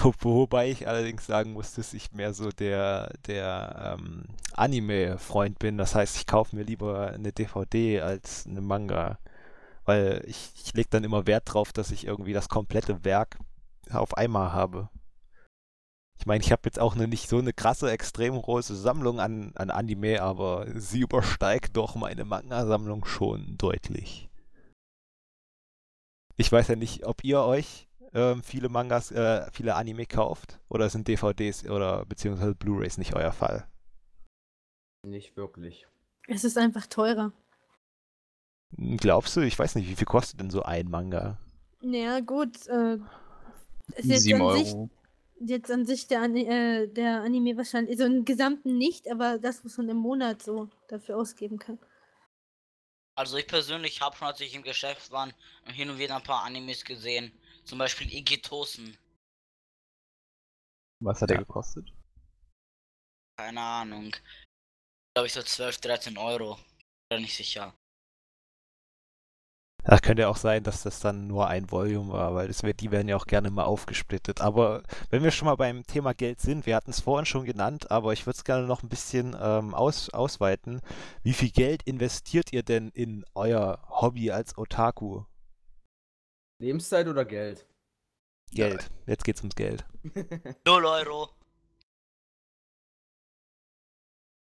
Wo, 0.00 0.12
wobei 0.22 0.70
ich 0.70 0.86
allerdings 0.86 1.26
sagen 1.26 1.52
muss, 1.52 1.74
dass 1.74 1.92
ich 1.92 2.12
mehr 2.12 2.32
so 2.32 2.50
der, 2.50 3.12
der 3.26 3.96
ähm, 3.98 4.24
Anime-Freund 4.54 5.58
bin. 5.58 5.76
Das 5.76 5.94
heißt, 5.94 6.16
ich 6.16 6.26
kaufe 6.26 6.54
mir 6.54 6.62
lieber 6.62 7.10
eine 7.10 7.32
DVD 7.32 8.00
als 8.00 8.46
eine 8.46 8.60
Manga. 8.60 9.18
Weil 9.84 10.22
ich, 10.26 10.52
ich 10.62 10.74
lege 10.74 10.88
dann 10.90 11.04
immer 11.04 11.26
Wert 11.26 11.52
drauf, 11.52 11.72
dass 11.72 11.90
ich 11.90 12.06
irgendwie 12.06 12.32
das 12.32 12.48
komplette 12.48 13.04
Werk 13.04 13.38
auf 13.90 14.16
einmal 14.16 14.52
habe. 14.52 14.88
Ich 16.18 16.26
meine, 16.26 16.44
ich 16.44 16.52
habe 16.52 16.62
jetzt 16.64 16.78
auch 16.78 16.94
eine, 16.94 17.08
nicht 17.08 17.28
so 17.28 17.38
eine 17.38 17.52
krasse, 17.52 17.90
extrem 17.90 18.40
große 18.40 18.76
Sammlung 18.76 19.18
an, 19.18 19.52
an 19.54 19.70
Anime, 19.70 20.22
aber 20.22 20.66
sie 20.74 21.00
übersteigt 21.00 21.76
doch 21.76 21.94
meine 21.94 22.24
Manga-Sammlung 22.24 23.04
schon 23.04 23.56
deutlich. 23.56 24.28
Ich 26.36 26.52
weiß 26.52 26.68
ja 26.68 26.76
nicht, 26.76 27.04
ob 27.04 27.24
ihr 27.24 27.40
euch 27.40 27.87
ähm, 28.12 28.42
viele 28.42 28.68
Mangas, 28.68 29.10
äh, 29.10 29.50
viele 29.52 29.74
Anime 29.74 30.06
kauft 30.06 30.58
oder 30.68 30.88
sind 30.90 31.08
DVDs 31.08 31.64
oder 31.68 32.04
beziehungsweise 32.06 32.54
Blu-rays 32.54 32.98
nicht 32.98 33.14
euer 33.14 33.32
Fall? 33.32 33.66
Nicht 35.02 35.36
wirklich. 35.36 35.86
Es 36.26 36.44
ist 36.44 36.58
einfach 36.58 36.86
teurer. 36.86 37.32
Hm, 38.76 38.96
Glaubst 38.98 39.36
du? 39.36 39.40
Ich 39.40 39.58
weiß 39.58 39.74
nicht, 39.76 39.88
wie 39.88 39.96
viel 39.96 40.06
kostet 40.06 40.40
denn 40.40 40.50
so 40.50 40.62
ein 40.62 40.88
Manga? 40.90 41.38
Naja, 41.80 42.20
gut. 42.20 42.66
Äh, 42.68 42.98
ist 43.96 44.10
jetzt 44.10 44.24
7 44.24 44.40
an 44.42 44.50
sich, 44.50 44.74
Euro. 44.74 44.90
jetzt 45.40 45.70
an 45.70 45.86
sich 45.86 46.06
der, 46.08 46.24
äh, 46.24 46.88
der 46.88 47.22
Anime 47.22 47.56
wahrscheinlich, 47.56 47.98
so 47.98 48.04
im 48.04 48.24
Gesamten 48.24 48.76
nicht, 48.76 49.10
aber 49.10 49.38
das, 49.38 49.64
was 49.64 49.76
man 49.78 49.88
im 49.88 49.96
Monat 49.98 50.42
so 50.42 50.68
dafür 50.88 51.16
ausgeben 51.16 51.58
kann. 51.58 51.78
Also 53.14 53.36
ich 53.36 53.46
persönlich 53.46 54.00
habe 54.00 54.16
schon, 54.16 54.28
als 54.28 54.40
ich 54.40 54.54
im 54.54 54.62
Geschäft 54.62 55.10
war, 55.10 55.28
hin 55.64 55.90
und 55.90 55.98
wieder 55.98 56.16
ein 56.16 56.22
paar 56.22 56.44
Animes 56.44 56.84
gesehen. 56.84 57.32
Zum 57.68 57.78
Beispiel 57.78 58.10
Igitosen. 58.10 58.96
Was 61.00 61.20
hat 61.20 61.28
der 61.28 61.36
Ja. 61.36 61.42
gekostet? 61.42 61.92
Keine 63.38 63.60
Ahnung. 63.60 64.16
Glaube 65.14 65.26
ich 65.26 65.34
so 65.34 65.42
12, 65.42 65.76
13 65.78 66.16
Euro. 66.16 66.58
Oder 67.12 67.20
nicht 67.20 67.36
sicher. 67.36 67.74
Das 69.84 70.00
könnte 70.02 70.22
ja 70.22 70.28
auch 70.28 70.36
sein, 70.36 70.64
dass 70.64 70.82
das 70.82 71.00
dann 71.00 71.26
nur 71.26 71.48
ein 71.48 71.70
Volume 71.70 72.12
war, 72.12 72.34
weil 72.34 72.48
das 72.48 72.62
wird, 72.62 72.80
die 72.80 72.90
werden 72.90 73.08
ja 73.08 73.16
auch 73.16 73.26
gerne 73.26 73.50
mal 73.50 73.64
aufgesplittet. 73.64 74.40
Aber 74.40 74.82
wenn 75.10 75.22
wir 75.22 75.30
schon 75.30 75.46
mal 75.46 75.56
beim 75.56 75.86
Thema 75.86 76.14
Geld 76.14 76.40
sind, 76.40 76.64
wir 76.64 76.74
hatten 76.74 76.90
es 76.90 77.00
vorhin 77.00 77.26
schon 77.26 77.44
genannt, 77.44 77.90
aber 77.90 78.14
ich 78.14 78.26
würde 78.26 78.36
es 78.38 78.44
gerne 78.44 78.66
noch 78.66 78.82
ein 78.82 78.88
bisschen 78.88 79.36
ähm, 79.38 79.74
aus, 79.74 80.08
ausweiten. 80.10 80.80
Wie 81.22 81.34
viel 81.34 81.50
Geld 81.50 81.82
investiert 81.84 82.52
ihr 82.52 82.62
denn 82.62 82.88
in 82.90 83.24
euer 83.34 83.82
Hobby 83.88 84.30
als 84.30 84.56
Otaku? 84.56 85.24
Lebenszeit 86.58 87.06
oder 87.06 87.24
Geld? 87.24 87.66
Geld. 88.50 88.90
Jetzt 89.06 89.24
geht's 89.24 89.40
ums 89.40 89.54
Geld. 89.54 89.84
0 90.66 90.84
Euro. 90.84 91.28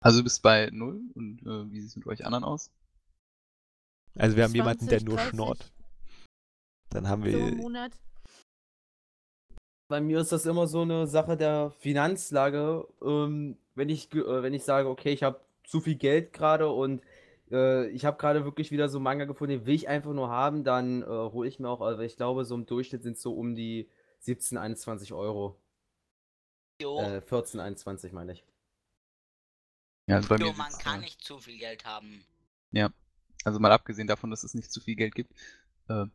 Also 0.00 0.18
du 0.18 0.24
bist 0.24 0.42
bei 0.42 0.70
0 0.72 1.00
und 1.14 1.42
äh, 1.42 1.70
wie 1.70 1.80
sieht 1.80 1.90
es 1.90 1.96
mit 1.96 2.06
euch 2.06 2.24
anderen 2.24 2.44
aus? 2.44 2.70
Also 4.14 4.36
wir 4.36 4.44
haben 4.44 4.54
jemanden, 4.54 4.86
der 4.86 5.00
20, 5.00 5.08
nur 5.08 5.16
30. 5.16 5.30
schnurrt. 5.30 5.72
Dann 6.90 7.08
haben 7.08 7.22
So 7.22 7.28
im 7.28 7.46
wir. 7.46 7.52
Monat. 7.56 7.92
Bei 9.88 10.00
mir 10.00 10.20
ist 10.20 10.32
das 10.32 10.46
immer 10.46 10.66
so 10.66 10.82
eine 10.82 11.06
Sache 11.06 11.36
der 11.36 11.70
Finanzlage. 11.70 12.86
Ähm, 13.02 13.56
wenn, 13.74 13.88
ich, 13.88 14.12
äh, 14.14 14.42
wenn 14.42 14.54
ich 14.54 14.64
sage, 14.64 14.88
okay, 14.88 15.12
ich 15.12 15.22
habe 15.22 15.40
zu 15.64 15.80
viel 15.80 15.96
Geld 15.96 16.32
gerade 16.32 16.68
und 16.68 17.02
äh, 17.50 17.88
ich 17.88 18.04
habe 18.04 18.18
gerade 18.18 18.44
wirklich 18.44 18.70
wieder 18.70 18.88
so 18.88 19.00
Manga 19.00 19.24
gefunden, 19.24 19.58
den 19.58 19.66
will 19.66 19.74
ich 19.74 19.88
einfach 19.88 20.12
nur 20.12 20.28
haben, 20.28 20.64
dann 20.64 21.02
äh, 21.02 21.06
hole 21.06 21.48
ich 21.48 21.58
mir 21.58 21.68
auch, 21.68 21.80
also 21.80 22.02
ich 22.02 22.16
glaube, 22.16 22.44
so 22.44 22.54
im 22.54 22.66
Durchschnitt 22.66 23.02
sind 23.02 23.14
es 23.16 23.22
so 23.22 23.34
um 23.34 23.54
die 23.54 23.88
17, 24.20 24.58
21 24.58 25.12
Euro. 25.12 25.60
Jo, 26.80 27.00
Äh, 27.00 27.20
14, 27.22 27.60
21 27.60 28.12
meine 28.12 28.32
ich. 28.32 28.44
Ja, 30.08 30.16
also 30.16 30.28
bei 30.28 30.36
jo 30.36 30.48
mir 30.48 30.56
man 30.56 30.72
kann 30.72 31.00
nicht 31.00 31.24
zu 31.24 31.38
viel 31.38 31.58
Geld 31.58 31.84
haben. 31.84 32.24
Also 33.44 33.60
mal 33.60 33.72
abgesehen 33.72 34.08
davon, 34.08 34.30
dass 34.30 34.44
es 34.44 34.54
nicht 34.54 34.70
zu 34.72 34.80
viel 34.80 34.96
Geld 34.96 35.14
gibt, 35.14 35.32
äh, 35.88 36.06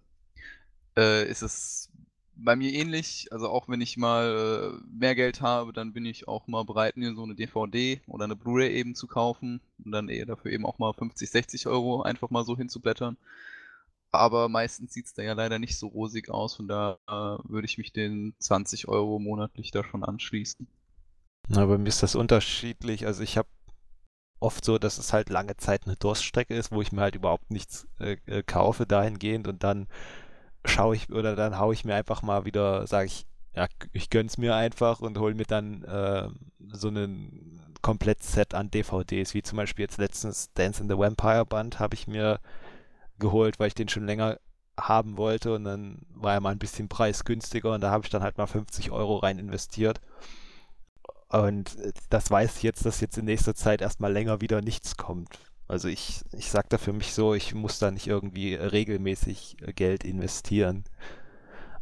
äh, 0.97 1.29
ist 1.29 1.41
es 1.41 1.89
bei 2.36 2.55
mir 2.55 2.71
ähnlich. 2.73 3.27
Also 3.32 3.49
auch 3.49 3.67
wenn 3.67 3.82
ich 3.82 3.97
mal 3.97 4.79
äh, 4.82 4.88
mehr 4.91 5.15
Geld 5.15 5.41
habe, 5.41 5.73
dann 5.73 5.93
bin 5.93 6.05
ich 6.05 6.27
auch 6.27 6.47
mal 6.47 6.63
bereit, 6.63 6.97
mir 6.97 7.13
so 7.13 7.23
eine 7.23 7.36
DVD 7.36 8.01
oder 8.07 8.25
eine 8.25 8.36
Blu-ray 8.36 8.71
eben 8.71 8.95
zu 8.95 9.07
kaufen 9.07 9.61
und 9.84 9.91
dann 9.91 10.09
eher 10.09 10.25
dafür 10.25 10.51
eben 10.51 10.65
auch 10.65 10.79
mal 10.79 10.93
50, 10.93 11.29
60 11.29 11.67
Euro 11.67 12.01
einfach 12.01 12.29
mal 12.29 12.43
so 12.43 12.57
hinzublättern. 12.57 13.17
Aber 14.11 14.49
meistens 14.49 14.93
sieht 14.93 15.05
es 15.05 15.13
da 15.13 15.23
ja 15.23 15.34
leider 15.34 15.57
nicht 15.57 15.77
so 15.77 15.88
rosig 15.88 16.29
aus, 16.29 16.55
von 16.55 16.67
da 16.67 16.99
äh, 17.07 17.49
würde 17.49 17.65
ich 17.65 17.77
mich 17.77 17.93
den 17.93 18.34
20 18.39 18.89
Euro 18.89 19.19
monatlich 19.19 19.71
da 19.71 19.84
schon 19.84 20.03
anschließen. 20.03 20.67
Na, 21.47 21.65
bei 21.65 21.77
mir 21.77 21.88
ist 21.88 22.03
das 22.03 22.15
unterschiedlich. 22.15 23.05
Also 23.05 23.23
ich 23.23 23.38
habe 23.38 23.47
oft 24.41 24.65
so, 24.65 24.77
dass 24.77 24.97
es 24.97 25.13
halt 25.13 25.29
lange 25.29 25.55
Zeit 25.57 25.86
eine 25.86 25.95
Durststrecke 25.95 26.55
ist, 26.55 26.71
wo 26.71 26.82
ich 26.82 26.91
mir 26.91 27.01
halt 27.01 27.15
überhaupt 27.15 27.51
nichts 27.51 27.88
äh, 27.99 28.17
äh, 28.25 28.43
kaufe 28.43 28.86
dahingehend 28.86 29.47
und 29.47 29.63
dann 29.63 29.88
schaue 30.66 30.95
ich 30.95 31.12
oder 31.12 31.36
dann 31.36 31.57
haue 31.57 31.74
ich 31.74 31.86
mir 31.86 31.95
einfach 31.95 32.22
mal 32.22 32.45
wieder, 32.45 32.86
sage 32.88 33.07
ich, 33.07 33.26
ja, 33.55 33.68
ich 33.91 34.09
gönn's 34.09 34.38
mir 34.38 34.55
einfach 34.55 35.01
und 35.01 35.18
hole 35.18 35.36
mir 35.36 35.45
dann 35.45 35.84
äh, 35.84 36.30
so 36.72 36.89
ein 36.89 37.74
Komplettset 37.82 38.53
an 38.53 38.72
DVDs, 38.72 39.34
wie 39.34 39.41
zum 39.41 39.57
Beispiel 39.57 39.84
jetzt 39.84 39.97
letztens 39.97 40.53
Dance 40.53 40.82
in 40.82 40.89
the 40.89 40.97
Vampire 40.97 41.45
Band 41.45 41.80
habe 41.80 41.95
ich 41.95 42.07
mir 42.07 42.39
geholt, 43.20 43.59
weil 43.59 43.68
ich 43.68 43.76
den 43.76 43.89
schon 43.89 44.05
länger 44.05 44.39
haben 44.80 45.18
wollte 45.18 45.53
und 45.53 45.64
dann 45.64 46.05
war 46.14 46.34
er 46.34 46.41
mal 46.41 46.51
ein 46.51 46.59
bisschen 46.59 46.89
preisgünstiger 46.89 47.74
und 47.74 47.82
da 47.82 47.91
habe 47.91 48.05
ich 48.05 48.09
dann 48.09 48.24
halt 48.24 48.38
mal 48.38 48.47
50 48.47 48.91
Euro 48.91 49.18
rein 49.18 49.39
investiert. 49.39 49.99
Und 51.30 51.78
äh, 51.80 51.93
das 52.09 52.30
weiß 52.30 52.57
ich 52.57 52.64
jetzt, 52.64 52.86
dass 52.86 53.01
jetzt 53.01 53.18
in 53.18 53.26
nächster 53.26 53.55
Zeit 53.55 53.82
erstmal 53.82 54.12
länger 54.12 54.41
wieder 54.41 54.62
nichts 54.62 54.97
kommt. 54.97 55.39
Also 55.72 55.88
ich, 55.88 56.19
ich 56.34 56.51
sag 56.51 56.67
da 56.67 56.78
für 56.78 56.91
mich 56.91 57.13
so, 57.13 57.34
ich 57.34 57.55
muss 57.55 57.80
da 57.80 57.91
nicht 57.91 58.05
irgendwie 58.05 58.55
regelmäßig 58.55 59.55
äh, 59.61 59.72
Geld 59.72 60.03
investieren. 60.03 60.84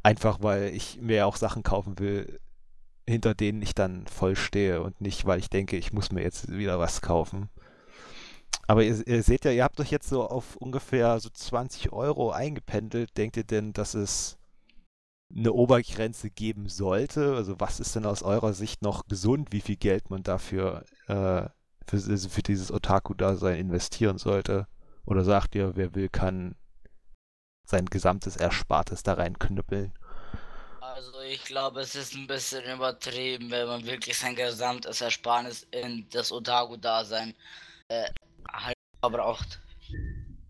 Einfach 0.04 0.44
weil 0.44 0.66
ich 0.76 1.02
mir 1.02 1.26
auch 1.26 1.38
Sachen 1.38 1.64
kaufen 1.64 1.98
will, 1.98 2.40
hinter 3.08 3.34
denen 3.34 3.64
ich 3.64 3.74
dann 3.74 4.06
voll 4.06 4.36
stehe 4.36 4.84
und 4.84 5.02
nicht, 5.02 5.26
weil 5.26 5.40
ich 5.40 5.50
denke, 5.50 5.76
ich 5.76 5.92
muss 5.92 6.12
mir 6.12 6.22
jetzt 6.22 6.52
wieder 6.52 6.78
was 6.78 7.02
kaufen. 7.02 7.50
Aber 8.68 8.84
ihr, 8.84 9.08
ihr 9.08 9.24
seht 9.24 9.44
ja, 9.44 9.52
ihr 9.52 9.64
habt 9.64 9.80
euch 9.80 9.90
jetzt 9.90 10.08
so 10.08 10.24
auf 10.30 10.56
ungefähr 10.58 11.20
so 11.20 11.30
20 11.30 11.92
Euro 11.92 12.30
eingependelt. 12.30 13.18
Denkt 13.18 13.38
ihr 13.38 13.44
denn, 13.44 13.74
dass 13.74 13.96
es 13.96 14.38
eine 15.36 15.52
Obergrenze 15.52 16.30
geben 16.30 16.70
sollte? 16.70 17.34
Also 17.34 17.60
was 17.60 17.80
ist 17.80 17.96
denn 17.96 18.06
aus 18.06 18.22
eurer 18.22 18.54
Sicht 18.54 18.84
noch 18.84 19.08
gesund, 19.08 19.48
wie 19.52 19.62
viel 19.62 19.78
Geld 19.78 20.12
man 20.12 20.22
dafür 20.22 20.86
äh, 21.08 21.50
für, 21.90 21.98
also 21.98 22.30
für 22.30 22.44
dieses 22.44 22.72
Otaku-Dasein 22.72 23.58
investieren 23.58 24.18
sollte? 24.18 24.68
Oder 25.06 25.24
sagt 25.24 25.56
ihr, 25.56 25.76
wer 25.76 25.96
will, 25.96 26.10
kann 26.10 26.56
sein 27.66 27.86
gesamtes 27.86 28.36
Erspartes 28.36 29.04
da 29.04 29.14
reinknüppeln? 29.14 29.94
Also 30.82 31.22
ich 31.22 31.44
glaube, 31.46 31.82
es 31.82 31.96
ist 31.96 32.16
ein 32.16 32.28
bisschen 32.28 32.64
übertrieben, 32.64 33.52
wenn 33.52 33.68
man 33.68 33.86
wirklich 33.86 34.18
sein 34.18 34.36
gesamtes 34.36 35.02
Ersparnis 35.02 35.68
in 35.72 36.08
das 36.12 36.32
Otaku-Dasein 36.32 37.36
äh, 37.90 38.10
halt 38.52 38.76
verbraucht. 39.00 39.60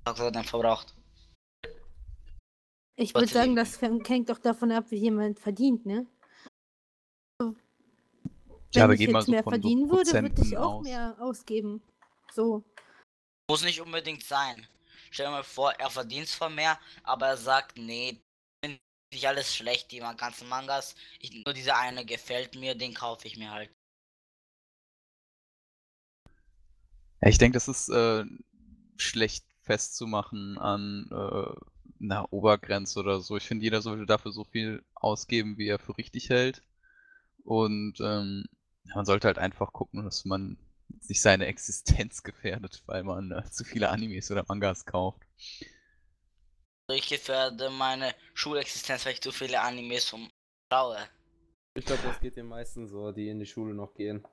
Dann 0.06 0.44
verbraucht. 0.44 0.96
Ich 2.96 3.14
würde 3.14 3.28
sagen, 3.28 3.56
das 3.56 3.80
hängt 3.82 4.30
doch 4.30 4.40
davon 4.40 4.72
ab, 4.72 4.86
wie 4.90 4.98
jemand 4.98 5.40
verdient, 5.40 5.86
ne? 5.86 6.08
So. 8.72 8.80
Ja, 8.80 8.84
Wenn 8.84 8.84
aber 8.84 8.94
ich 8.94 9.00
jetzt 9.00 9.26
so 9.26 9.32
mehr 9.32 9.44
verdienen 9.44 9.90
würde, 9.90 10.14
würde 10.14 10.42
ich 10.44 10.58
auch 10.58 10.76
aus. 10.76 10.84
mehr 10.84 11.16
ausgeben. 11.20 11.82
So. 12.34 12.64
Muss 13.50 13.64
nicht 13.64 13.82
unbedingt 13.82 14.24
sein. 14.24 14.68
Stell 15.12 15.26
dir 15.26 15.32
mal 15.32 15.44
vor, 15.44 15.74
er 15.74 15.90
verdient 15.90 16.28
zwar 16.28 16.50
mehr, 16.50 16.80
aber 17.04 17.28
er 17.28 17.38
sagt, 17.38 17.78
nee, 17.78 18.22
finde 18.64 18.80
ich 19.12 19.28
alles 19.28 19.56
schlecht, 19.56 19.92
die 19.92 20.00
ganzen 20.00 20.48
Mangas. 20.48 20.96
Ich, 21.20 21.44
nur 21.44 21.54
dieser 21.54 21.78
eine 21.78 22.06
gefällt 22.06 22.56
mir, 22.56 22.76
den 22.76 22.94
kaufe 22.94 23.28
ich 23.28 23.38
mir 23.38 23.50
halt. 23.50 23.72
Ja, 27.22 27.30
ich 27.30 27.40
denke, 27.40 27.56
das 27.56 27.68
ist 27.68 27.90
äh, 27.90 28.24
schlecht 28.98 29.46
festzumachen 29.64 30.60
an 30.60 31.08
äh, 31.12 32.04
einer 32.04 32.32
Obergrenze 32.32 33.00
oder 33.00 33.20
so. 33.20 33.36
Ich 33.36 33.44
finde, 33.48 33.64
jeder 33.64 33.82
sollte 33.82 34.06
dafür 34.06 34.32
so 34.32 34.44
viel 34.44 34.84
ausgeben, 34.94 35.58
wie 35.58 35.68
er 35.68 35.80
für 35.80 35.98
richtig 35.98 36.30
hält. 36.30 36.62
Und 37.44 38.00
ähm, 38.00 38.46
man 38.96 39.06
sollte 39.06 39.28
halt 39.28 39.40
einfach 39.40 39.74
gucken, 39.74 40.04
dass 40.06 40.26
man 40.26 40.58
sich 41.00 41.22
seine 41.22 41.48
Existenz 41.48 42.24
gefährdet, 42.24 42.84
weil 42.86 43.04
man 43.04 43.32
äh, 43.32 43.44
zu 43.52 43.64
viele 43.64 43.90
Animes 43.90 44.32
oder 44.32 44.46
Mangas 44.48 44.86
kauft. 44.86 45.24
Ich 46.92 47.08
gefährde 47.08 47.70
meine 47.70 48.14
Schulexistenz, 48.34 49.06
weil 49.06 49.14
ich 49.14 49.22
zu 49.22 49.32
viele 49.32 49.62
Animes 49.62 50.04
vom 50.10 50.30
schaue. 50.70 51.10
Ich 51.74 51.86
glaube, 51.86 52.04
das 52.04 52.20
geht 52.20 52.38
den 52.38 52.48
meisten 52.48 52.88
so, 52.88 53.12
die 53.12 53.30
in 53.30 53.40
die 53.40 53.48
Schule 53.48 53.74
noch 53.74 53.96
gehen. 53.96 54.24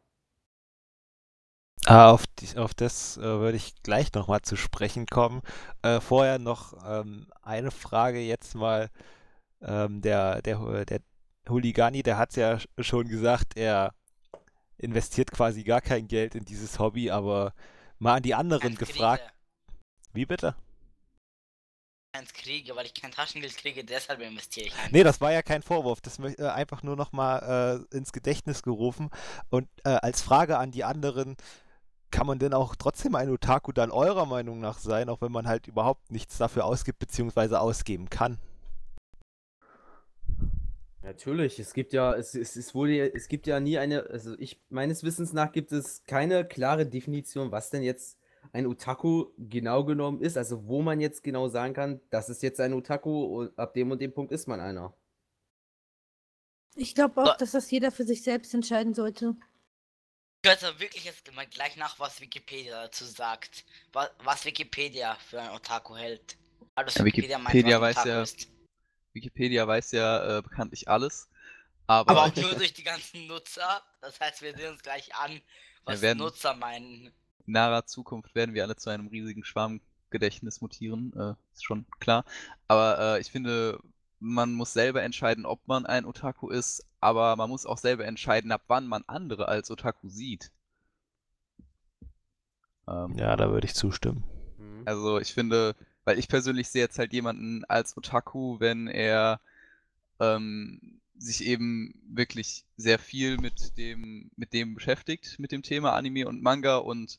Ah, 1.86 2.10
auf, 2.10 2.26
die, 2.38 2.56
auf 2.58 2.74
das 2.74 3.16
äh, 3.16 3.20
würde 3.22 3.56
ich 3.56 3.74
gleich 3.82 4.12
nochmal 4.12 4.42
zu 4.42 4.56
sprechen 4.56 5.06
kommen. 5.06 5.40
Äh, 5.82 6.00
vorher 6.00 6.38
noch 6.38 6.74
ähm, 6.84 7.28
eine 7.42 7.70
Frage 7.70 8.18
jetzt 8.20 8.54
mal. 8.54 8.90
Ähm, 9.62 10.02
der, 10.02 10.42
der, 10.42 10.84
der 10.86 11.00
Huligani, 11.48 12.02
der 12.02 12.18
hat 12.18 12.36
ja 12.36 12.54
sch- 12.56 12.68
schon 12.82 13.08
gesagt, 13.08 13.56
er 13.56 13.94
investiert 14.78 15.30
quasi 15.32 15.64
gar 15.64 15.80
kein 15.80 16.08
Geld 16.08 16.34
in 16.34 16.44
dieses 16.44 16.78
Hobby, 16.78 17.10
aber 17.10 17.52
mal 17.98 18.16
an 18.16 18.22
die 18.22 18.34
anderen 18.34 18.74
Keins 18.74 18.78
gefragt. 18.78 19.22
Kriege. 19.22 19.78
Wie 20.12 20.26
bitte? 20.26 20.54
Keins 22.12 22.32
kriege, 22.32 22.74
weil 22.76 22.86
ich 22.86 22.94
kein 22.94 23.10
Taschengeld 23.10 23.56
kriege, 23.56 23.84
deshalb 23.84 24.20
investiere 24.20 24.68
ich 24.68 24.74
einfach. 24.74 24.90
Nee, 24.90 25.04
das 25.04 25.20
war 25.20 25.32
ja 25.32 25.42
kein 25.42 25.62
Vorwurf. 25.62 26.00
Das 26.00 26.18
äh, 26.18 26.42
einfach 26.42 26.82
nur 26.82 26.96
nochmal 26.96 27.86
äh, 27.92 27.96
ins 27.96 28.12
Gedächtnis 28.12 28.62
gerufen. 28.62 29.10
Und 29.50 29.68
äh, 29.84 29.90
als 29.90 30.22
Frage 30.22 30.58
an 30.58 30.70
die 30.70 30.84
anderen, 30.84 31.36
kann 32.10 32.26
man 32.26 32.38
denn 32.38 32.54
auch 32.54 32.76
trotzdem 32.76 33.14
ein 33.14 33.30
Otaku 33.30 33.72
dann 33.72 33.90
eurer 33.90 34.26
Meinung 34.26 34.60
nach 34.60 34.78
sein, 34.78 35.08
auch 35.08 35.20
wenn 35.20 35.32
man 35.32 35.46
halt 35.46 35.66
überhaupt 35.66 36.10
nichts 36.10 36.38
dafür 36.38 36.64
ausgibt, 36.64 36.98
beziehungsweise 36.98 37.60
ausgeben 37.60 38.08
kann? 38.08 38.38
Natürlich, 41.06 41.60
es 41.60 41.72
gibt 41.72 41.92
ja, 41.92 42.14
es, 42.14 42.34
es, 42.34 42.56
es 42.56 42.74
wurde, 42.74 42.92
ja- 42.92 43.04
es 43.06 43.28
gibt 43.28 43.46
ja 43.46 43.60
nie 43.60 43.78
eine, 43.78 44.02
also 44.10 44.36
ich, 44.40 44.60
meines 44.70 45.04
Wissens 45.04 45.32
nach 45.32 45.52
gibt 45.52 45.70
es 45.70 46.02
keine 46.04 46.44
klare 46.44 46.84
Definition, 46.84 47.52
was 47.52 47.70
denn 47.70 47.82
jetzt 47.84 48.18
ein 48.52 48.66
Otaku 48.66 49.26
genau 49.38 49.84
genommen 49.84 50.20
ist, 50.20 50.36
also 50.36 50.66
wo 50.66 50.82
man 50.82 51.00
jetzt 51.00 51.22
genau 51.22 51.46
sagen 51.46 51.74
kann, 51.74 52.00
das 52.10 52.28
ist 52.28 52.42
jetzt 52.42 52.58
ein 52.60 52.72
Otaku 52.72 53.24
und 53.42 53.56
ab 53.58 53.72
dem 53.74 53.88
und 53.92 54.00
dem 54.00 54.12
Punkt 54.12 54.32
ist 54.32 54.48
man 54.48 54.58
einer. 54.58 54.96
Ich 56.74 56.92
glaube 56.96 57.22
auch, 57.22 57.26
So. 57.26 57.34
dass 57.38 57.52
das 57.52 57.70
jeder 57.70 57.92
für 57.92 58.04
sich 58.04 58.24
selbst 58.24 58.52
entscheiden 58.52 58.92
sollte. 58.92 59.36
Ich 60.44 60.50
höre 60.50 60.54
jetzt 60.58 60.80
wirklich 60.80 61.04
jetzt 61.04 61.32
mal 61.34 61.46
gleich 61.46 61.76
nach, 61.76 62.00
was 62.00 62.20
Wikipedia 62.20 62.82
dazu 62.82 63.04
sagt. 63.04 63.64
Was, 63.92 64.10
was 64.24 64.44
Wikipedia 64.44 65.14
für 65.30 65.40
ein 65.40 65.50
Otaku 65.50 65.94
hält. 65.96 66.36
Also 66.74 66.98
Ja, 66.98 67.04
Wikipedia 67.04 67.76
ein 67.76 67.82
weiß 67.82 68.04
ja- 68.04 68.22
ist. 68.22 68.48
Wikipedia 69.16 69.66
weiß 69.66 69.92
ja 69.92 70.38
äh, 70.38 70.42
bekanntlich 70.42 70.88
alles, 70.88 71.28
aber, 71.88 72.10
Aber 72.10 72.22
auch 72.24 72.36
nur 72.36 72.54
durch 72.54 72.74
die 72.74 72.84
ganzen 72.84 73.26
Nutzer. 73.26 73.82
Das 74.00 74.20
heißt, 74.20 74.42
wir 74.42 74.56
sehen 74.56 74.72
uns 74.72 74.82
gleich 74.82 75.14
an, 75.16 75.40
was 75.84 76.02
werden- 76.02 76.18
Nutzer 76.18 76.54
meinen. 76.54 77.06
in 77.46 77.52
naher 77.52 77.86
Zukunft 77.86 78.34
werden 78.34 78.54
wir 78.54 78.62
alle 78.64 78.76
zu 78.76 78.90
einem 78.90 79.08
riesigen 79.08 79.44
Schwarm 79.44 79.80
Gedächtnis 80.10 80.60
mutieren, 80.60 81.12
äh, 81.16 81.34
ist 81.52 81.64
schon 81.64 81.84
klar. 81.98 82.24
Aber 82.68 82.98
äh, 83.16 83.20
ich 83.20 83.30
finde, 83.30 83.80
man 84.20 84.52
muss 84.52 84.72
selber 84.72 85.02
entscheiden, 85.02 85.46
ob 85.46 85.66
man 85.66 85.84
ein 85.86 86.04
Otaku 86.06 86.48
ist, 86.48 86.84
aber 87.00 87.36
man 87.36 87.50
muss 87.50 87.66
auch 87.66 87.78
selber 87.78 88.04
entscheiden, 88.04 88.52
ab 88.52 88.62
wann 88.68 88.86
man 88.86 89.02
andere 89.06 89.48
als 89.48 89.70
Otaku 89.70 90.08
sieht. 90.08 90.52
Ähm, 92.88 93.16
ja, 93.18 93.36
da 93.36 93.50
würde 93.50 93.66
ich 93.66 93.74
zustimmen. 93.74 94.24
Mhm. 94.58 94.82
Also 94.86 95.18
ich 95.18 95.34
finde, 95.34 95.74
weil 96.06 96.18
ich 96.18 96.28
persönlich 96.28 96.68
sehe 96.68 96.82
jetzt 96.82 96.98
halt 96.98 97.12
jemanden 97.12 97.64
als 97.64 97.96
Otaku, 97.96 98.60
wenn 98.60 98.86
er 98.86 99.40
ähm, 100.20 101.00
sich 101.18 101.44
eben 101.44 101.94
wirklich 102.08 102.64
sehr 102.76 102.98
viel 102.98 103.38
mit 103.38 103.76
dem, 103.76 104.30
mit 104.36 104.52
dem 104.52 104.74
beschäftigt, 104.74 105.38
mit 105.40 105.50
dem 105.50 105.62
Thema 105.62 105.94
Anime 105.94 106.28
und 106.28 106.42
Manga 106.42 106.76
und 106.76 107.18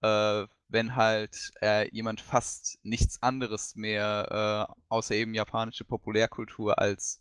äh, 0.00 0.46
wenn 0.68 0.96
halt 0.96 1.52
äh, 1.60 1.88
jemand 1.94 2.22
fast 2.22 2.78
nichts 2.82 3.22
anderes 3.22 3.76
mehr 3.76 4.68
äh, 4.70 4.74
außer 4.88 5.14
eben 5.14 5.34
japanische 5.34 5.84
Populärkultur 5.84 6.78
als 6.78 7.20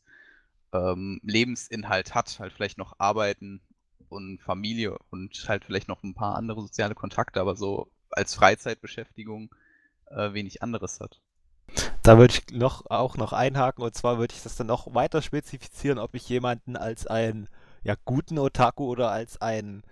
ähm, 0.71 1.19
Lebensinhalt 1.23 2.15
hat, 2.15 2.39
halt 2.39 2.53
vielleicht 2.53 2.77
noch 2.77 2.95
Arbeiten 2.99 3.59
und 4.07 4.41
Familie 4.41 4.97
und 5.09 5.45
halt 5.49 5.65
vielleicht 5.65 5.89
noch 5.89 6.03
ein 6.03 6.13
paar 6.13 6.37
andere 6.37 6.61
soziale 6.61 6.95
Kontakte, 6.95 7.41
aber 7.41 7.57
so 7.57 7.91
als 8.11 8.33
Freizeitbeschäftigung 8.33 9.53
äh, 10.15 10.33
wenig 10.33 10.61
anderes 10.61 10.99
hat. 10.99 11.21
Da 12.03 12.17
würde 12.17 12.33
ich 12.33 12.55
noch, 12.55 12.89
auch 12.89 13.17
noch 13.17 13.33
einhaken 13.33 13.83
und 13.83 13.95
zwar 13.95 14.17
würde 14.17 14.33
ich 14.33 14.43
das 14.43 14.55
dann 14.55 14.67
noch 14.67 14.93
weiter 14.93 15.21
spezifizieren, 15.21 15.99
ob 15.99 16.15
ich 16.15 16.27
jemanden 16.27 16.75
als 16.75 17.07
einen 17.07 17.47
ja, 17.83 17.95
guten 18.05 18.37
Otaku 18.37 18.85
oder 18.85 19.11
als 19.11 19.41
einen, 19.41 19.83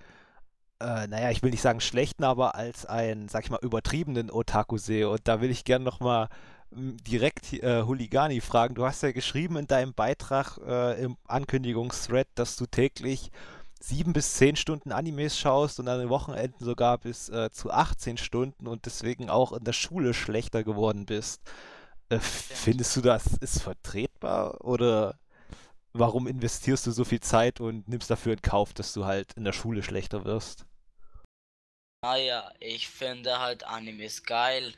äh, 0.80 1.08
naja, 1.08 1.32
ich 1.32 1.42
will 1.42 1.52
nicht 1.52 1.62
sagen 1.62 1.82
schlechten, 1.82 2.24
aber 2.24 2.56
als 2.56 2.86
einen, 2.86 3.30
sag 3.30 3.46
ich 3.46 3.50
mal, 3.50 3.60
übertriebenen 3.62 4.32
Otaku 4.32 4.78
sehe. 4.78 5.10
Und 5.10 5.28
da 5.28 5.42
will 5.42 5.50
ich 5.52 5.64
gerne 5.64 5.86
nochmal 5.86 6.30
hm, 6.74 6.98
direkt 6.98 7.54
äh, 7.54 7.84
Huligani 7.84 8.42
fragen. 8.42 8.76
Du 8.76 8.86
hast 8.86 9.02
ja 9.04 9.12
geschrieben 9.12 9.58
in 9.58 9.68
deinem 9.68 9.94
Beitrag 9.94 10.58
äh, 10.66 11.02
im 11.02 11.18
Ankündigungsthread, 11.28 12.28
dass 12.36 12.58
du 12.58 12.66
täglich 12.66 13.32
sieben 13.80 14.14
bis 14.14 14.34
zehn 14.34 14.56
Stunden 14.56 14.92
Animes 14.92 15.38
schaust 15.38 15.80
und 15.80 15.88
an 15.88 16.00
den 16.00 16.10
Wochenenden 16.10 16.64
sogar 16.64 16.98
bis 16.98 17.30
äh, 17.30 17.50
zu 17.52 17.72
18 17.72 18.18
Stunden 18.18 18.68
und 18.68 18.86
deswegen 18.86 19.30
auch 19.30 19.54
in 19.54 19.64
der 19.64 19.74
Schule 19.74 20.14
schlechter 20.14 20.64
geworden 20.64 21.06
bist. 21.06 21.42
Äh, 22.10 22.20
findest 22.20 22.96
du, 22.96 23.02
das 23.02 23.38
ist 23.38 23.62
vertretbar 23.62 24.62
oder 24.66 25.18
warum 25.94 26.28
investierst 26.28 26.86
du 26.88 26.92
so 26.92 27.06
viel 27.06 27.22
Zeit 27.22 27.60
und 27.62 27.88
nimmst 27.88 28.10
dafür 28.10 28.34
in 28.34 28.42
Kauf, 28.42 28.74
dass 28.74 28.94
du 28.94 29.06
halt 29.06 29.34
in 29.34 29.46
der 29.46 29.54
Schule 29.54 29.82
schlechter 29.84 30.26
wirst? 30.26 30.66
Naja, 32.02 32.52
ich 32.60 32.88
finde 32.88 33.40
halt 33.40 33.64
Animes 33.64 34.24
geil. 34.24 34.74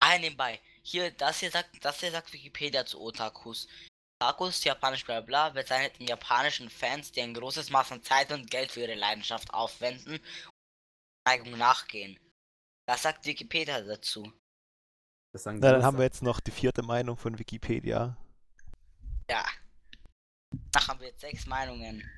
Ah, 0.00 0.18
nebenbei. 0.18 0.60
Hier, 0.82 1.10
das 1.12 1.40
hier 1.40 1.50
sagt, 1.50 1.84
das 1.84 2.00
hier 2.00 2.10
sagt 2.10 2.32
Wikipedia 2.32 2.84
zu 2.84 3.00
Otakus. 3.00 3.68
Otakus, 4.24 4.64
japanisch 4.64 5.04
bla 5.04 5.20
bla, 5.20 5.50
bezeichnet 5.50 5.98
den 5.98 6.06
japanischen 6.06 6.70
Fans, 6.70 7.12
die 7.12 7.20
ein 7.20 7.34
großes 7.34 7.70
Maß 7.70 7.92
an 7.92 8.02
Zeit 8.02 8.32
und 8.32 8.50
Geld 8.50 8.72
für 8.72 8.80
ihre 8.80 8.94
Leidenschaft 8.94 9.52
aufwenden 9.52 10.14
und 10.14 10.22
Neigung 11.26 11.58
nachgehen. 11.58 12.18
Das 12.86 13.02
sagt 13.02 13.26
Wikipedia 13.26 13.80
dazu. 13.82 14.32
Na, 15.32 15.52
dann 15.52 15.82
haben 15.82 15.98
wir 15.98 16.04
jetzt 16.04 16.22
noch 16.22 16.40
die 16.40 16.52
vierte 16.52 16.82
Meinung 16.82 17.16
von 17.16 17.38
Wikipedia. 17.38 18.16
Ja. 19.28 19.44
Ach, 20.76 20.88
haben 20.88 21.00
wir 21.00 21.08
jetzt 21.08 21.20
sechs 21.20 21.46
Meinungen. 21.46 22.08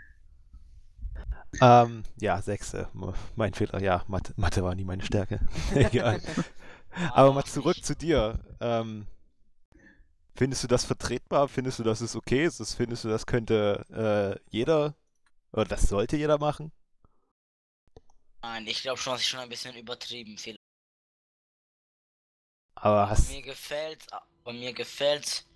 Ähm, 1.61 2.05
ja, 2.21 2.41
sechste. 2.41 2.89
Mein 3.35 3.55
Fehler, 3.55 3.81
ja, 3.81 4.05
Mathe, 4.07 4.33
Mathe 4.37 4.63
war 4.63 4.75
nie 4.75 4.85
meine 4.85 5.03
Stärke. 5.03 5.41
Egal. 5.75 6.21
Aber 7.13 7.33
mal 7.33 7.45
zurück 7.45 7.83
zu 7.83 7.97
dir. 7.97 8.39
Ähm, 8.61 9.07
Findest 10.37 10.65
du 10.65 10.69
das 10.69 10.85
vertretbar? 10.85 11.49
Findest 11.49 11.79
du, 11.79 11.83
dass 11.83 12.03
es 12.03 12.15
okay 12.15 12.45
ist? 12.45 12.75
Findest 12.75 13.05
du, 13.05 13.09
das 13.09 13.25
könnte 13.25 13.87
äh, 13.91 14.39
jeder 14.51 14.95
oder 15.53 15.65
das 15.65 15.89
sollte 15.89 16.19
jeder 16.19 16.37
machen? 16.37 16.73
Nein, 18.43 18.67
ich 18.67 18.83
glaube 18.83 18.99
schon, 18.99 19.15
dass 19.15 19.23
ich 19.23 19.29
schon 19.29 19.41
ein 19.41 19.49
bisschen 19.49 19.75
übertrieben 19.77 20.37
viel. 20.37 20.57
Aber 22.75 23.09
hast 23.09 23.31
Mir 23.31 23.41
gefällt, 23.41 24.07
bei 24.45 24.53
mir 24.53 24.75
gefällt, 24.75 25.47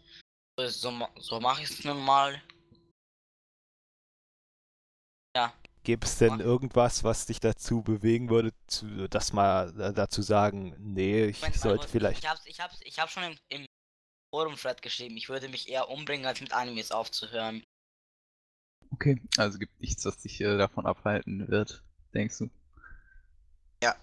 so, 0.58 1.06
so 1.18 1.40
mache 1.40 1.62
ich 1.62 1.70
es 1.70 1.84
nun 1.84 2.02
mal. 2.02 2.42
Ja. 5.36 5.52
Gibt 5.82 6.04
es 6.04 6.18
denn 6.18 6.40
irgendwas, 6.40 7.04
was 7.04 7.26
dich 7.26 7.40
dazu 7.40 7.82
bewegen 7.82 8.30
würde, 8.30 8.52
zu, 8.66 9.08
das 9.08 9.32
mal 9.34 9.78
äh, 9.78 9.92
dazu 9.92 10.22
sagen, 10.22 10.74
nee, 10.78 11.26
ich 11.26 11.40
Moment, 11.40 11.60
sollte 11.60 11.88
vielleicht. 11.88 12.24
Ich 12.24 12.30
hab's, 12.30 12.46
ich 12.46 12.60
hab's, 12.60 12.80
ich 12.82 12.98
hab's 12.98 13.12
schon 13.12 13.24
im, 13.24 13.36
im 13.48 13.66
Forum-Thread 14.30 14.82
geschrieben, 14.82 15.16
ich 15.16 15.28
würde 15.28 15.48
mich 15.48 15.68
eher 15.68 15.88
umbringen, 15.88 16.26
als 16.26 16.40
mit 16.40 16.52
Animes 16.52 16.90
aufzuhören. 16.90 17.62
Okay, 18.92 19.20
also 19.36 19.58
gibt 19.58 19.80
nichts, 19.80 20.04
was 20.04 20.18
dich 20.18 20.40
äh, 20.40 20.56
davon 20.56 20.86
abhalten 20.86 21.48
wird, 21.48 21.82
denkst 22.14 22.38
du? 22.38 22.50
Ja. 23.82 23.94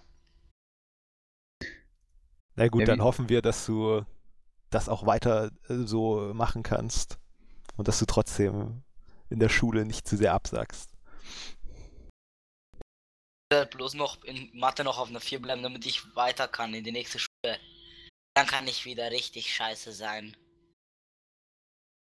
Na 2.56 2.68
gut, 2.68 2.80
ja, 2.80 2.86
dann 2.86 3.02
hoffen 3.02 3.28
wir, 3.28 3.42
dass 3.42 3.66
du 3.66 4.04
das 4.70 4.88
auch 4.88 5.06
weiter 5.06 5.50
äh, 5.68 5.74
so 5.84 6.32
machen 6.34 6.62
kannst 6.62 7.18
und 7.76 7.88
dass 7.88 7.98
du 7.98 8.06
trotzdem 8.06 8.82
in 9.30 9.38
der 9.40 9.48
Schule 9.48 9.84
nicht 9.84 10.08
zu 10.08 10.16
sehr 10.16 10.32
absagst. 10.32 10.90
Ich 13.50 13.56
werde 13.56 13.70
bloß 13.76 13.94
noch 13.94 14.22
in 14.24 14.50
Mathe 14.58 14.84
noch 14.84 14.98
auf 14.98 15.08
einer 15.08 15.20
4 15.20 15.40
bleiben, 15.40 15.62
damit 15.62 15.86
ich 15.86 16.14
weiter 16.14 16.48
kann 16.48 16.74
in 16.74 16.84
die 16.84 16.92
nächste 16.92 17.18
Schule. 17.18 17.58
Dann 18.38 18.46
kann 18.46 18.68
ich 18.68 18.84
wieder 18.84 19.10
richtig 19.10 19.52
scheiße 19.52 19.90
sein. 19.90 20.36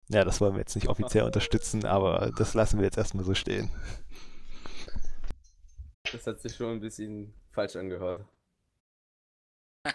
Ja, 0.07 0.23
das 0.23 0.39
wollen 0.39 0.53
wir 0.53 0.61
jetzt 0.61 0.75
nicht 0.75 0.87
offiziell 0.87 1.25
unterstützen, 1.25 1.85
aber 1.85 2.31
das 2.37 2.53
lassen 2.53 2.77
wir 2.77 2.85
jetzt 2.85 2.97
erstmal 2.97 3.25
so 3.25 3.35
stehen. 3.35 3.69
Das 6.09 6.25
hat 6.25 6.39
sich 6.39 6.55
schon 6.55 6.71
ein 6.71 6.79
bisschen 6.79 7.33
falsch 7.51 7.75
angehört. 7.75 8.25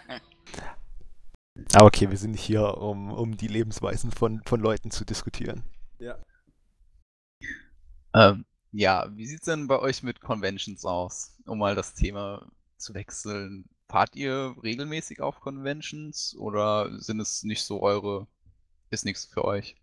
Aber 1.73 1.85
okay, 1.87 2.11
wir 2.11 2.17
sind 2.17 2.31
nicht 2.31 2.43
hier, 2.43 2.77
um, 2.77 3.11
um 3.11 3.35
die 3.35 3.47
Lebensweisen 3.47 4.11
von, 4.11 4.43
von 4.45 4.59
Leuten 4.59 4.91
zu 4.91 5.05
diskutieren. 5.05 5.63
Ja. 5.97 6.23
Ähm, 8.13 8.45
ja, 8.71 9.07
wie 9.15 9.25
sieht 9.25 9.39
es 9.39 9.45
denn 9.45 9.65
bei 9.65 9.79
euch 9.79 10.03
mit 10.03 10.21
Conventions 10.21 10.85
aus? 10.85 11.35
Um 11.47 11.57
mal 11.57 11.73
das 11.73 11.95
Thema 11.95 12.47
zu 12.77 12.93
wechseln. 12.93 13.67
Fahrt 13.89 14.15
ihr 14.15 14.55
regelmäßig 14.63 15.21
auf 15.21 15.39
Conventions 15.39 16.35
oder 16.37 16.99
sind 16.99 17.21
es 17.21 17.43
nicht 17.43 17.63
so 17.63 17.81
eure, 17.81 18.27
ist 18.89 19.05
nichts 19.05 19.25
für 19.25 19.45
euch? 19.45 19.75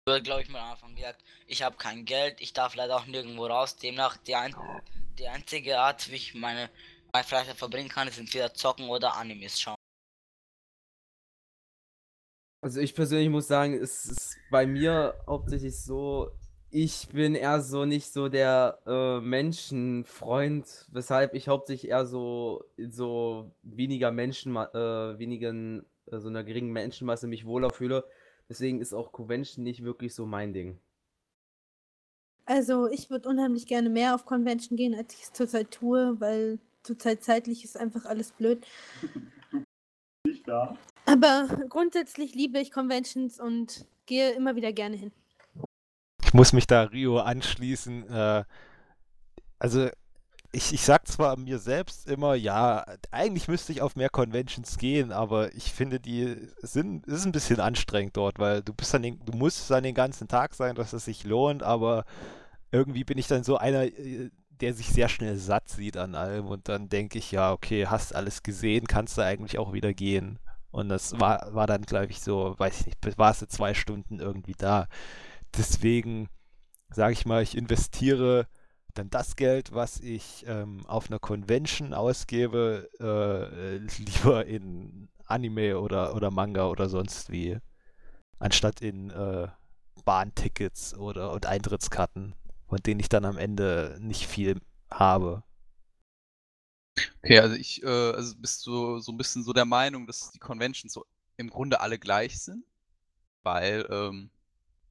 Ich 0.00 0.12
würde, 0.12 0.22
glaube 0.22 0.42
ich, 0.42 0.48
mal 0.48 0.72
anfangen 0.72 0.96
gesagt, 0.96 1.22
ich 1.46 1.62
habe 1.62 1.76
kein 1.76 2.04
Geld, 2.04 2.40
ich 2.40 2.52
darf 2.52 2.74
leider 2.74 2.96
auch 2.96 3.06
nirgendwo 3.06 3.46
raus. 3.46 3.76
Demnach, 3.76 4.16
die, 4.16 4.34
ein 4.34 4.56
die 5.18 5.28
einzige 5.28 5.78
Art, 5.78 6.10
wie 6.10 6.16
ich 6.16 6.34
meine, 6.34 6.68
meine 7.12 7.24
Freizeit 7.24 7.56
verbringen 7.56 7.88
kann, 7.88 8.08
ist 8.08 8.18
entweder 8.18 8.54
zocken 8.54 8.88
oder 8.88 9.14
Animes 9.14 9.60
schauen. 9.60 9.76
Also 12.62 12.80
ich 12.80 12.94
persönlich 12.94 13.30
muss 13.30 13.46
sagen, 13.46 13.74
es 13.74 14.04
ist 14.06 14.36
bei 14.50 14.66
mir 14.66 15.14
hauptsächlich 15.26 15.80
so, 15.80 16.30
ich 16.70 17.08
bin 17.08 17.34
eher 17.34 17.60
so 17.60 17.84
nicht 17.84 18.12
so 18.12 18.28
der 18.28 18.78
äh, 18.86 19.20
Menschenfreund, 19.20 20.86
weshalb 20.92 21.34
ich 21.34 21.48
hauptsächlich 21.48 21.90
eher 21.90 22.06
so 22.06 22.64
so 22.76 23.50
weniger 23.62 24.12
Menschen, 24.12 24.54
äh, 24.56 25.18
wenigen, 25.18 25.84
äh, 26.06 26.18
so 26.18 26.28
einer 26.28 26.44
geringen 26.44 26.72
Menschenmasse 26.72 27.26
mich 27.26 27.44
wohler 27.44 27.70
fühle. 27.70 28.04
Deswegen 28.48 28.80
ist 28.80 28.94
auch 28.94 29.12
Convention 29.12 29.64
nicht 29.64 29.84
wirklich 29.84 30.14
so 30.14 30.26
mein 30.26 30.52
Ding. 30.52 30.78
Also 32.46 32.88
ich 32.88 33.10
würde 33.10 33.28
unheimlich 33.28 33.66
gerne 33.66 33.90
mehr 33.90 34.14
auf 34.14 34.24
Convention 34.24 34.76
gehen, 34.76 34.94
als 34.94 35.14
ich 35.14 35.22
es 35.22 35.32
zurzeit 35.32 35.70
tue, 35.70 36.20
weil 36.20 36.58
zurzeit 36.82 37.22
zeitlich 37.22 37.64
ist 37.64 37.76
einfach 37.76 38.06
alles 38.06 38.32
blöd. 38.32 38.64
Nicht 40.26 40.46
da. 40.46 40.76
Aber 41.06 41.48
grundsätzlich 41.68 42.34
liebe 42.34 42.58
ich 42.58 42.72
Conventions 42.72 43.40
und 43.40 43.86
gehe 44.06 44.32
immer 44.32 44.56
wieder 44.56 44.72
gerne 44.72 44.96
hin 44.96 45.12
ich 46.30 46.34
muss 46.34 46.52
mich 46.52 46.68
da 46.68 46.82
Rio 46.84 47.18
anschließen. 47.18 48.08
Äh, 48.08 48.44
also 49.58 49.88
ich, 50.52 50.72
ich 50.72 50.82
sag 50.82 51.08
zwar 51.08 51.36
mir 51.36 51.58
selbst 51.58 52.08
immer, 52.08 52.36
ja, 52.36 52.84
eigentlich 53.10 53.48
müsste 53.48 53.72
ich 53.72 53.82
auf 53.82 53.96
mehr 53.96 54.10
Conventions 54.10 54.78
gehen, 54.78 55.10
aber 55.10 55.52
ich 55.56 55.72
finde, 55.72 55.98
die 55.98 56.36
sind, 56.62 57.04
ist 57.08 57.24
ein 57.24 57.32
bisschen 57.32 57.58
anstrengend 57.58 58.16
dort, 58.16 58.38
weil 58.38 58.62
du 58.62 58.72
bist 58.72 58.94
dann 58.94 59.02
den, 59.02 59.18
du 59.24 59.36
musst 59.36 59.68
dann 59.72 59.82
den 59.82 59.96
ganzen 59.96 60.28
Tag 60.28 60.54
sein, 60.54 60.76
dass 60.76 60.92
es 60.92 61.04
sich 61.04 61.24
lohnt, 61.24 61.64
aber 61.64 62.04
irgendwie 62.70 63.02
bin 63.02 63.18
ich 63.18 63.26
dann 63.26 63.42
so 63.42 63.56
einer, 63.56 63.82
äh, 63.82 64.30
der 64.60 64.72
sich 64.72 64.86
sehr 64.90 65.08
schnell 65.08 65.36
satt 65.36 65.68
sieht 65.68 65.96
an 65.96 66.14
allem 66.14 66.46
und 66.46 66.68
dann 66.68 66.88
denke 66.88 67.18
ich, 67.18 67.32
ja, 67.32 67.50
okay, 67.52 67.88
hast 67.88 68.14
alles 68.14 68.44
gesehen, 68.44 68.86
kannst 68.86 69.18
du 69.18 69.22
eigentlich 69.22 69.58
auch 69.58 69.72
wieder 69.72 69.94
gehen. 69.94 70.38
Und 70.70 70.90
das 70.90 71.18
war, 71.18 71.52
war 71.52 71.66
dann, 71.66 71.82
glaube 71.82 72.12
ich, 72.12 72.20
so, 72.20 72.54
weiß 72.56 72.82
ich 72.82 72.86
nicht, 72.86 73.18
warst 73.18 73.42
du 73.42 73.48
zwei 73.48 73.74
Stunden 73.74 74.20
irgendwie 74.20 74.54
da 74.56 74.86
deswegen 75.56 76.28
sage 76.90 77.12
ich 77.12 77.26
mal, 77.26 77.42
ich 77.42 77.56
investiere 77.56 78.46
dann 78.94 79.10
das 79.10 79.36
Geld, 79.36 79.72
was 79.72 80.00
ich 80.00 80.44
ähm, 80.46 80.84
auf 80.86 81.08
einer 81.08 81.20
Convention 81.20 81.94
ausgebe, 81.94 82.88
äh, 82.98 83.76
lieber 84.02 84.46
in 84.46 85.08
Anime 85.24 85.78
oder, 85.78 86.14
oder 86.16 86.30
Manga 86.30 86.66
oder 86.66 86.88
sonst 86.88 87.30
wie, 87.30 87.58
anstatt 88.38 88.82
in 88.82 89.10
äh, 89.10 89.48
Bahntickets 90.04 90.94
oder 90.94 91.32
und 91.32 91.46
Eintrittskarten, 91.46 92.34
von 92.68 92.78
denen 92.78 93.00
ich 93.00 93.08
dann 93.08 93.24
am 93.24 93.38
Ende 93.38 93.96
nicht 94.00 94.26
viel 94.26 94.60
habe. 94.90 95.44
Okay, 97.22 97.38
also 97.38 97.54
ich, 97.54 97.82
äh, 97.82 97.86
also 97.86 98.34
bist 98.36 98.66
du 98.66 98.98
so 98.98 99.12
ein 99.12 99.16
bisschen 99.16 99.44
so 99.44 99.52
der 99.52 99.64
Meinung, 99.64 100.06
dass 100.06 100.30
die 100.32 100.38
Conventions 100.38 100.92
so 100.92 101.06
im 101.36 101.48
Grunde 101.48 101.80
alle 101.80 101.98
gleich 101.98 102.40
sind? 102.42 102.64
Weil, 103.42 103.86
ähm, 103.90 104.30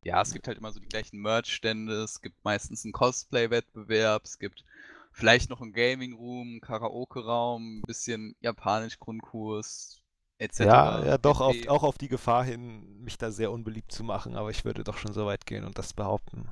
ja, 0.04 0.22
es 0.22 0.34
gibt 0.34 0.48
halt 0.48 0.58
immer 0.58 0.72
so 0.72 0.80
die 0.80 0.88
gleichen 0.88 1.20
Merch-Stände, 1.22 2.04
es 2.04 2.22
gibt 2.22 2.44
meistens 2.44 2.84
einen 2.86 2.94
Cosplay-Wettbewerb, 2.94 4.24
es 4.26 4.40
gibt 4.40 4.64
vielleicht 5.12 5.50
noch 5.50 5.62
einen 5.62 5.74
Gaming-Room, 5.74 6.62
Karaoke-Raum, 6.62 7.80
ein 7.80 7.86
bisschen 7.86 8.36
Japanisch-Grundkurs, 8.42 10.02
etc. 10.38 11.04
Ja, 11.04 11.04
ja, 11.04 11.18
doch, 11.18 11.42
auf, 11.42 11.66
auch 11.68 11.82
auf 11.84 11.98
die 11.98 12.08
Gefahr 12.10 12.44
hin, 12.44 13.02
mich 13.04 13.18
da 13.18 13.32
sehr 13.32 13.52
unbeliebt 13.52 13.92
zu 13.92 14.04
machen, 14.04 14.36
aber 14.36 14.52
ich 14.52 14.64
würde 14.66 14.84
doch 14.84 14.98
schon 14.98 15.14
so 15.14 15.26
weit 15.26 15.46
gehen 15.48 15.64
und 15.64 15.78
das 15.80 15.94
behaupten. 15.94 16.48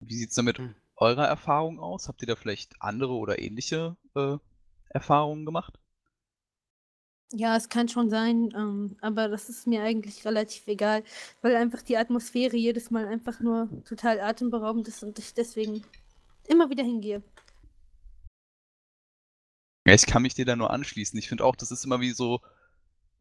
Wie 0.00 0.14
sieht's 0.14 0.34
da 0.34 0.42
mit 0.42 0.58
Hm. 0.58 0.74
eurer 0.96 1.26
Erfahrung 1.26 1.80
aus? 1.80 2.06
Habt 2.08 2.20
ihr 2.20 2.26
da 2.28 2.36
vielleicht 2.36 2.82
andere 2.82 3.14
oder 3.14 3.38
ähnliche 3.38 3.96
äh, 4.14 4.36
Erfahrungen 4.90 5.46
gemacht? 5.46 5.78
Ja, 7.32 7.56
es 7.56 7.68
kann 7.68 7.88
schon 7.88 8.10
sein, 8.10 8.52
ähm, 8.56 8.96
aber 9.00 9.28
das 9.28 9.48
ist 9.48 9.66
mir 9.66 9.82
eigentlich 9.82 10.24
relativ 10.24 10.66
egal, 10.66 11.04
weil 11.42 11.54
einfach 11.54 11.80
die 11.82 11.96
Atmosphäre 11.96 12.56
jedes 12.56 12.90
Mal 12.90 13.06
einfach 13.06 13.38
nur 13.40 13.68
total 13.84 14.20
atemberaubend 14.20 14.88
ist 14.88 15.04
und 15.04 15.18
ich 15.18 15.32
deswegen 15.32 15.84
immer 16.48 16.68
wieder 16.70 16.82
hingehe. 16.82 17.22
Ja, 19.86 19.94
ich 19.94 20.06
kann 20.06 20.22
mich 20.22 20.34
dir 20.34 20.44
da 20.44 20.56
nur 20.56 20.70
anschließen. 20.70 21.18
Ich 21.18 21.28
finde 21.28 21.44
auch, 21.44 21.56
das 21.56 21.70
ist 21.70 21.84
immer 21.84 22.00
wie 22.00 22.12
so, 22.12 22.40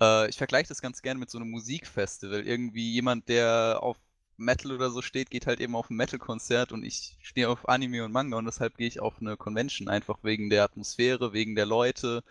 äh, 0.02 0.30
ich 0.30 0.38
vergleiche 0.38 0.70
das 0.70 0.82
ganz 0.82 1.02
gerne 1.02 1.20
mit 1.20 1.30
so 1.30 1.38
einem 1.38 1.52
Musikfestival. 1.52 2.46
Irgendwie 2.48 2.92
jemand, 2.92 3.30
der 3.30 3.80
auf 3.82 3.98
Metal 4.38 4.72
oder 4.72 4.90
so 4.90 5.02
steht, 5.02 5.30
geht 5.30 5.48
halt 5.48 5.60
eben 5.60 5.76
auf 5.76 5.90
ein 5.90 5.98
Metal-Konzert 5.98 6.72
und 6.72 6.84
ich 6.84 7.18
stehe 7.22 7.50
auf 7.50 7.68
Anime 7.70 8.06
und 8.06 8.12
Manga 8.12 8.38
und 8.38 8.46
deshalb 8.46 8.78
gehe 8.78 8.88
ich 8.88 9.00
auf 9.00 9.16
eine 9.22 9.38
Convention, 9.38 9.90
einfach 9.90 10.20
wegen 10.24 10.50
der 10.50 10.64
Atmosphäre, 10.64 11.34
wegen 11.34 11.56
der 11.56 11.66
Leute. 11.66 12.24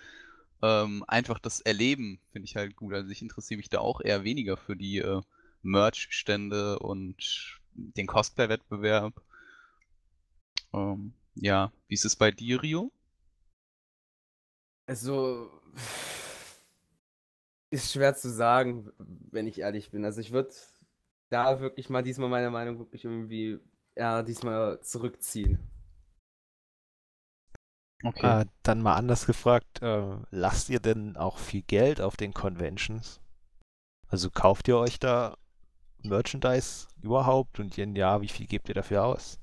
Ähm, 0.62 1.04
einfach 1.06 1.38
das 1.38 1.60
Erleben 1.60 2.20
finde 2.32 2.46
ich 2.46 2.56
halt 2.56 2.76
gut. 2.76 2.94
Also 2.94 3.10
ich 3.10 3.22
interessiere 3.22 3.58
mich 3.58 3.68
da 3.70 3.78
auch 3.78 4.00
eher 4.00 4.24
weniger 4.24 4.56
für 4.56 4.76
die 4.76 4.98
äh, 4.98 5.20
Merch-Stände 5.62 6.78
und 6.80 7.60
den 7.74 8.06
Cosplay-Wettbewerb. 8.06 9.20
Ähm, 10.72 11.12
ja, 11.34 11.72
wie 11.86 11.94
ist 11.94 12.04
es 12.04 12.16
bei 12.16 12.30
dir, 12.30 12.62
Rio? 12.62 12.90
Also, 14.86 15.50
ist 17.70 17.92
schwer 17.92 18.14
zu 18.14 18.30
sagen, 18.30 18.90
wenn 18.98 19.46
ich 19.46 19.60
ehrlich 19.60 19.90
bin. 19.90 20.04
Also 20.04 20.20
ich 20.20 20.32
würde 20.32 20.50
da 21.30 21.60
wirklich 21.60 21.90
mal 21.90 22.02
diesmal 22.02 22.28
meine 22.28 22.50
Meinung 22.50 22.78
wirklich 22.78 23.04
irgendwie 23.04 23.60
ja, 23.96 24.22
diesmal 24.22 24.80
zurückziehen. 24.80 25.58
Okay. 28.04 28.42
Äh, 28.42 28.46
dann 28.62 28.80
mal 28.80 28.94
anders 28.94 29.26
gefragt, 29.26 29.82
äh, 29.82 30.16
lasst 30.30 30.68
ihr 30.68 30.80
denn 30.80 31.16
auch 31.16 31.38
viel 31.38 31.62
Geld 31.62 32.00
auf 32.00 32.16
den 32.16 32.32
Conventions? 32.32 33.20
Also 34.08 34.30
kauft 34.30 34.68
ihr 34.68 34.78
euch 34.78 34.98
da 34.98 35.36
Merchandise 36.02 36.86
überhaupt 37.02 37.58
und 37.58 37.76
wenn 37.76 37.96
ja, 37.96 38.20
wie 38.20 38.28
viel 38.28 38.46
gebt 38.46 38.68
ihr 38.68 38.74
dafür 38.74 39.04
aus? 39.04 39.38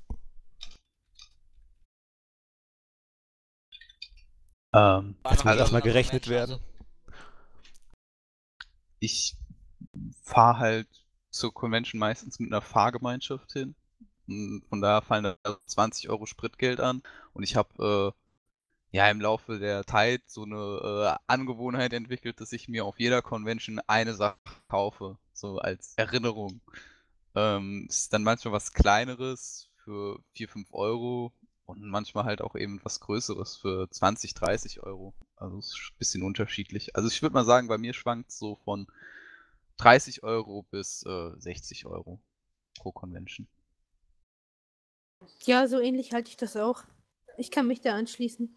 Ähm, 4.74 5.16
noch 5.22 5.44
muss 5.44 5.56
erstmal 5.56 5.82
gerechnet 5.82 6.24
Convention, 6.24 6.58
werden. 6.58 6.64
ich 9.00 9.36
fahre 10.22 10.58
halt 10.58 10.88
zur 11.30 11.52
Convention 11.52 11.98
meistens 11.98 12.38
mit 12.38 12.50
einer 12.52 12.62
Fahrgemeinschaft 12.62 13.52
hin. 13.52 13.74
Und 14.26 14.64
Von 14.68 14.80
daher 14.80 15.02
fallen 15.02 15.24
da 15.24 15.36
20 15.66 16.08
Euro 16.10 16.26
Spritgeld 16.26 16.80
an. 16.80 17.02
Und 17.32 17.42
ich 17.42 17.56
habe 17.56 18.14
äh, 18.14 18.25
ja 18.90 19.10
im 19.10 19.20
Laufe 19.20 19.58
der 19.58 19.86
Zeit 19.86 20.22
so 20.26 20.44
eine 20.44 20.56
äh, 20.56 21.18
Angewohnheit 21.26 21.92
entwickelt, 21.92 22.40
dass 22.40 22.52
ich 22.52 22.68
mir 22.68 22.84
auf 22.84 22.98
jeder 22.98 23.22
Convention 23.22 23.80
eine 23.86 24.14
Sache 24.14 24.38
kaufe, 24.68 25.18
so 25.32 25.58
als 25.58 25.94
Erinnerung. 25.96 26.60
Ähm, 27.34 27.86
ist 27.88 28.12
dann 28.12 28.22
manchmal 28.22 28.52
was 28.52 28.72
Kleineres 28.72 29.68
für 29.84 30.20
4, 30.32 30.48
5 30.48 30.68
Euro 30.72 31.32
und 31.66 31.82
manchmal 31.82 32.24
halt 32.24 32.40
auch 32.40 32.54
eben 32.54 32.80
was 32.84 33.00
Größeres 33.00 33.56
für 33.56 33.90
20, 33.90 34.34
30 34.34 34.82
Euro. 34.82 35.14
Also 35.36 35.58
ist 35.58 35.74
ein 35.74 35.98
bisschen 35.98 36.22
unterschiedlich. 36.22 36.96
Also 36.96 37.08
ich 37.08 37.20
würde 37.20 37.34
mal 37.34 37.44
sagen, 37.44 37.68
bei 37.68 37.78
mir 37.78 37.92
schwankt 37.92 38.30
es 38.30 38.38
so 38.38 38.56
von 38.64 38.86
30 39.76 40.22
Euro 40.22 40.62
bis 40.70 41.04
äh, 41.04 41.32
60 41.36 41.86
Euro 41.86 42.20
pro 42.78 42.92
Convention. 42.92 43.46
Ja, 45.44 45.66
so 45.66 45.80
ähnlich 45.80 46.12
halte 46.12 46.30
ich 46.30 46.36
das 46.36 46.56
auch. 46.56 46.84
Ich 47.36 47.50
kann 47.50 47.66
mich 47.66 47.80
da 47.80 47.94
anschließen. 47.94 48.56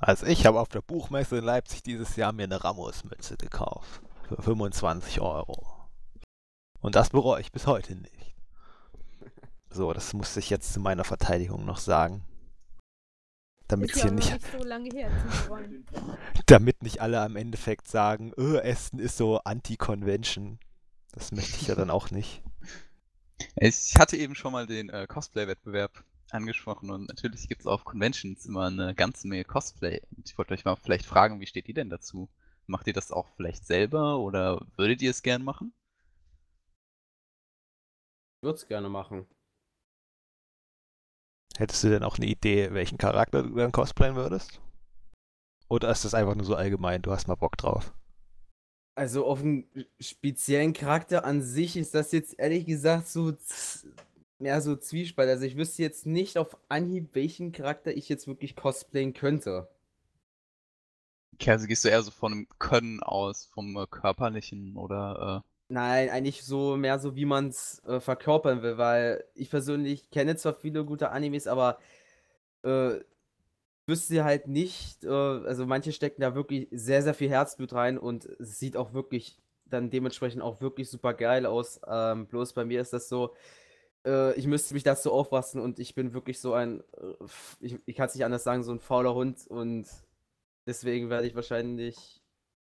Also 0.00 0.24
ich 0.26 0.46
habe 0.46 0.58
auf 0.58 0.68
der 0.68 0.80
Buchmesse 0.80 1.38
in 1.38 1.44
Leipzig 1.44 1.82
dieses 1.82 2.16
Jahr 2.16 2.32
mir 2.32 2.44
eine 2.44 2.64
Ramos-Mütze 2.64 3.36
gekauft. 3.36 4.00
Für 4.28 4.42
25 4.42 5.20
Euro. 5.20 5.88
Und 6.80 6.94
das 6.94 7.10
bereue 7.10 7.40
ich 7.42 7.52
bis 7.52 7.66
heute 7.66 7.94
nicht. 7.94 8.34
So, 9.68 9.92
das 9.92 10.14
musste 10.14 10.40
ich 10.40 10.48
jetzt 10.48 10.72
zu 10.72 10.80
meiner 10.80 11.04
Verteidigung 11.04 11.64
noch 11.66 11.78
sagen. 11.78 12.24
Damit 13.68 13.94
hier 13.94 14.10
nicht, 14.10 14.32
nicht 14.32 14.52
so 14.58 14.64
lange 14.64 14.88
her 14.90 15.12
damit 16.46 16.82
nicht 16.82 17.00
alle 17.00 17.20
am 17.20 17.36
Endeffekt 17.36 17.86
sagen, 17.86 18.32
öh, 18.36 18.58
Essen 18.58 18.98
ist 18.98 19.16
so 19.16 19.38
anti-Convention. 19.38 20.58
Das 21.12 21.30
möchte 21.30 21.56
ich 21.60 21.68
ja 21.68 21.74
dann 21.74 21.90
auch 21.90 22.10
nicht. 22.10 22.42
Ich 23.56 23.96
hatte 23.98 24.18
eben 24.18 24.34
schon 24.34 24.52
mal 24.52 24.66
den 24.66 24.90
äh, 24.90 25.06
Cosplay-Wettbewerb 25.08 26.04
angesprochen 26.34 26.90
und 26.90 27.08
natürlich 27.08 27.48
gibt 27.48 27.62
es 27.62 27.66
auf 27.66 27.84
Conventions 27.84 28.46
immer 28.46 28.66
eine 28.66 28.94
ganze 28.94 29.28
Menge 29.28 29.44
Cosplay. 29.44 30.00
Und 30.16 30.28
ich 30.28 30.36
wollte 30.38 30.54
euch 30.54 30.64
mal 30.64 30.76
vielleicht 30.76 31.06
fragen, 31.06 31.40
wie 31.40 31.46
steht 31.46 31.68
ihr 31.68 31.74
denn 31.74 31.90
dazu? 31.90 32.28
Macht 32.66 32.86
ihr 32.86 32.92
das 32.92 33.12
auch 33.12 33.28
vielleicht 33.36 33.66
selber 33.66 34.18
oder 34.18 34.66
würdet 34.76 35.02
ihr 35.02 35.10
es 35.10 35.22
gern 35.22 35.42
machen? 35.42 35.72
Ich 38.38 38.46
würde 38.46 38.56
es 38.56 38.66
gerne 38.66 38.88
machen. 38.88 39.26
Hättest 41.58 41.84
du 41.84 41.88
denn 41.88 42.04
auch 42.04 42.16
eine 42.16 42.26
Idee, 42.26 42.72
welchen 42.72 42.96
Charakter 42.96 43.42
du 43.42 43.54
dann 43.54 43.72
cosplayen 43.72 44.16
würdest? 44.16 44.60
Oder 45.68 45.90
ist 45.90 46.04
das 46.04 46.14
einfach 46.14 46.34
nur 46.34 46.46
so 46.46 46.54
allgemein, 46.54 47.02
du 47.02 47.12
hast 47.12 47.28
mal 47.28 47.34
Bock 47.34 47.56
drauf? 47.56 47.92
Also 48.96 49.24
auf 49.24 49.40
einen 49.40 49.68
speziellen 50.00 50.72
Charakter 50.72 51.24
an 51.24 51.42
sich 51.42 51.76
ist 51.76 51.94
das 51.94 52.12
jetzt 52.12 52.38
ehrlich 52.38 52.66
gesagt 52.66 53.08
so 53.08 53.32
mehr 54.40 54.60
so 54.60 54.76
Zwiespalt. 54.76 55.28
Also 55.28 55.44
ich 55.44 55.56
wüsste 55.56 55.82
jetzt 55.82 56.06
nicht 56.06 56.38
auf 56.38 56.56
Anhieb, 56.68 57.10
welchen 57.14 57.52
Charakter 57.52 57.96
ich 57.96 58.08
jetzt 58.08 58.26
wirklich 58.26 58.56
cosplayen 58.56 59.14
könnte. 59.14 59.68
Okay, 61.34 61.52
also 61.52 61.66
gehst 61.66 61.84
du 61.84 61.88
eher 61.88 62.02
so 62.02 62.10
von 62.10 62.32
dem 62.32 62.48
Können 62.58 63.02
aus, 63.02 63.46
vom 63.46 63.76
äh, 63.76 63.86
körperlichen 63.86 64.76
oder 64.76 65.42
Nein, 65.72 66.10
eigentlich 66.10 66.42
so 66.44 66.76
mehr 66.76 66.98
so, 66.98 67.14
wie 67.14 67.24
man 67.24 67.48
es 67.48 67.80
äh, 67.84 68.00
verkörpern 68.00 68.62
will, 68.62 68.76
weil 68.76 69.24
ich 69.34 69.50
persönlich 69.50 70.10
kenne 70.10 70.34
zwar 70.34 70.54
viele 70.54 70.84
gute 70.84 71.10
Animes, 71.12 71.46
aber 71.46 71.78
äh, 72.64 73.00
wüsste 73.86 74.24
halt 74.24 74.48
nicht, 74.48 75.04
äh, 75.04 75.08
also 75.08 75.66
manche 75.66 75.92
stecken 75.92 76.22
da 76.22 76.34
wirklich 76.34 76.68
sehr, 76.72 77.02
sehr 77.02 77.14
viel 77.14 77.30
Herzblut 77.30 77.72
rein 77.74 77.98
und 77.98 78.26
es 78.40 78.58
sieht 78.58 78.76
auch 78.76 78.94
wirklich 78.94 79.38
dann 79.66 79.90
dementsprechend 79.90 80.42
auch 80.42 80.60
wirklich 80.60 80.90
super 80.90 81.14
geil 81.14 81.46
aus. 81.46 81.80
Ähm, 81.88 82.26
bloß 82.26 82.54
bei 82.54 82.64
mir 82.64 82.80
ist 82.80 82.92
das 82.92 83.08
so, 83.08 83.34
äh, 84.06 84.34
ich 84.34 84.46
müsste 84.46 84.74
mich 84.74 84.82
dazu 84.82 85.12
aufpassen 85.12 85.60
und 85.60 85.78
ich 85.78 85.94
bin 85.94 86.14
wirklich 86.14 86.40
so 86.40 86.54
ein, 86.54 86.80
äh, 86.96 87.14
ich, 87.60 87.78
ich 87.86 87.96
kann 87.96 88.06
es 88.06 88.14
nicht 88.14 88.24
anders 88.24 88.44
sagen, 88.44 88.62
so 88.62 88.72
ein 88.72 88.80
fauler 88.80 89.14
Hund 89.14 89.46
und 89.48 89.86
deswegen 90.66 91.10
werde 91.10 91.26
ich 91.26 91.34
wahrscheinlich 91.34 92.22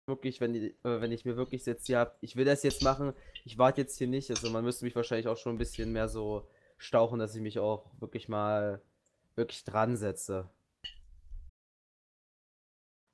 wirklich, 0.07 0.39
wenn, 0.41 0.53
die, 0.53 0.67
äh, 0.83 1.01
wenn 1.01 1.11
ich 1.11 1.25
mir 1.25 1.35
wirklich 1.35 1.65
jetzt 1.65 1.87
hier 1.87 1.99
hab, 1.99 2.17
ich 2.21 2.35
will 2.35 2.45
das 2.45 2.63
jetzt 2.63 2.83
machen, 2.83 3.13
ich 3.43 3.57
warte 3.57 3.81
jetzt 3.81 3.97
hier 3.97 4.07
nicht. 4.07 4.29
Also 4.29 4.49
man 4.49 4.63
müsste 4.63 4.85
mich 4.85 4.95
wahrscheinlich 4.95 5.27
auch 5.27 5.37
schon 5.37 5.55
ein 5.55 5.59
bisschen 5.59 5.91
mehr 5.91 6.09
so 6.09 6.47
stauchen, 6.77 7.19
dass 7.19 7.35
ich 7.35 7.41
mich 7.41 7.59
auch 7.59 7.89
wirklich 7.99 8.29
mal 8.29 8.81
wirklich 9.35 9.63
dran 9.63 9.97
setze. 9.97 10.49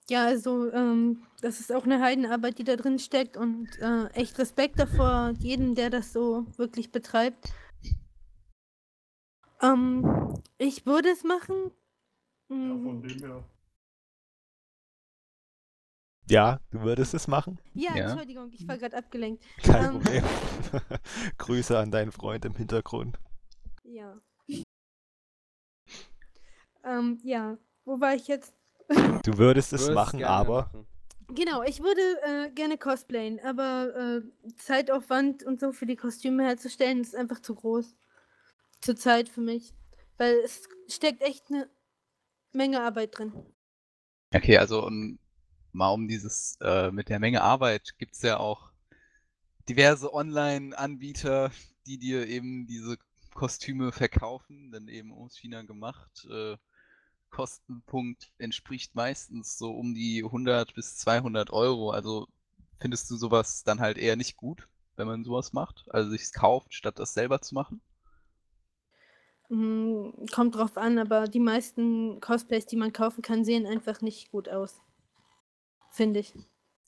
Ja, 0.09 0.26
also 0.26 0.69
ähm, 0.74 1.24
das 1.41 1.61
ist 1.61 1.72
auch 1.72 1.86
eine 1.86 2.01
Heidenarbeit, 2.01 2.57
die 2.57 2.65
da 2.65 2.76
drin 2.76 2.99
steckt 2.99 3.38
und 3.38 3.69
äh, 3.80 4.07
echt 4.07 4.38
Respekt 4.39 4.78
davor, 4.78 5.34
jeden, 5.39 5.74
der 5.74 5.89
das 5.89 6.11
so 6.11 6.45
wirklich 6.57 6.91
betreibt. 6.91 7.53
Ähm, 9.62 10.41
ich 10.57 10.86
würde 10.86 11.09
es 11.09 11.24
machen. 11.24 11.72
Ja, 12.49 12.55
Mm, 12.55 12.84
von 12.84 13.01
dem 13.01 13.20
her. 13.20 13.43
Ja, 16.30 16.59
du 16.72 16.82
würdest 16.82 17.14
es 17.14 17.28
machen? 17.28 17.59
Ja, 17.74 17.95
Ja. 17.95 18.09
Entschuldigung, 18.09 18.51
ich 18.51 18.68
war 18.68 18.78
gerade 18.78 18.97
abgelenkt. 18.97 19.43
Kein 19.64 19.86
Ähm. 19.86 19.91
Problem. 20.01 20.24
Grüße 21.38 21.78
an 21.78 21.91
deinen 21.91 22.12
Freund 22.12 22.45
im 22.45 22.55
Hintergrund. 22.55 23.18
Ja. 23.84 24.20
Ähm, 26.84 27.20
ja. 27.24 27.57
Wo 27.86 27.99
war 27.99 28.16
ich 28.16 28.28
jetzt? 28.28 28.53
Du 29.24 29.38
würdest 29.38 29.72
es 29.74 29.82
Würdest 29.82 29.95
machen, 29.95 30.24
aber 30.24 30.64
machen. 30.64 30.88
Genau, 31.34 31.64
ich 31.64 31.82
würde 31.82 32.01
äh, 32.24 32.49
gerne 32.51 32.78
cosplayen, 32.78 33.39
aber 33.39 33.95
äh, 33.95 34.51
Zeitaufwand 34.57 35.43
und 35.43 35.59
so 35.59 35.72
für 35.72 35.86
die 35.86 35.95
Kostüme 35.95 36.43
herzustellen 36.43 36.99
ist 37.01 37.16
einfach 37.16 37.39
zu 37.39 37.55
groß. 37.55 37.95
Zurzeit 38.82 39.29
für 39.29 39.41
mich. 39.41 39.73
Weil 40.17 40.36
es 40.43 40.67
steckt 40.88 41.21
echt 41.21 41.49
eine 41.49 41.69
Menge 42.51 42.82
Arbeit 42.82 43.17
drin. 43.17 43.34
Okay, 44.34 44.57
also 44.57 44.86
um, 44.86 45.19
mal 45.71 45.89
um 45.89 46.07
dieses 46.07 46.57
äh, 46.61 46.91
mit 46.91 47.09
der 47.09 47.19
Menge 47.19 47.41
Arbeit 47.41 47.97
gibt 47.97 48.15
es 48.15 48.21
ja 48.21 48.38
auch 48.38 48.71
diverse 49.69 50.13
Online-Anbieter, 50.13 51.51
die 51.86 51.97
dir 51.97 52.27
eben 52.27 52.67
diese 52.67 52.97
Kostüme 53.34 53.91
verkaufen, 53.91 54.71
dann 54.71 54.88
eben 54.88 55.13
aus 55.13 55.38
China 55.38 55.61
gemacht. 55.63 56.27
Äh, 56.29 56.57
Kostenpunkt 57.29 58.32
entspricht 58.38 58.93
meistens 58.93 59.57
so 59.57 59.71
um 59.71 59.93
die 59.93 60.23
100 60.23 60.73
bis 60.73 60.97
200 60.97 61.51
Euro. 61.51 61.91
Also 61.91 62.27
findest 62.79 63.09
du 63.09 63.15
sowas 63.15 63.63
dann 63.63 63.79
halt 63.79 63.97
eher 63.97 64.17
nicht 64.17 64.36
gut, 64.36 64.67
wenn 64.97 65.07
man 65.07 65.23
sowas 65.23 65.53
macht? 65.53 65.86
Also 65.89 66.09
sich's 66.09 66.34
kauft, 66.34 66.73
statt 66.73 66.99
das 66.99 67.13
selber 67.13 67.41
zu 67.41 67.55
machen? 67.55 67.82
Mm, 69.54 70.12
kommt 70.34 70.56
drauf 70.56 70.78
an, 70.78 70.97
aber 70.97 71.28
die 71.28 71.41
meisten 71.41 72.22
Cosplays, 72.22 72.66
die 72.66 72.78
man 72.78 72.93
kaufen 72.93 73.22
kann, 73.22 73.43
sehen 73.43 73.68
einfach 73.68 73.99
nicht 74.02 74.32
gut 74.32 74.47
aus. 74.47 74.80
Finde 75.91 76.22
ich. 76.22 76.34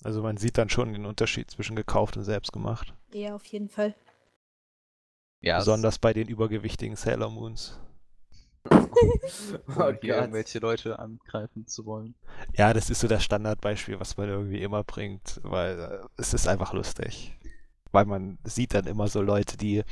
also 0.06 0.22
man 0.24 0.38
sieht 0.38 0.58
dann 0.58 0.70
schon 0.70 0.94
den 0.94 1.06
Unterschied 1.06 1.52
zwischen 1.52 1.76
gekauft 1.76 2.16
und 2.16 2.24
selbst 2.24 2.54
gemacht. 2.54 2.94
Ja, 3.12 3.36
auf 3.36 3.44
jeden 3.48 3.68
Fall. 3.68 3.94
Ja, 5.42 5.58
es- 5.58 5.66
Besonders 5.66 6.00
bei 6.00 6.14
den 6.14 6.30
übergewichtigen 6.30 6.96
Sailor 6.96 7.30
Moons. 7.32 7.78
Oh 8.72 9.92
hier 10.02 10.16
irgendwelche 10.16 10.60
Leute 10.60 11.00
angreifen 11.00 11.68
zu 11.68 11.86
wollen. 11.86 12.16
Ja, 12.56 12.74
das 12.74 12.90
ist 12.90 13.02
so 13.02 13.10
das 13.10 13.26
Standardbeispiel, 13.26 14.00
was 14.00 14.16
man 14.16 14.30
irgendwie 14.30 14.62
immer 14.62 14.86
bringt, 14.86 15.42
weil 15.44 15.80
äh, 15.80 16.08
es 16.16 16.34
ist 16.34 16.48
einfach 16.48 16.72
lustig. 16.72 17.38
Weil 17.92 18.06
man 18.06 18.38
sieht 18.46 18.74
dann 18.74 18.88
immer 18.88 19.10
so 19.10 19.22
Leute, 19.22 19.58
die 19.58 19.84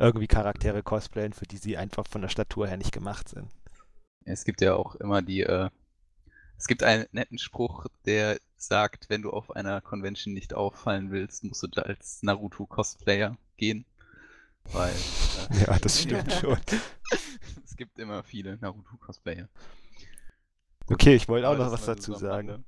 irgendwie 0.00 0.26
Charaktere 0.26 0.82
cosplayen, 0.82 1.32
für 1.32 1.46
die 1.46 1.58
sie 1.58 1.76
einfach 1.76 2.06
von 2.06 2.22
der 2.22 2.30
Statur 2.30 2.66
her 2.66 2.78
nicht 2.78 2.92
gemacht 2.92 3.28
sind. 3.28 3.48
Es 4.24 4.44
gibt 4.44 4.60
ja 4.60 4.74
auch 4.74 4.94
immer 4.96 5.22
die, 5.22 5.42
äh, 5.42 5.68
es 6.56 6.66
gibt 6.66 6.82
einen 6.82 7.06
netten 7.12 7.38
Spruch, 7.38 7.86
der 8.06 8.38
sagt, 8.56 9.10
wenn 9.10 9.22
du 9.22 9.30
auf 9.30 9.54
einer 9.54 9.80
Convention 9.80 10.34
nicht 10.34 10.54
auffallen 10.54 11.10
willst, 11.10 11.44
musst 11.44 11.62
du 11.62 11.66
da 11.66 11.82
als 11.82 12.22
Naruto-Cosplayer 12.22 13.36
gehen. 13.56 13.84
Weil 14.72 14.92
äh, 14.92 15.64
Ja, 15.66 15.78
das 15.78 16.02
stimmt 16.02 16.32
schon. 16.40 16.58
es 17.64 17.76
gibt 17.76 17.98
immer 17.98 18.22
viele 18.22 18.56
Naruto-Cosplayer. 18.56 19.48
Okay, 20.86 21.14
ich 21.14 21.28
wollte 21.28 21.48
auch 21.48 21.56
noch 21.56 21.72
was 21.72 21.84
dazu 21.84 22.14
sagen. 22.14 22.64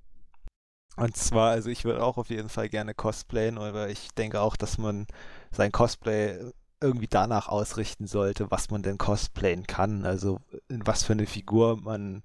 Und 0.96 1.16
zwar, 1.16 1.52
also 1.52 1.70
ich 1.70 1.84
würde 1.84 2.02
auch 2.02 2.18
auf 2.18 2.28
jeden 2.28 2.50
Fall 2.50 2.68
gerne 2.68 2.94
cosplayen, 2.94 3.56
aber 3.56 3.88
ich 3.88 4.10
denke 4.12 4.40
auch, 4.40 4.56
dass 4.56 4.76
man 4.76 5.06
sein 5.50 5.72
Cosplay 5.72 6.52
irgendwie 6.82 7.08
danach 7.08 7.48
ausrichten 7.48 8.06
sollte, 8.06 8.50
was 8.50 8.70
man 8.70 8.82
denn 8.82 8.98
cosplayen 8.98 9.66
kann. 9.66 10.04
Also 10.04 10.40
in 10.68 10.86
was 10.86 11.04
für 11.04 11.12
eine 11.12 11.26
Figur 11.26 11.80
man 11.80 12.22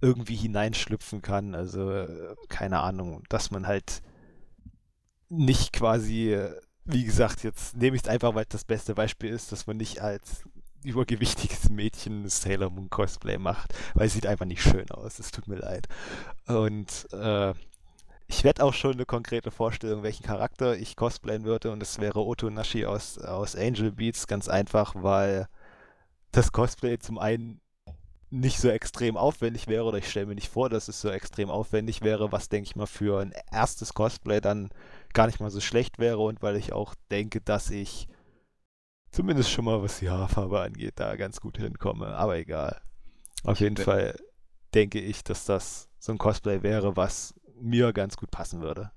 irgendwie 0.00 0.36
hineinschlüpfen 0.36 1.22
kann. 1.22 1.54
Also 1.54 1.90
äh, 1.90 2.36
keine 2.48 2.80
Ahnung, 2.80 3.24
dass 3.28 3.50
man 3.50 3.66
halt 3.66 4.02
nicht 5.28 5.72
quasi, 5.72 6.32
äh, 6.32 6.54
wie 6.84 7.04
gesagt, 7.04 7.42
jetzt 7.42 7.76
nehme 7.76 7.96
ich 7.96 8.02
es 8.02 8.08
einfach, 8.08 8.34
weil 8.34 8.44
es 8.44 8.50
das 8.50 8.64
beste 8.64 8.94
Beispiel 8.94 9.30
ist, 9.30 9.52
dass 9.52 9.66
man 9.66 9.76
nicht 9.76 10.00
als 10.00 10.44
übergewichtiges 10.84 11.68
Mädchen 11.70 12.28
Sailor 12.28 12.70
Moon 12.70 12.90
Cosplay 12.90 13.38
macht, 13.38 13.74
weil 13.94 14.06
es 14.06 14.12
sieht 14.12 14.26
einfach 14.26 14.46
nicht 14.46 14.62
schön 14.62 14.88
aus. 14.90 15.18
Es 15.18 15.32
tut 15.32 15.48
mir 15.48 15.56
leid. 15.56 15.88
Und 16.46 17.08
äh, 17.12 17.54
ich 18.28 18.42
werde 18.44 18.64
auch 18.64 18.74
schon 18.74 18.94
eine 18.94 19.06
konkrete 19.06 19.50
Vorstellung, 19.50 20.02
welchen 20.02 20.24
Charakter 20.24 20.76
ich 20.76 20.96
cosplayen 20.96 21.44
würde. 21.44 21.70
Und 21.70 21.82
es 21.82 21.98
wäre 22.00 22.20
Otonashi 22.20 22.84
aus, 22.84 23.18
aus 23.18 23.54
Angel 23.54 23.92
Beats. 23.92 24.26
Ganz 24.26 24.48
einfach, 24.48 24.94
weil 24.96 25.48
das 26.32 26.52
Cosplay 26.52 26.98
zum 26.98 27.18
einen 27.18 27.60
nicht 28.30 28.58
so 28.58 28.68
extrem 28.68 29.16
aufwendig 29.16 29.68
wäre, 29.68 29.84
oder 29.84 29.98
ich 29.98 30.10
stelle 30.10 30.26
mir 30.26 30.34
nicht 30.34 30.48
vor, 30.48 30.68
dass 30.68 30.88
es 30.88 31.00
so 31.00 31.08
extrem 31.08 31.48
aufwendig 31.48 32.02
wäre, 32.02 32.32
was, 32.32 32.48
denke 32.48 32.66
ich 32.68 32.74
mal, 32.76 32.86
für 32.86 33.20
ein 33.20 33.32
erstes 33.52 33.94
Cosplay 33.94 34.40
dann 34.40 34.70
gar 35.12 35.26
nicht 35.26 35.38
mal 35.38 35.50
so 35.50 35.60
schlecht 35.60 36.00
wäre. 36.00 36.18
Und 36.18 36.42
weil 36.42 36.56
ich 36.56 36.72
auch 36.72 36.94
denke, 37.10 37.40
dass 37.40 37.70
ich 37.70 38.08
zumindest 39.12 39.50
schon 39.50 39.64
mal, 39.64 39.80
was 39.82 40.00
die 40.00 40.10
Haarfarbe 40.10 40.60
angeht, 40.60 40.94
da 40.96 41.14
ganz 41.14 41.40
gut 41.40 41.58
hinkomme. 41.58 42.08
Aber 42.16 42.36
egal. 42.36 42.80
Auf 43.44 43.60
jeden 43.60 43.76
bin- 43.76 43.84
Fall 43.84 44.16
denke 44.74 45.00
ich, 45.00 45.22
dass 45.22 45.44
das 45.44 45.88
so 46.00 46.10
ein 46.10 46.18
Cosplay 46.18 46.62
wäre, 46.64 46.96
was 46.96 47.32
mir 47.60 47.92
ganz 47.92 48.16
gut 48.16 48.30
passen 48.30 48.60
würde. 48.60 48.90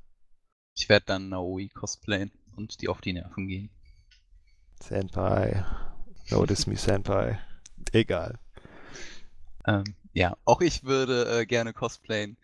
Ich 0.76 0.90
werde 0.90 1.06
dann 1.08 1.30
Naoi 1.30 1.70
cosplayen 1.70 2.32
und 2.56 2.82
die 2.82 2.88
auf 2.88 3.02
die 3.02 3.14
Nerven 3.14 3.48
gehen. 3.48 3.70
Senpai. 4.82 5.66
Notice 6.30 6.68
me, 6.68 6.78
Senpai. 6.78 7.40
Egal. 7.92 8.40
Ähm, 9.68 9.84
ja, 10.14 10.38
auch 10.46 10.62
ich 10.62 10.84
würde 10.84 11.42
äh, 11.42 11.46
gerne 11.46 11.74
cosplayen. 11.74 12.38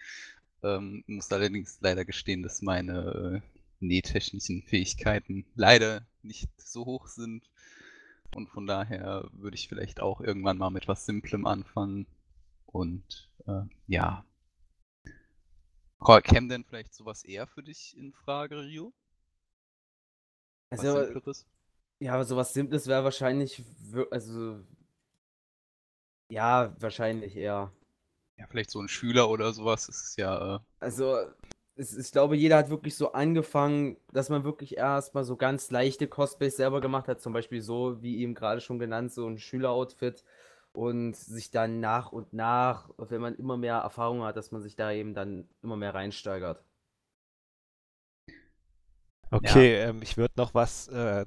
Ähm, 0.64 1.04
muss 1.08 1.32
allerdings 1.32 1.78
leider 1.82 2.06
gestehen, 2.06 2.44
dass 2.44 2.62
meine 2.62 3.42
äh, 3.42 3.56
nähtechnischen 3.80 4.64
Fähigkeiten 4.64 5.46
leider 5.56 6.06
nicht 6.24 6.50
so 6.58 6.86
hoch 6.86 7.08
sind. 7.08 7.50
Und 8.36 8.50
von 8.50 8.68
daher 8.68 9.30
würde 9.32 9.56
ich 9.56 9.70
vielleicht 9.70 10.02
auch 10.02 10.20
irgendwann 10.20 10.58
mal 10.58 10.72
mit 10.72 10.88
was 10.88 11.06
Simplem 11.06 11.46
anfangen. 11.46 12.06
Und 12.66 13.30
äh, 13.48 13.62
ja. 13.88 14.26
Käme 16.24 16.48
denn 16.48 16.64
vielleicht 16.64 16.94
sowas 16.94 17.24
eher 17.26 17.48
für 17.48 17.62
dich 17.62 17.98
in 17.98 18.14
Frage, 18.14 18.62
Rio? 18.62 18.94
Was 20.76 20.80
Also, 20.80 21.00
Simpleres? 21.06 21.46
ja, 22.00 22.14
aber 22.14 22.26
sowas 22.26 22.54
Simples 22.54 22.88
wäre 22.88 23.04
wahrscheinlich, 23.04 23.64
also, 24.12 24.60
ja, 26.30 26.76
wahrscheinlich 26.80 27.36
eher. 27.36 27.72
Ja, 28.38 28.48
vielleicht 28.48 28.72
so 28.72 28.80
ein 28.82 28.88
Schüler 28.88 29.30
oder 29.30 29.52
sowas. 29.54 29.88
Das 29.88 30.02
ist 30.02 30.18
ja. 30.18 30.56
Äh, 30.56 30.60
Also, 30.80 31.18
es, 31.76 31.96
ich 31.98 32.12
glaube, 32.12 32.36
jeder 32.38 32.58
hat 32.58 32.70
wirklich 32.70 32.96
so 32.96 33.12
angefangen, 33.14 33.98
dass 34.14 34.30
man 34.30 34.44
wirklich 34.44 34.78
erstmal 34.78 35.24
so 35.26 35.36
ganz 35.36 35.72
leichte 35.72 36.08
Cosplays 36.08 36.58
selber 36.58 36.82
gemacht 36.82 37.08
hat. 37.08 37.22
Zum 37.22 37.34
Beispiel 37.34 37.62
so, 37.62 38.02
wie 38.02 38.20
eben 38.20 38.34
gerade 38.36 38.62
schon 38.62 38.80
genannt, 38.80 39.14
so 39.14 39.28
ein 39.28 39.38
Schüleroutfit. 39.38 40.24
Und 40.76 41.16
sich 41.16 41.52
dann 41.52 41.80
nach 41.80 42.12
und 42.12 42.34
nach, 42.34 42.90
wenn 42.98 43.22
man 43.22 43.36
immer 43.36 43.58
mehr 43.58 43.78
Erfahrung 43.78 44.24
hat, 44.24 44.36
dass 44.36 44.52
man 44.52 44.62
sich 44.62 44.76
da 44.76 44.92
eben 44.92 45.14
dann 45.14 45.48
immer 45.64 45.78
mehr 45.78 45.96
reinsteigert. 45.96 46.64
Okay, 49.32 49.76
ähm, 49.82 50.02
ich 50.02 50.18
würde 50.18 50.34
noch 50.38 50.54
was, 50.54 50.88
äh, 50.90 51.26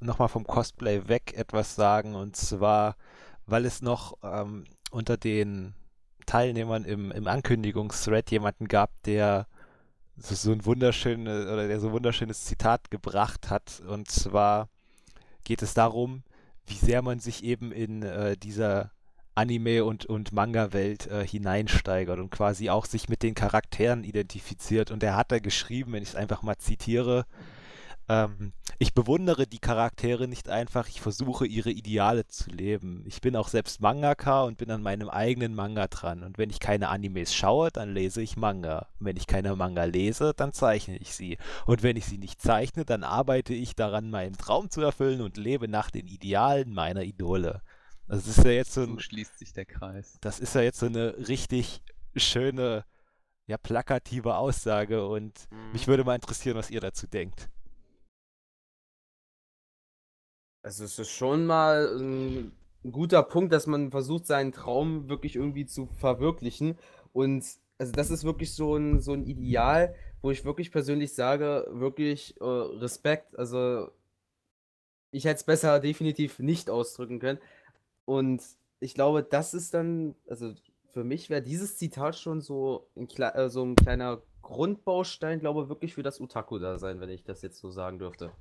nochmal 0.00 0.28
vom 0.28 0.46
Cosplay 0.46 1.08
weg 1.08 1.34
etwas 1.34 1.74
sagen. 1.74 2.14
Und 2.14 2.36
zwar, 2.36 2.96
weil 3.46 3.64
es 3.64 3.82
noch 3.82 4.18
ähm, 4.22 4.64
unter 4.90 5.16
den 5.16 5.74
Teilnehmern 6.26 6.84
im, 6.84 7.10
im 7.10 7.26
Ankündigungsthread 7.26 8.30
jemanden 8.30 8.68
gab, 8.68 8.90
der 9.04 9.46
so, 10.16 10.34
so 10.34 10.52
ein 10.52 10.64
wunderschönes 10.64 11.46
oder 11.46 11.68
der 11.68 11.80
so 11.80 11.88
ein 11.88 11.92
wunderschönes 11.92 12.44
Zitat 12.44 12.90
gebracht 12.90 13.50
hat. 13.50 13.80
Und 13.86 14.10
zwar 14.10 14.68
geht 15.44 15.62
es 15.62 15.74
darum, 15.74 16.22
wie 16.68 16.74
sehr 16.74 17.02
man 17.02 17.18
sich 17.18 17.44
eben 17.44 17.72
in 17.72 18.02
äh, 18.02 18.36
dieser 18.36 18.92
Anime- 19.34 19.84
und, 19.84 20.06
und 20.06 20.32
Manga-Welt 20.32 21.06
äh, 21.06 21.26
hineinsteigert 21.26 22.18
und 22.18 22.30
quasi 22.30 22.70
auch 22.70 22.86
sich 22.86 23.08
mit 23.08 23.22
den 23.22 23.34
Charakteren 23.34 24.02
identifiziert. 24.02 24.90
Und 24.90 25.02
er 25.02 25.16
hat 25.16 25.30
da 25.30 25.38
geschrieben, 25.38 25.92
wenn 25.92 26.02
ich 26.02 26.10
es 26.10 26.16
einfach 26.16 26.42
mal 26.42 26.58
zitiere, 26.58 27.24
ähm, 28.08 28.52
ich 28.78 28.94
bewundere 28.94 29.46
die 29.46 29.58
Charaktere 29.58 30.28
nicht 30.28 30.48
einfach, 30.48 30.88
ich 30.88 31.00
versuche 31.00 31.46
ihre 31.46 31.70
Ideale 31.70 32.26
zu 32.26 32.48
leben. 32.50 33.02
Ich 33.06 33.20
bin 33.20 33.34
auch 33.34 33.48
selbst 33.48 33.80
Mangaka 33.80 34.44
und 34.44 34.56
bin 34.56 34.70
an 34.70 34.82
meinem 34.82 35.08
eigenen 35.08 35.54
Manga 35.54 35.88
dran. 35.88 36.22
Und 36.22 36.38
wenn 36.38 36.48
ich 36.48 36.60
keine 36.60 36.88
Animes 36.88 37.34
schaue, 37.34 37.70
dann 37.70 37.92
lese 37.92 38.22
ich 38.22 38.36
Manga. 38.36 38.88
Und 38.98 39.06
wenn 39.06 39.16
ich 39.16 39.26
keine 39.26 39.54
Manga 39.56 39.84
lese, 39.84 40.32
dann 40.34 40.52
zeichne 40.52 40.96
ich 40.96 41.14
sie. 41.14 41.38
Und 41.66 41.82
wenn 41.82 41.96
ich 41.96 42.06
sie 42.06 42.18
nicht 42.18 42.40
zeichne, 42.40 42.84
dann 42.84 43.02
arbeite 43.02 43.52
ich 43.52 43.74
daran, 43.74 44.10
meinen 44.10 44.38
Traum 44.38 44.70
zu 44.70 44.80
erfüllen 44.80 45.20
und 45.20 45.36
lebe 45.36 45.66
nach 45.66 45.90
den 45.90 46.06
Idealen 46.06 46.72
meiner 46.72 47.02
Idole. 47.02 47.62
Das 48.06 48.26
ist 48.26 48.42
ja 48.42 48.52
jetzt 48.52 48.72
so 48.72 48.86
so 48.86 48.92
ein, 48.92 49.00
schließt 49.00 49.38
sich 49.38 49.52
der 49.52 49.66
Kreis. 49.66 50.16
das 50.22 50.40
ist 50.40 50.54
ja 50.54 50.62
jetzt 50.62 50.78
so 50.78 50.86
eine 50.86 51.28
richtig 51.28 51.82
schöne, 52.16 52.84
ja, 53.46 53.58
plakative 53.58 54.36
Aussage 54.36 55.06
und 55.06 55.46
mich 55.72 55.88
würde 55.88 56.04
mal 56.04 56.14
interessieren, 56.14 56.56
was 56.56 56.70
ihr 56.70 56.80
dazu 56.80 57.06
denkt. 57.06 57.50
Also 60.62 60.84
es 60.84 60.98
ist 60.98 61.10
schon 61.10 61.46
mal 61.46 61.96
ein, 61.98 62.52
ein 62.84 62.92
guter 62.92 63.22
Punkt, 63.22 63.52
dass 63.52 63.66
man 63.66 63.90
versucht, 63.90 64.26
seinen 64.26 64.52
Traum 64.52 65.08
wirklich 65.08 65.36
irgendwie 65.36 65.66
zu 65.66 65.86
verwirklichen. 65.86 66.78
Und 67.12 67.44
also 67.78 67.92
das 67.92 68.10
ist 68.10 68.24
wirklich 68.24 68.54
so 68.54 68.76
ein, 68.76 69.00
so 69.00 69.12
ein 69.12 69.24
Ideal, 69.24 69.94
wo 70.20 70.30
ich 70.30 70.44
wirklich 70.44 70.72
persönlich 70.72 71.14
sage, 71.14 71.66
wirklich 71.70 72.40
äh, 72.40 72.44
Respekt. 72.44 73.38
Also 73.38 73.90
ich 75.10 75.24
hätte 75.24 75.36
es 75.36 75.44
besser 75.44 75.80
definitiv 75.80 76.38
nicht 76.38 76.70
ausdrücken 76.70 77.20
können. 77.20 77.38
Und 78.04 78.42
ich 78.80 78.94
glaube, 78.94 79.22
das 79.22 79.54
ist 79.54 79.74
dann, 79.74 80.14
also 80.28 80.54
für 80.88 81.04
mich 81.04 81.30
wäre 81.30 81.42
dieses 81.42 81.76
Zitat 81.76 82.16
schon 82.16 82.40
so 82.40 82.88
ein, 82.96 83.08
äh, 83.08 83.48
so 83.48 83.64
ein 83.64 83.76
kleiner 83.76 84.22
Grundbaustein, 84.42 85.40
glaube 85.40 85.62
ich, 85.62 85.68
wirklich 85.68 85.94
für 85.94 86.02
das 86.02 86.20
Otaku-Dasein, 86.20 87.00
wenn 87.00 87.10
ich 87.10 87.22
das 87.22 87.42
jetzt 87.42 87.58
so 87.58 87.70
sagen 87.70 87.98
dürfte. 87.98 88.32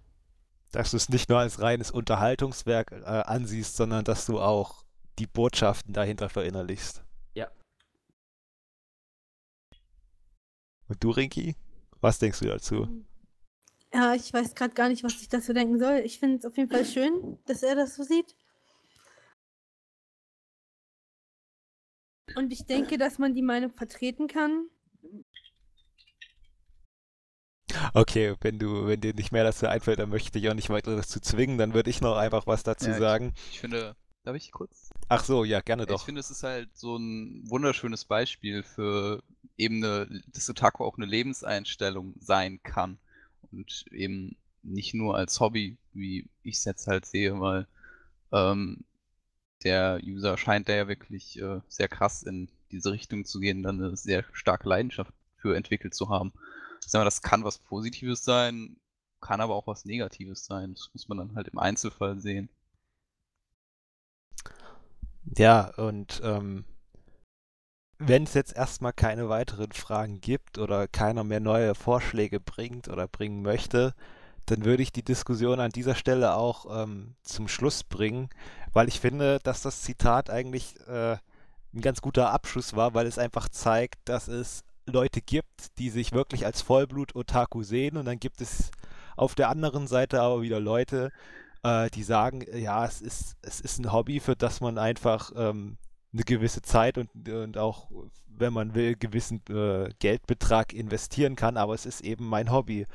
Dass 0.72 0.92
du 0.92 0.98
es 0.98 1.10
nicht 1.10 1.30
nur 1.30 1.40
als 1.40 1.62
reines 1.62 1.92
Unterhaltungswerk 1.92 2.92
äh, 2.92 3.06
ansiehst, 3.06 3.76
sondern 3.78 4.04
dass 4.04 4.26
du 4.26 4.40
auch 4.40 4.84
die 5.18 5.28
Botschaften 5.28 5.94
dahinter 5.94 6.30
verinnerlichst. 6.30 7.04
Ja. 7.34 7.50
Und 10.88 11.04
du, 11.04 11.10
Rinki? 11.12 11.56
Was 12.02 12.20
denkst 12.20 12.40
du 12.40 12.46
dazu? 12.46 12.88
Ja, 13.94 14.14
ich 14.14 14.32
weiß 14.32 14.54
gerade 14.54 14.74
gar 14.74 14.90
nicht, 14.90 15.04
was 15.04 15.22
ich 15.22 15.30
dazu 15.30 15.54
denken 15.54 15.80
soll. 15.80 16.02
Ich 16.04 16.20
finde 16.20 16.38
es 16.38 16.46
auf 16.46 16.58
jeden 16.58 16.70
Fall 16.70 16.86
schön, 16.86 17.40
dass 17.46 17.64
er 17.64 17.76
das 17.76 17.96
so 17.96 18.04
sieht. 18.04 18.36
Und 22.36 22.52
ich 22.52 22.66
denke, 22.66 22.98
dass 22.98 23.18
man 23.18 23.34
die 23.34 23.42
Meinung 23.42 23.72
vertreten 23.72 24.28
kann. 24.28 24.70
Okay, 27.94 28.36
wenn 28.42 28.60
du, 28.60 28.88
wenn 28.88 29.02
dir 29.02 29.14
nicht 29.14 29.32
mehr 29.32 29.44
dazu 29.44 29.68
einfällt, 29.68 30.00
dann 30.00 30.10
möchte 30.10 30.40
ich 30.40 30.50
auch 30.50 30.54
nicht 30.54 30.70
weiter 30.70 30.96
dazu 30.96 31.20
zwingen, 31.20 31.58
dann 31.58 31.74
würde 31.74 31.90
ich 31.90 32.02
noch 32.02 32.16
einfach 32.18 32.48
was 32.48 32.64
dazu 32.64 32.90
Ja, 32.90 32.98
sagen. 33.00 33.34
Ich 33.52 33.60
finde, 33.60 33.96
darf 34.24 34.36
ich 34.36 34.52
kurz? 34.52 34.90
Ach 35.10 35.24
so, 35.24 35.44
ja, 35.44 35.62
gerne 35.62 35.84
Ich 35.84 35.90
doch. 35.90 36.04
finde, 36.06 36.20
es 36.20 36.30
ist 36.30 36.44
halt 36.44 36.70
so 36.78 36.98
ein 36.98 37.44
wunderschönes 37.50 38.06
Beispiel 38.06 38.64
für 38.64 39.24
eben 39.58 39.84
eine, 39.84 40.22
dass 40.28 40.50
Otaku 40.50 40.84
auch 40.84 40.98
eine 40.98 41.06
Lebenseinstellung 41.06 42.14
sein 42.20 42.62
kann. 42.64 42.98
Und 43.52 43.86
eben 43.92 44.36
nicht 44.64 44.94
nur 44.94 45.16
als 45.16 45.40
Hobby, 45.40 45.78
wie 45.94 46.28
ich 46.44 46.56
es 46.58 46.66
jetzt 46.66 46.88
halt 46.88 47.06
sehe, 47.06 47.40
weil 47.40 47.68
ähm, 48.32 48.84
der 49.64 50.00
User 50.04 50.38
scheint 50.38 50.70
da 50.70 50.74
ja 50.74 50.88
wirklich 50.88 51.42
äh, 51.42 51.60
sehr 51.68 51.88
krass 51.88 52.24
in 52.24 52.50
diese 52.72 52.92
Richtung 52.92 53.26
zu 53.26 53.40
gehen, 53.40 53.64
dann 53.64 53.82
eine 53.82 53.98
sehr 53.98 54.26
starke 54.34 54.68
Leidenschaft 54.68 55.14
für 55.38 55.56
entwickelt 55.56 55.94
zu 55.96 56.10
haben. 56.10 56.34
Ich 56.84 56.92
sag 56.92 57.00
mal, 57.00 57.06
das 57.06 57.22
kann 57.22 57.44
was 57.44 57.60
Positives 57.60 58.24
sein, 58.24 58.78
kann 59.22 59.42
aber 59.42 59.56
auch 59.56 59.68
was 59.68 59.86
Negatives 59.86 60.46
sein. 60.46 60.74
Das 60.74 60.90
muss 60.94 61.08
man 61.08 61.18
dann 61.18 61.36
halt 61.36 61.48
im 61.48 61.60
Einzelfall 61.60 62.20
sehen. 62.20 62.50
Ja, 65.38 65.74
und 65.76 66.22
ähm, 66.24 66.64
wenn 68.00 68.24
es 68.24 68.34
jetzt 68.34 68.56
erstmal 68.56 68.94
keine 68.94 69.28
weiteren 69.28 69.72
Fragen 69.72 70.22
gibt 70.22 70.58
oder 70.58 70.88
keiner 70.88 71.24
mehr 71.24 71.40
neue 71.40 71.76
Vorschläge 71.76 72.40
bringt 72.40 72.88
oder 72.88 73.08
bringen 73.08 73.42
möchte, 73.42 73.94
dann 74.46 74.64
würde 74.64 74.84
ich 74.84 74.92
die 74.94 75.04
Diskussion 75.04 75.60
an 75.60 75.72
dieser 75.72 75.96
Stelle 75.96 76.34
auch 76.36 76.84
ähm, 76.84 77.16
zum 77.22 77.48
Schluss 77.48 77.84
bringen, 77.84 78.30
weil 78.72 78.88
ich 78.88 79.00
finde, 79.00 79.40
dass 79.40 79.62
das 79.62 79.82
Zitat 79.82 80.30
eigentlich 80.30 80.76
äh, 80.88 81.18
ein 81.74 81.82
ganz 81.82 82.02
guter 82.02 82.32
Abschluss 82.32 82.76
war, 82.76 82.94
weil 82.94 83.08
es 83.08 83.18
einfach 83.18 83.50
zeigt, 83.50 84.08
dass 84.08 84.28
es 84.28 84.64
Leute 84.88 85.22
gibt, 85.22 85.78
die 85.78 85.90
sich 85.90 86.12
wirklich 86.14 86.46
als 86.46 86.62
Vollblut-Otaku 86.62 87.64
sehen 87.64 87.98
und 87.98 88.06
dann 88.06 88.20
gibt 88.20 88.42
es 88.42 88.72
auf 89.16 89.36
der 89.36 89.50
anderen 89.50 89.88
Seite 89.88 90.22
aber 90.22 90.42
wieder 90.42 90.60
Leute, 90.60 91.12
äh, 91.64 91.90
die 91.90 92.04
sagen, 92.04 92.46
ja, 92.54 92.86
es 92.86 93.02
ist, 93.02 93.36
es 93.42 93.60
ist 93.60 93.80
ein 93.80 93.92
Hobby, 93.92 94.20
für 94.20 94.36
das 94.36 94.62
man 94.62 94.78
einfach 94.78 95.32
ähm, 95.36 95.78
eine 96.14 96.24
gewisse 96.24 96.62
Zeit 96.62 96.98
und, 96.98 97.10
und 97.28 97.58
auch, 97.58 97.90
wenn 98.28 98.54
man 98.54 98.76
will, 98.76 98.96
gewissen 98.96 99.42
äh, 99.50 99.90
Geldbetrag 100.00 100.74
investieren 100.74 101.36
kann, 101.36 101.58
aber 101.58 101.74
es 101.74 101.86
ist 101.86 102.02
eben 102.02 102.28
mein 102.28 102.52
Hobby. 102.52 102.86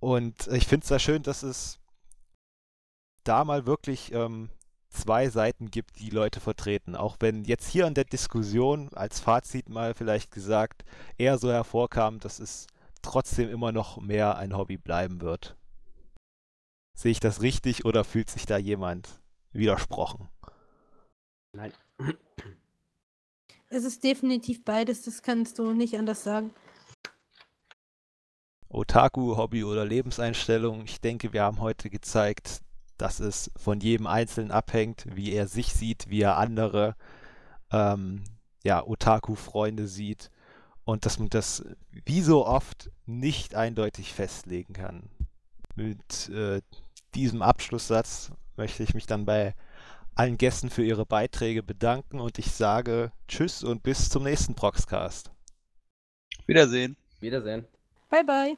Und 0.00 0.48
ich 0.48 0.66
finde 0.66 0.84
es 0.84 0.88
sehr 0.88 0.98
schön, 0.98 1.22
dass 1.22 1.42
es 1.42 1.78
da 3.24 3.44
mal 3.44 3.66
wirklich 3.66 4.12
ähm, 4.12 4.50
zwei 4.92 5.28
Seiten 5.28 5.70
gibt, 5.70 5.98
die 5.98 6.10
Leute 6.10 6.40
vertreten. 6.40 6.94
Auch 6.94 7.16
wenn 7.20 7.44
jetzt 7.44 7.68
hier 7.68 7.86
in 7.86 7.94
der 7.94 8.04
Diskussion 8.04 8.90
als 8.94 9.20
Fazit 9.20 9.68
mal 9.68 9.94
vielleicht 9.94 10.30
gesagt 10.30 10.84
eher 11.18 11.38
so 11.38 11.50
hervorkam, 11.50 12.20
dass 12.20 12.38
es 12.38 12.66
trotzdem 13.02 13.50
immer 13.50 13.72
noch 13.72 14.00
mehr 14.00 14.36
ein 14.36 14.56
Hobby 14.56 14.76
bleiben 14.76 15.20
wird. 15.20 15.56
Sehe 16.94 17.10
ich 17.10 17.20
das 17.20 17.42
richtig 17.42 17.84
oder 17.84 18.04
fühlt 18.04 18.30
sich 18.30 18.46
da 18.46 18.58
jemand 18.58 19.20
widersprochen? 19.52 20.28
Nein. 21.52 21.72
Es 23.68 23.84
ist 23.84 24.04
definitiv 24.04 24.64
beides, 24.64 25.02
das 25.02 25.22
kannst 25.22 25.58
du 25.58 25.72
nicht 25.72 25.96
anders 25.98 26.22
sagen. 26.22 26.52
Otaku, 28.68 29.36
Hobby 29.36 29.64
oder 29.64 29.84
Lebenseinstellung. 29.84 30.84
Ich 30.84 31.00
denke, 31.00 31.32
wir 31.32 31.42
haben 31.42 31.60
heute 31.60 31.90
gezeigt, 31.90 32.62
dass 32.98 33.20
es 33.20 33.50
von 33.56 33.80
jedem 33.80 34.06
Einzelnen 34.06 34.50
abhängt, 34.50 35.06
wie 35.14 35.32
er 35.32 35.48
sich 35.48 35.72
sieht, 35.72 36.08
wie 36.08 36.22
er 36.22 36.36
andere 36.36 36.96
ähm, 37.70 38.24
ja, 38.64 38.86
Otaku-Freunde 38.86 39.88
sieht 39.88 40.30
und 40.84 41.06
dass 41.06 41.18
man 41.18 41.28
das 41.28 41.64
wie 42.04 42.20
so 42.20 42.46
oft 42.46 42.90
nicht 43.06 43.54
eindeutig 43.54 44.12
festlegen 44.12 44.74
kann. 44.74 45.10
Mit 45.74 46.28
äh, 46.28 46.60
diesem 47.14 47.42
Abschlusssatz 47.42 48.30
möchte 48.56 48.82
ich 48.82 48.94
mich 48.94 49.06
dann 49.06 49.24
bei 49.24 49.54
allen 50.14 50.36
Gästen 50.36 50.70
für 50.70 50.84
ihre 50.84 51.06
Beiträge 51.06 51.62
bedanken 51.62 52.20
und 52.20 52.38
ich 52.38 52.50
sage 52.52 53.12
Tschüss 53.28 53.64
und 53.64 53.82
bis 53.82 54.08
zum 54.08 54.24
nächsten 54.24 54.54
Proxcast. 54.54 55.30
Wiedersehen. 56.46 56.96
Wiedersehen. 57.20 57.66
Bye, 58.10 58.24
bye. 58.24 58.56